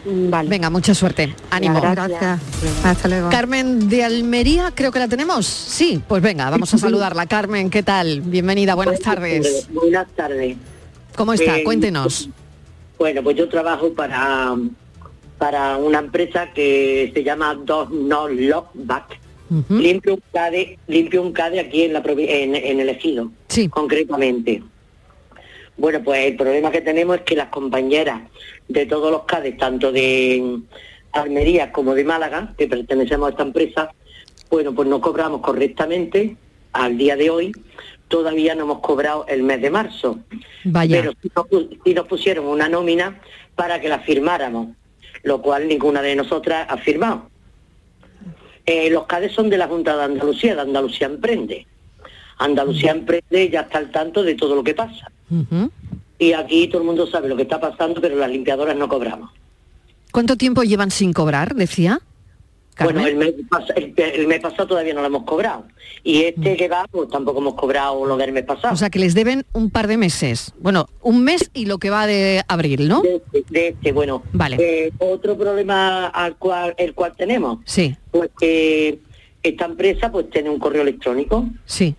Vale. 0.06 0.50
Venga, 0.50 0.70
mucha 0.70 0.96
suerte. 0.96 1.36
Ánimo. 1.52 1.80
Gracias. 1.80 2.40
Hasta 2.84 3.08
luego. 3.08 3.30
Carmen 3.30 3.88
de 3.88 4.04
Almería, 4.04 4.72
creo 4.74 4.92
que 4.92 5.00
la 5.00 5.08
tenemos. 5.08 5.46
Sí, 5.46 6.02
pues 6.08 6.24
venga, 6.24 6.50
vamos 6.50 6.74
a 6.74 6.78
saludarla. 6.80 7.28
Carmen, 7.28 7.70
¿qué 7.70 7.84
tal? 7.84 8.22
Bienvenida, 8.22 8.74
buenas 8.76 9.00
tardes. 9.00 9.68
Buenas 9.72 10.08
tardes. 10.16 10.58
¿Cómo 11.16 11.34
está? 11.34 11.60
Eh, 11.60 11.64
Cuéntenos. 11.64 12.30
Bueno, 12.98 13.22
pues 13.24 13.38
yo 13.38 13.48
trabajo 13.50 13.94
para, 13.94 14.56
para 15.38 15.78
una 15.78 16.00
empresa 16.00 16.52
que 16.54 17.12
se 17.14 17.24
llama 17.24 17.56
Dos 17.56 17.90
No 17.92 18.28
Lock 18.28 18.70
Back. 18.74 19.20
Limpio 19.70 20.14
un 20.14 20.24
CADE, 20.32 20.80
limpio 20.88 21.22
un 21.22 21.34
CADE 21.34 21.60
aquí 21.60 21.84
en, 21.84 21.92
la, 21.92 22.02
en, 22.06 22.56
en 22.56 22.80
el 22.80 22.88
ejido, 22.88 23.30
sí. 23.50 23.68
concretamente. 23.68 24.64
Bueno, 25.82 26.04
pues 26.04 26.26
el 26.28 26.36
problema 26.36 26.70
que 26.70 26.82
tenemos 26.82 27.16
es 27.18 27.22
que 27.24 27.36
las 27.36 27.48
compañeras 27.48 28.22
de 28.68 28.86
todos 28.86 29.12
los 29.12 29.24
CADES, 29.24 29.58
tanto 29.58 29.92
de 29.92 30.60
Almería 31.12 31.72
como 31.72 31.96
de 31.96 32.04
Málaga, 32.04 32.54
que 32.56 32.68
pertenecemos 32.68 33.26
a 33.26 33.32
esta 33.32 33.42
empresa, 33.42 33.92
bueno, 34.52 34.76
pues 34.76 34.88
no 34.88 35.02
cobramos 35.02 35.42
correctamente 35.42 36.36
al 36.74 37.00
día 37.00 37.16
de 37.16 37.32
hoy. 37.32 37.52
Todavía 38.10 38.54
no 38.54 38.66
hemos 38.66 38.80
cobrado 38.82 39.26
el 39.28 39.42
mes 39.42 39.60
de 39.60 39.72
marzo. 39.72 40.20
Vaya. 40.66 40.98
Pero 41.02 41.14
sí 41.20 41.32
nos, 41.36 41.46
pu- 41.48 41.80
sí 41.84 41.94
nos 41.96 42.06
pusieron 42.08 42.46
una 42.46 42.70
nómina 42.70 43.20
para 43.56 43.82
que 43.82 43.90
la 43.90 44.02
firmáramos, 44.02 44.68
lo 45.24 45.42
cual 45.42 45.68
ninguna 45.68 46.04
de 46.04 46.16
nosotras 46.16 46.68
ha 46.70 46.78
firmado. 46.78 47.28
Eh, 48.68 48.92
los 48.92 49.08
CADES 49.08 49.32
son 49.32 49.50
de 49.50 49.58
la 49.58 49.68
Junta 49.68 49.98
de 49.98 50.04
Andalucía, 50.04 50.54
de 50.54 50.62
Andalucía 50.62 51.08
Emprende. 51.08 51.66
Andalucía 52.38 52.92
Emprende 52.92 53.50
ya 53.50 53.62
está 53.62 53.80
al 53.80 53.90
tanto 53.90 54.22
de 54.22 54.36
todo 54.36 54.54
lo 54.54 54.64
que 54.64 54.76
pasa. 54.76 55.10
Y 56.20 56.34
aquí 56.34 56.68
todo 56.68 56.82
el 56.82 56.88
mundo 56.88 57.08
sabe 57.08 57.28
lo 57.30 57.36
que 57.36 57.44
está 57.44 57.60
pasando, 57.60 58.00
pero 58.02 58.16
las 58.16 58.30
limpiadoras 58.30 58.76
no 58.76 58.88
cobramos. 58.88 59.32
¿Cuánto 60.12 60.36
tiempo 60.36 60.64
llevan 60.64 60.92
sin 60.92 61.14
cobrar, 61.14 61.56
decía? 61.56 62.00
Bueno, 62.80 63.06
el 63.06 63.16
mes, 63.16 63.34
pas- 63.50 63.72
el- 63.76 63.94
el 63.98 64.28
mes 64.28 64.40
pasado 64.40 64.68
todavía 64.70 64.94
no 64.94 65.02
lo 65.02 65.08
hemos 65.08 65.24
cobrado. 65.24 65.66
Y 66.04 66.24
este 66.24 66.56
que 66.58 66.68
va, 66.68 66.86
pues 66.90 67.10
tampoco 67.10 67.40
hemos 67.40 67.54
cobrado 67.54 68.06
lo 68.06 68.18
del 68.18 68.32
mes 68.32 68.44
pasado. 68.44 68.74
O 68.74 68.78
sea, 68.78 68.90
que 68.90 68.98
les 68.98 69.14
deben 69.14 69.46
un 69.54 69.70
par 69.70 69.88
de 69.88 69.98
meses. 69.98 70.54
Bueno, 70.60 70.88
un 71.02 71.24
mes 71.24 71.52
y 71.54 71.66
lo 71.66 71.78
que 71.78 71.90
va 71.92 72.08
de 72.08 72.42
abril, 72.48 72.88
¿no? 72.88 73.02
De, 73.02 73.22
de 73.50 73.68
este, 73.70 73.92
bueno. 73.92 74.24
Vale. 74.34 74.58
Eh, 74.60 74.92
otro 75.00 75.38
problema 75.38 76.08
al 76.08 76.38
cual, 76.38 76.74
el 76.78 76.94
cual 76.94 77.14
tenemos, 77.16 77.60
Sí, 77.66 77.96
pues 78.10 78.32
que 78.40 79.00
esta 79.44 79.66
empresa 79.66 80.12
pues 80.12 80.30
tiene 80.30 80.50
un 80.50 80.58
correo 80.60 80.82
electrónico 80.84 81.46
sí, 81.66 81.96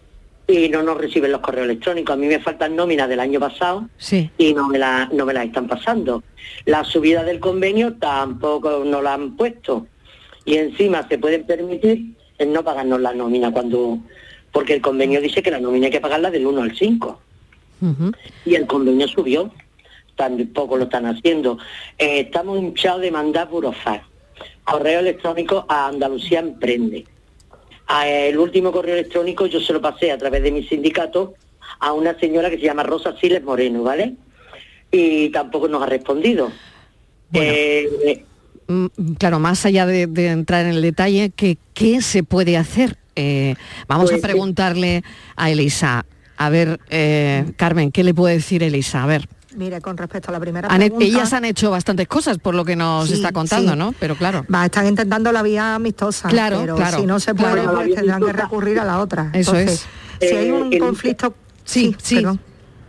y 0.53 0.69
no 0.69 0.83
nos 0.83 0.99
reciben 0.99 1.33
los 1.33 1.41
correos 1.41 1.65
electrónicos. 1.65 2.13
A 2.15 2.17
mí 2.17 2.27
me 2.27 2.39
faltan 2.39 2.77
nóminas 2.77 3.09
del 3.09 3.21
año 3.21 3.41
pasado 3.41 3.89
sí. 3.97 4.31
y 4.39 4.53
no 4.55 4.69
me 4.69 4.79
la, 4.79 5.09
no 5.13 5.25
me 5.25 5.33
las 5.33 5.47
están 5.47 5.67
pasando. 5.67 6.23
La 6.67 6.85
subida 6.85 7.25
del 7.25 7.41
convenio 7.41 7.95
tampoco 7.95 8.85
nos 8.85 9.03
la 9.03 9.15
han 9.15 9.37
puesto. 9.37 9.87
Y 10.45 10.57
encima 10.57 11.07
se 11.09 11.19
pueden 11.19 11.45
permitir 11.47 12.15
el 12.39 12.53
no 12.53 12.63
pagarnos 12.65 13.01
la 13.01 13.15
nómina 13.15 13.51
cuando 13.53 13.99
porque 14.53 14.75
el 14.75 14.83
convenio 14.83 15.21
dice 15.21 15.43
que 15.43 15.51
la 15.51 15.59
nómina 15.61 15.87
hay 15.87 15.93
que 15.93 16.01
pagarla 16.01 16.31
del 16.31 16.47
1 16.47 16.63
al 16.63 16.77
5 16.77 17.21
Ujú. 17.81 18.13
y 18.45 18.55
el 18.55 18.67
convenio 18.67 19.09
subió, 19.09 19.51
tampoco 20.15 20.77
lo 20.77 20.85
están 20.85 21.07
haciendo. 21.07 21.59
Eh, 21.99 22.21
estamos 22.21 22.59
hinchados 22.59 23.01
de 23.01 23.11
mandar 23.11 23.49
burofax, 23.49 24.05
correo 24.65 25.01
electrónico 25.01 25.65
a 25.69 25.89
Andalucía 25.89 26.41
Emprende. 26.41 27.07
El 28.01 28.39
último 28.39 28.73
correo 28.73 28.95
electrónico 28.95 29.47
yo 29.47 29.61
se 29.61 29.73
lo 29.73 29.81
pasé 29.81 30.11
a 30.13 30.19
través 30.19 30.43
de 30.43 30.51
mi 30.51 30.63
sindicato 30.65 31.35
a 31.81 31.93
una 31.93 32.19
señora 32.19 32.49
que 32.51 32.57
se 32.57 32.65
llama 32.65 32.83
Rosa 32.83 33.15
Siles 33.21 33.43
Moreno, 33.43 33.83
¿vale? 33.83 34.15
Y 34.91 35.29
tampoco 35.31 35.69
nos 35.69 35.83
ha 35.83 35.87
respondido. 35.87 36.51
Eh, 37.33 38.25
Mm, 38.69 38.87
Claro, 39.19 39.39
más 39.41 39.67
allá 39.67 39.87
de, 39.87 40.07
de 40.07 40.29
entrar 40.29 40.65
en 40.65 40.73
el 40.73 40.83
detalle, 40.83 41.31
¿qué, 41.35 41.59
qué 41.75 42.01
se 42.01 42.23
puede 42.23 42.57
hacer? 42.57 42.97
Eh, 43.17 43.57
vamos 43.89 44.11
Pues, 44.11 44.23
a 44.23 44.27
preguntarle 44.27 45.03
a 45.37 45.51
Elisa. 45.51 46.07
A 46.37 46.49
ver, 46.49 46.79
eh, 46.89 47.45
Carmen, 47.57 47.91
¿qué 47.91 48.05
le 48.05 48.15
puede 48.15 48.35
decir 48.37 48.63
Elisa? 48.63 49.03
A 49.03 49.07
ver, 49.07 49.29
Mire, 49.57 49.81
con 49.81 49.97
respecto 49.97 50.31
a 50.31 50.33
la 50.33 50.41
primera 50.41 50.69
han 50.69 50.81
he- 50.83 50.87
pregunta... 50.87 51.05
ellas 51.05 51.33
han 51.33 51.45
hecho 51.45 51.71
bastantes 51.71 52.09
cosas 52.09 52.39
por 52.39 52.55
lo 52.55 52.65
que 52.65 52.75
nos 52.77 53.09
Sí, 53.09 53.15
está 53.15 53.33
contando, 53.33 53.73
sí. 53.73 53.79
¿no? 53.79 53.95
Pero 53.99 54.15
claro. 54.17 54.45
Va, 54.53 54.65
están 54.65 54.87
intentando 54.87 55.31
la 55.33 55.43
vía 55.43 55.75
amistosa, 55.75 56.29
Claro, 56.29 56.59
pero 56.61 56.77
claro, 56.77 56.99
si 56.99 57.07
no 57.07 57.21
se 57.21 57.35
puede, 57.35 57.55
claro. 57.63 57.75
pues 57.75 57.95
tendrán 57.95 58.23
que 58.23 58.33
recurrir 58.33 58.79
a 58.81 58.85
la 58.85 59.01
otra. 59.01 59.31
Eso 59.35 59.55
Entonces, 59.57 59.87
Si 60.21 60.27
hay 60.27 60.51
un 60.51 60.73
Eh, 60.73 60.79
conflicto... 60.79 61.35
Sí, 61.65 61.95
sí. 62.03 62.17
Perdón. 62.17 62.41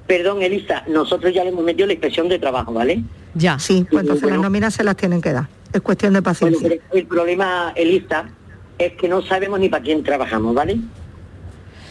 perdón, 0.07 0.41
Elisa, 0.41 0.83
nosotros 0.87 1.33
ya 1.33 1.43
le 1.43 1.49
hemos 1.49 1.63
metido 1.63 1.85
la 1.87 1.93
inspección 1.93 2.27
de 2.29 2.39
trabajo, 2.39 2.73
¿vale? 2.73 3.03
Ya. 3.35 3.59
Sí, 3.59 3.85
pues 3.89 4.01
entonces 4.01 4.21
Bueno. 4.23 4.37
las 4.37 4.43
nóminas 4.43 4.73
se 4.73 4.83
las 4.83 4.95
tienen 4.95 5.21
que 5.21 5.33
dar. 5.33 5.47
Es 5.71 5.81
cuestión 5.81 6.13
de 6.13 6.21
paciencia. 6.21 6.69
el 6.93 7.05
problema, 7.07 7.73
Elisa, 7.75 8.25
es 8.77 8.93
que 8.93 9.07
no 9.07 9.21
sabemos 9.23 9.59
ni 9.59 9.69
para 9.69 9.83
quién 9.83 10.03
trabajamos, 10.03 10.53
¿vale? 10.55 10.77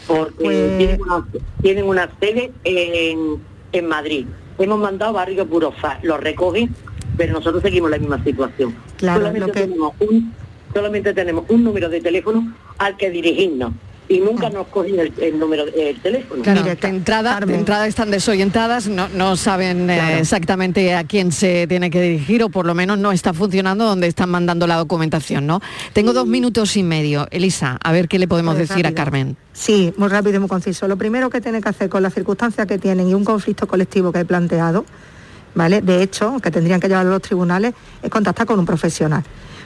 Porque 0.07 0.33
Pues- 0.43 0.77
tienen, 0.77 1.01
una, 1.01 1.25
tienen 1.61 1.85
una 1.85 2.09
sede 2.19 2.51
en, 2.63 3.41
en 3.71 3.87
Madrid. 3.87 4.25
Hemos 4.57 4.79
mandado 4.79 5.13
barrios 5.13 5.47
Burofax, 5.49 6.03
los 6.03 6.19
recogen, 6.19 6.73
pero 7.17 7.33
nosotros 7.33 7.61
seguimos 7.63 7.89
la 7.89 7.97
misma 7.97 8.23
situación. 8.23 8.75
Claro, 8.97 9.19
solamente, 9.21 9.47
lo 9.47 9.53
que- 9.53 9.59
tenemos 9.61 9.93
un, 9.99 10.33
solamente 10.73 11.13
tenemos 11.13 11.45
un 11.49 11.63
número 11.63 11.89
de 11.89 12.01
teléfono 12.01 12.53
al 12.77 12.97
que 12.97 13.09
dirigirnos 13.09 13.71
y 14.13 14.19
nunca 14.19 14.49
nos 14.49 14.67
cogen 14.67 14.99
el, 14.99 15.13
el 15.19 15.39
número 15.39 15.65
del 15.65 15.99
teléfono. 15.99 16.43
Claro, 16.43 16.63
de 16.63 16.77
entrada, 16.87 17.39
de 17.39 17.55
entrada 17.55 17.87
están 17.87 18.11
desorientadas, 18.11 18.87
no, 18.87 19.09
no 19.09 19.35
saben 19.35 19.89
eh, 19.89 20.19
exactamente 20.19 20.93
a 20.93 21.03
quién 21.03 21.31
se 21.31 21.65
tiene 21.67 21.89
que 21.89 22.01
dirigir 22.01 22.43
o 22.43 22.49
por 22.49 22.65
lo 22.65 22.75
menos 22.75 22.99
no 22.99 23.11
está 23.11 23.33
funcionando 23.33 23.85
donde 23.85 24.07
están 24.07 24.29
mandando 24.29 24.67
la 24.67 24.75
documentación, 24.75 25.47
¿no? 25.47 25.61
Tengo 25.93 26.13
dos 26.13 26.27
minutos 26.27 26.77
y 26.77 26.83
medio. 26.83 27.27
Elisa, 27.31 27.79
a 27.83 27.91
ver 27.91 28.07
qué 28.07 28.19
le 28.19 28.27
podemos 28.27 28.55
Pues 28.55 28.69
decir 28.69 28.87
a. 28.87 28.93
Carmen. 28.93 29.35
Sí, 29.53 29.91
muy 29.97 30.07
rápido 30.07 30.35
y 30.35 30.39
muy 30.39 30.49
conciso. 30.49 30.87
Lo 30.87 30.97
primero 30.97 31.31
que 31.31 31.41
tiene 31.41 31.61
que 31.61 31.69
hacer 31.69 31.89
con 31.89 32.03
las 32.03 32.13
circunstancias 32.13 32.67
que 32.67 32.77
tienen 32.77 33.09
y 33.09 33.15
un 33.15 33.25
conflicto 33.25 33.67
colectivo 33.67 34.11
que 34.11 34.19
he 34.19 34.25
planteado, 34.25 34.85
¿vale? 35.55 35.81
De 35.81 36.03
hecho, 36.03 36.39
que 36.39 36.51
tendrían 36.51 36.79
que 36.79 36.87
llevarlo 36.87 37.11
a 37.11 37.13
los 37.15 37.21
tribunales, 37.23 37.73
es 38.03 38.09
contactar 38.11 38.45
con 38.45 38.59
un 38.59 38.65
profesional. 38.65 39.23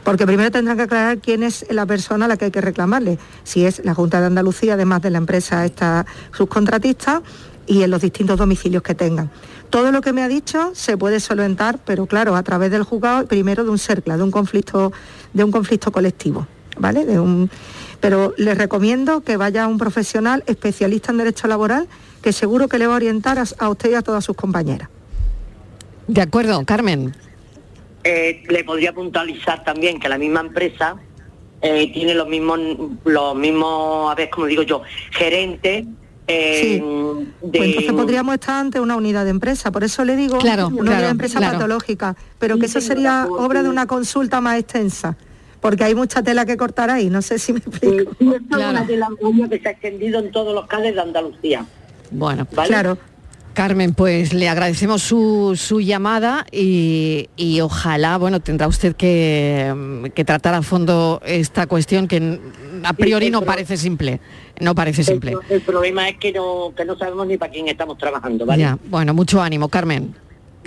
Porque 0.08 0.26
primero 0.26 0.50
tendrán 0.52 0.78
que 0.78 0.84
aclarar 0.84 1.18
quién 1.18 1.44
es 1.44 1.66
la 1.70 1.86
persona 1.86 2.24
a 2.24 2.28
la 2.30 2.38
que 2.38 2.46
hay 2.46 2.52
que 2.52 2.62
reclamarle. 2.62 3.20
Si 3.44 3.66
es 3.66 3.84
la 3.84 3.94
Junta 3.94 4.22
de 4.22 4.28
Andalucía, 4.28 4.76
además 4.76 5.02
de 5.02 5.10
la 5.10 5.18
empresa 5.18 5.66
esta 5.66 6.06
subcontratista, 6.32 7.22
y 7.66 7.84
en 7.84 7.92
los 7.92 8.02
distintos 8.02 8.38
domicilios 8.38 8.84
que 8.84 8.96
tengan. 8.96 9.30
Todo 9.70 9.92
lo 9.92 10.00
que 10.00 10.14
me 10.14 10.24
ha 10.24 10.30
dicho 10.30 10.72
se 10.74 10.96
puede 10.96 11.20
solventar, 11.20 11.80
pero 11.86 12.06
claro, 12.06 12.38
a 12.38 12.44
través 12.44 12.72
del 12.72 12.84
juzgado, 12.84 13.28
primero 13.28 13.66
de 13.66 13.70
un 13.70 13.78
CERCLA, 13.78 14.16
de 14.16 14.24
un 14.24 14.32
conflicto, 14.32 14.94
de 15.34 15.44
un 15.44 15.52
conflicto 15.52 15.92
colectivo, 15.92 16.48
¿vale? 16.80 17.06
De 17.06 17.20
un, 17.20 17.50
pero 18.00 18.34
les 18.38 18.58
recomiendo 18.58 19.20
que 19.26 19.36
vaya 19.36 19.66
a 19.66 19.68
un 19.68 19.78
profesional 19.78 20.42
especialista 20.48 21.12
en 21.12 21.18
derecho 21.18 21.50
laboral 21.50 21.90
que 22.22 22.32
seguro 22.32 22.70
que 22.70 22.80
le 22.80 22.88
va 22.88 22.94
a 22.94 22.96
orientar 22.96 23.40
a, 23.40 23.44
a 23.58 23.68
usted 23.68 23.92
y 23.92 23.96
a 23.96 24.02
todas 24.02 24.24
sus 24.24 24.38
compañeras. 24.38 24.88
De 26.08 26.22
acuerdo, 26.22 26.64
Carmen. 26.64 27.14
Eh, 28.10 28.42
le 28.48 28.64
podría 28.64 28.94
puntualizar 28.94 29.66
también 29.66 30.00
que 30.00 30.08
la 30.08 30.18
misma 30.18 30.40
empresa 30.40 30.96
eh, 31.62 31.92
tiene 31.92 32.14
los 32.14 32.26
mismos, 32.30 32.58
los 33.04 33.36
mismos, 33.36 34.10
a 34.10 34.16
ver, 34.16 34.30
como 34.30 34.46
digo 34.46 34.62
yo, 34.62 34.82
gerentes 35.12 35.86
eh, 36.26 36.82
de... 37.42 37.58
Pues 37.58 37.68
entonces 37.68 37.92
podríamos 37.92 38.36
estar 38.36 38.62
ante 38.62 38.80
una 38.80 38.96
unidad 38.96 39.26
de 39.26 39.32
empresa, 39.32 39.72
por 39.72 39.84
eso 39.84 40.06
le 40.06 40.16
digo 40.16 40.38
Claro, 40.38 40.68
una 40.68 40.76
claro, 40.78 40.84
unidad 40.84 41.02
de 41.02 41.10
empresa 41.10 41.40
claro. 41.40 41.58
patológica, 41.58 42.16
pero 42.40 42.58
que 42.58 42.68
eso 42.68 42.80
sería 42.80 43.28
obra 43.30 43.62
de 43.62 43.68
una 43.68 43.88
consulta 43.88 44.40
más 44.40 44.58
extensa, 44.58 45.18
porque 45.60 45.84
hay 45.84 45.94
mucha 45.94 46.24
tela 46.24 46.46
que 46.46 46.56
cortar 46.56 46.90
ahí, 46.90 47.10
no 47.10 47.22
sé 47.22 47.40
si 47.40 47.52
me 47.52 47.60
explico. 47.60 48.12
Sí, 48.20 48.32
esto 48.34 48.58
es 48.58 48.98
una 48.98 49.10
uñas 49.20 49.50
que 49.50 49.60
se 49.60 49.68
ha 49.68 49.72
extendido 49.72 50.20
en 50.20 50.32
todos 50.32 50.56
los 50.56 50.66
CADES 50.68 50.96
de 50.96 51.02
Andalucía. 51.02 51.66
Bueno, 52.12 52.48
¿Vale? 52.54 52.70
Claro. 52.70 52.98
Carmen, 53.58 53.96
pues 53.96 54.36
le 54.36 54.48
agradecemos 54.50 55.02
su, 55.02 55.56
su 55.56 55.82
llamada 55.82 56.46
y, 56.52 57.28
y 57.36 57.60
ojalá, 57.62 58.18
bueno, 58.20 58.40
tendrá 58.40 58.68
usted 58.68 58.96
que, 58.96 59.74
mm, 59.76 60.06
que 60.14 60.24
tratar 60.24 60.54
a 60.54 60.62
fondo 60.62 61.20
esta 61.26 61.66
cuestión 61.66 62.08
que 62.08 62.40
a 62.84 62.94
priori 62.94 63.32
no 63.32 63.42
parece 63.42 63.76
simple. 63.76 64.20
No 64.60 64.76
parece 64.76 65.04
simple. 65.04 65.32
El, 65.32 65.56
el 65.56 65.62
problema 65.62 66.08
es 66.08 66.18
que 66.20 66.34
no, 66.34 66.72
que 66.78 66.86
no 66.86 66.96
sabemos 67.00 67.26
ni 67.26 67.40
para 67.40 67.52
quién 67.52 67.68
estamos 67.68 67.98
trabajando, 67.98 68.46
¿vale? 68.46 68.62
Ya, 68.62 68.78
bueno, 68.92 69.16
mucho 69.16 69.42
ánimo, 69.42 69.70
Carmen. 69.70 70.14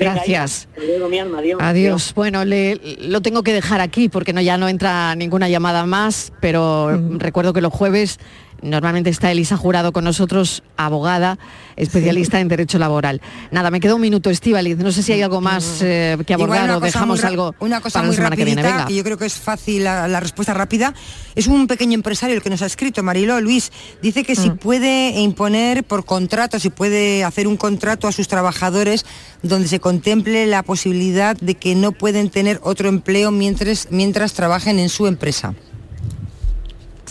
Gracias. 0.01 0.69
adiós. 0.77 1.59
Adiós. 1.61 2.13
Bueno, 2.15 2.45
le, 2.45 2.81
lo 3.03 3.21
tengo 3.21 3.43
que 3.43 3.53
dejar 3.53 3.81
aquí 3.81 4.09
porque 4.09 4.33
no 4.33 4.41
ya 4.41 4.57
no 4.57 4.69
entra 4.69 5.15
ninguna 5.15 5.49
llamada 5.49 5.87
más, 5.87 6.33
pero 6.41 6.99
recuerdo 7.19 7.53
que 7.53 7.61
los 7.61 7.73
jueves 7.73 8.19
Normalmente 8.63 9.11
está 9.11 9.31
Elisa 9.33 9.57
Jurado 9.57 9.93
con 9.93 10.05
nosotros, 10.05 10.63
abogada, 10.77 11.39
especialista 11.77 12.41
en 12.41 12.49
derecho 12.49 12.79
laboral. 12.79 13.21
Nada, 13.51 13.71
me 13.71 13.81
queda 13.81 13.95
un 13.95 14.01
minuto, 14.01 14.31
Estivaliz. 14.31 14.77
No 14.79 14.93
sé 14.93 15.03
si 15.03 15.13
hay 15.13 15.23
algo 15.23 15.41
más 15.41 15.81
eh, 15.83 16.19
que 16.27 16.35
abordar 16.35 16.71
o 16.71 16.81
dejamos 16.81 17.25
algo 17.25 17.55
una 17.61 17.81
cosa 17.81 18.01
para 18.01 18.07
muy 18.07 18.13
la 18.15 18.17
semana 18.17 18.37
que 18.37 18.45
viene. 18.45 18.63
rapidita, 18.63 18.77
Venga. 18.79 18.89
que 18.89 18.95
yo 18.97 19.05
creo 19.05 19.19
que 19.19 19.27
es 19.27 19.35
fácil 19.35 19.85
la, 19.85 20.07
la 20.09 20.21
respuesta 20.21 20.53
rápida. 20.55 20.95
Es 21.35 21.47
un 21.47 21.67
pequeño 21.67 21.95
empresario 21.95 22.37
el 22.37 22.43
que 22.43 22.51
nos 22.51 22.63
ha 22.63 22.67
escrito, 22.67 23.03
Mariló 23.03 23.41
Luis. 23.41 23.73
Dice 24.03 24.25
que 24.25 24.33
Mm. 24.35 24.37
si 24.43 24.51
puede 24.51 25.21
imponer 25.21 25.85
por 25.85 26.05
contrato, 26.05 26.59
si 26.59 26.71
puede 26.71 27.25
hacer 27.25 27.47
un 27.49 27.57
contrato 27.57 28.09
a 28.09 28.13
sus 28.13 28.29
trabajadores 28.29 29.05
donde 29.43 29.69
se 29.69 29.81
contemple 29.81 30.47
la 30.47 30.63
posibilidad 30.63 31.37
de 31.37 31.55
que 31.55 31.75
no 31.75 31.93
pueden 31.93 32.31
tener 32.31 32.61
otro 32.63 32.89
empleo 32.89 33.31
mientras, 33.31 33.89
mientras 33.91 34.35
trabajen 34.35 34.79
en 34.79 34.89
su 34.89 35.07
empresa. 35.07 35.55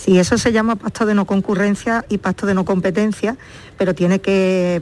Sí, 0.10 0.18
eso 0.18 0.40
se 0.40 0.52
llama 0.52 0.76
pacto 0.76 1.06
de 1.06 1.14
no 1.14 1.26
concurrencia 1.26 2.04
y 2.10 2.18
pacto 2.18 2.48
de 2.48 2.56
no 2.56 2.66
competencia, 2.66 3.38
pero 3.78 3.94
tiene 3.94 4.18
que 4.18 4.82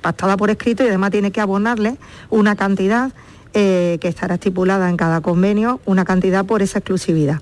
pactada 0.00 0.36
por 0.36 0.50
escrito 0.50 0.82
y 0.82 0.88
además 0.88 1.12
tiene 1.12 1.30
que 1.30 1.40
abonarle 1.40 1.98
una 2.30 2.56
cantidad 2.56 3.12
eh, 3.54 3.98
que 4.00 4.08
estará 4.08 4.34
estipulada 4.34 4.90
en 4.90 4.96
cada 4.96 5.20
convenio, 5.20 5.80
una 5.84 6.04
cantidad 6.04 6.44
por 6.44 6.62
esa 6.62 6.80
exclusividad. 6.80 7.40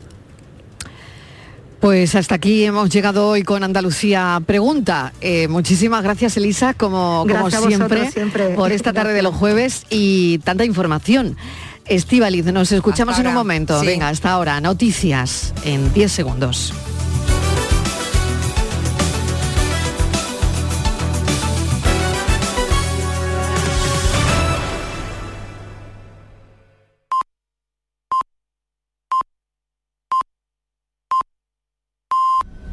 Pues 1.80 2.14
hasta 2.14 2.34
aquí 2.34 2.62
hemos 2.62 2.90
llegado 2.90 3.26
hoy 3.26 3.42
con 3.42 3.64
Andalucía 3.64 4.42
Pregunta. 4.44 5.14
Eh, 5.22 5.48
muchísimas 5.48 6.02
gracias, 6.02 6.36
Elisa, 6.36 6.74
como, 6.74 7.24
Gracias 7.24 7.64
siempre, 7.64 8.00
vosotros, 8.00 8.12
siempre. 8.12 8.48
por 8.50 8.70
esta 8.70 8.92
tarde 8.92 9.14
de 9.14 9.22
los 9.22 9.34
jueves 9.34 9.86
y 9.88 10.40
tanta 10.40 10.66
información. 10.66 11.38
Estíbaliz, 11.86 12.44
nos 12.44 12.70
escuchamos 12.70 13.18
en 13.18 13.28
un 13.28 13.34
momento. 13.34 13.80
Sí. 13.80 13.86
Venga, 13.86 14.10
hasta 14.10 14.30
ahora. 14.30 14.60
Noticias 14.60 15.54
en 15.64 15.90
10 15.94 16.12
segundos. 16.12 16.74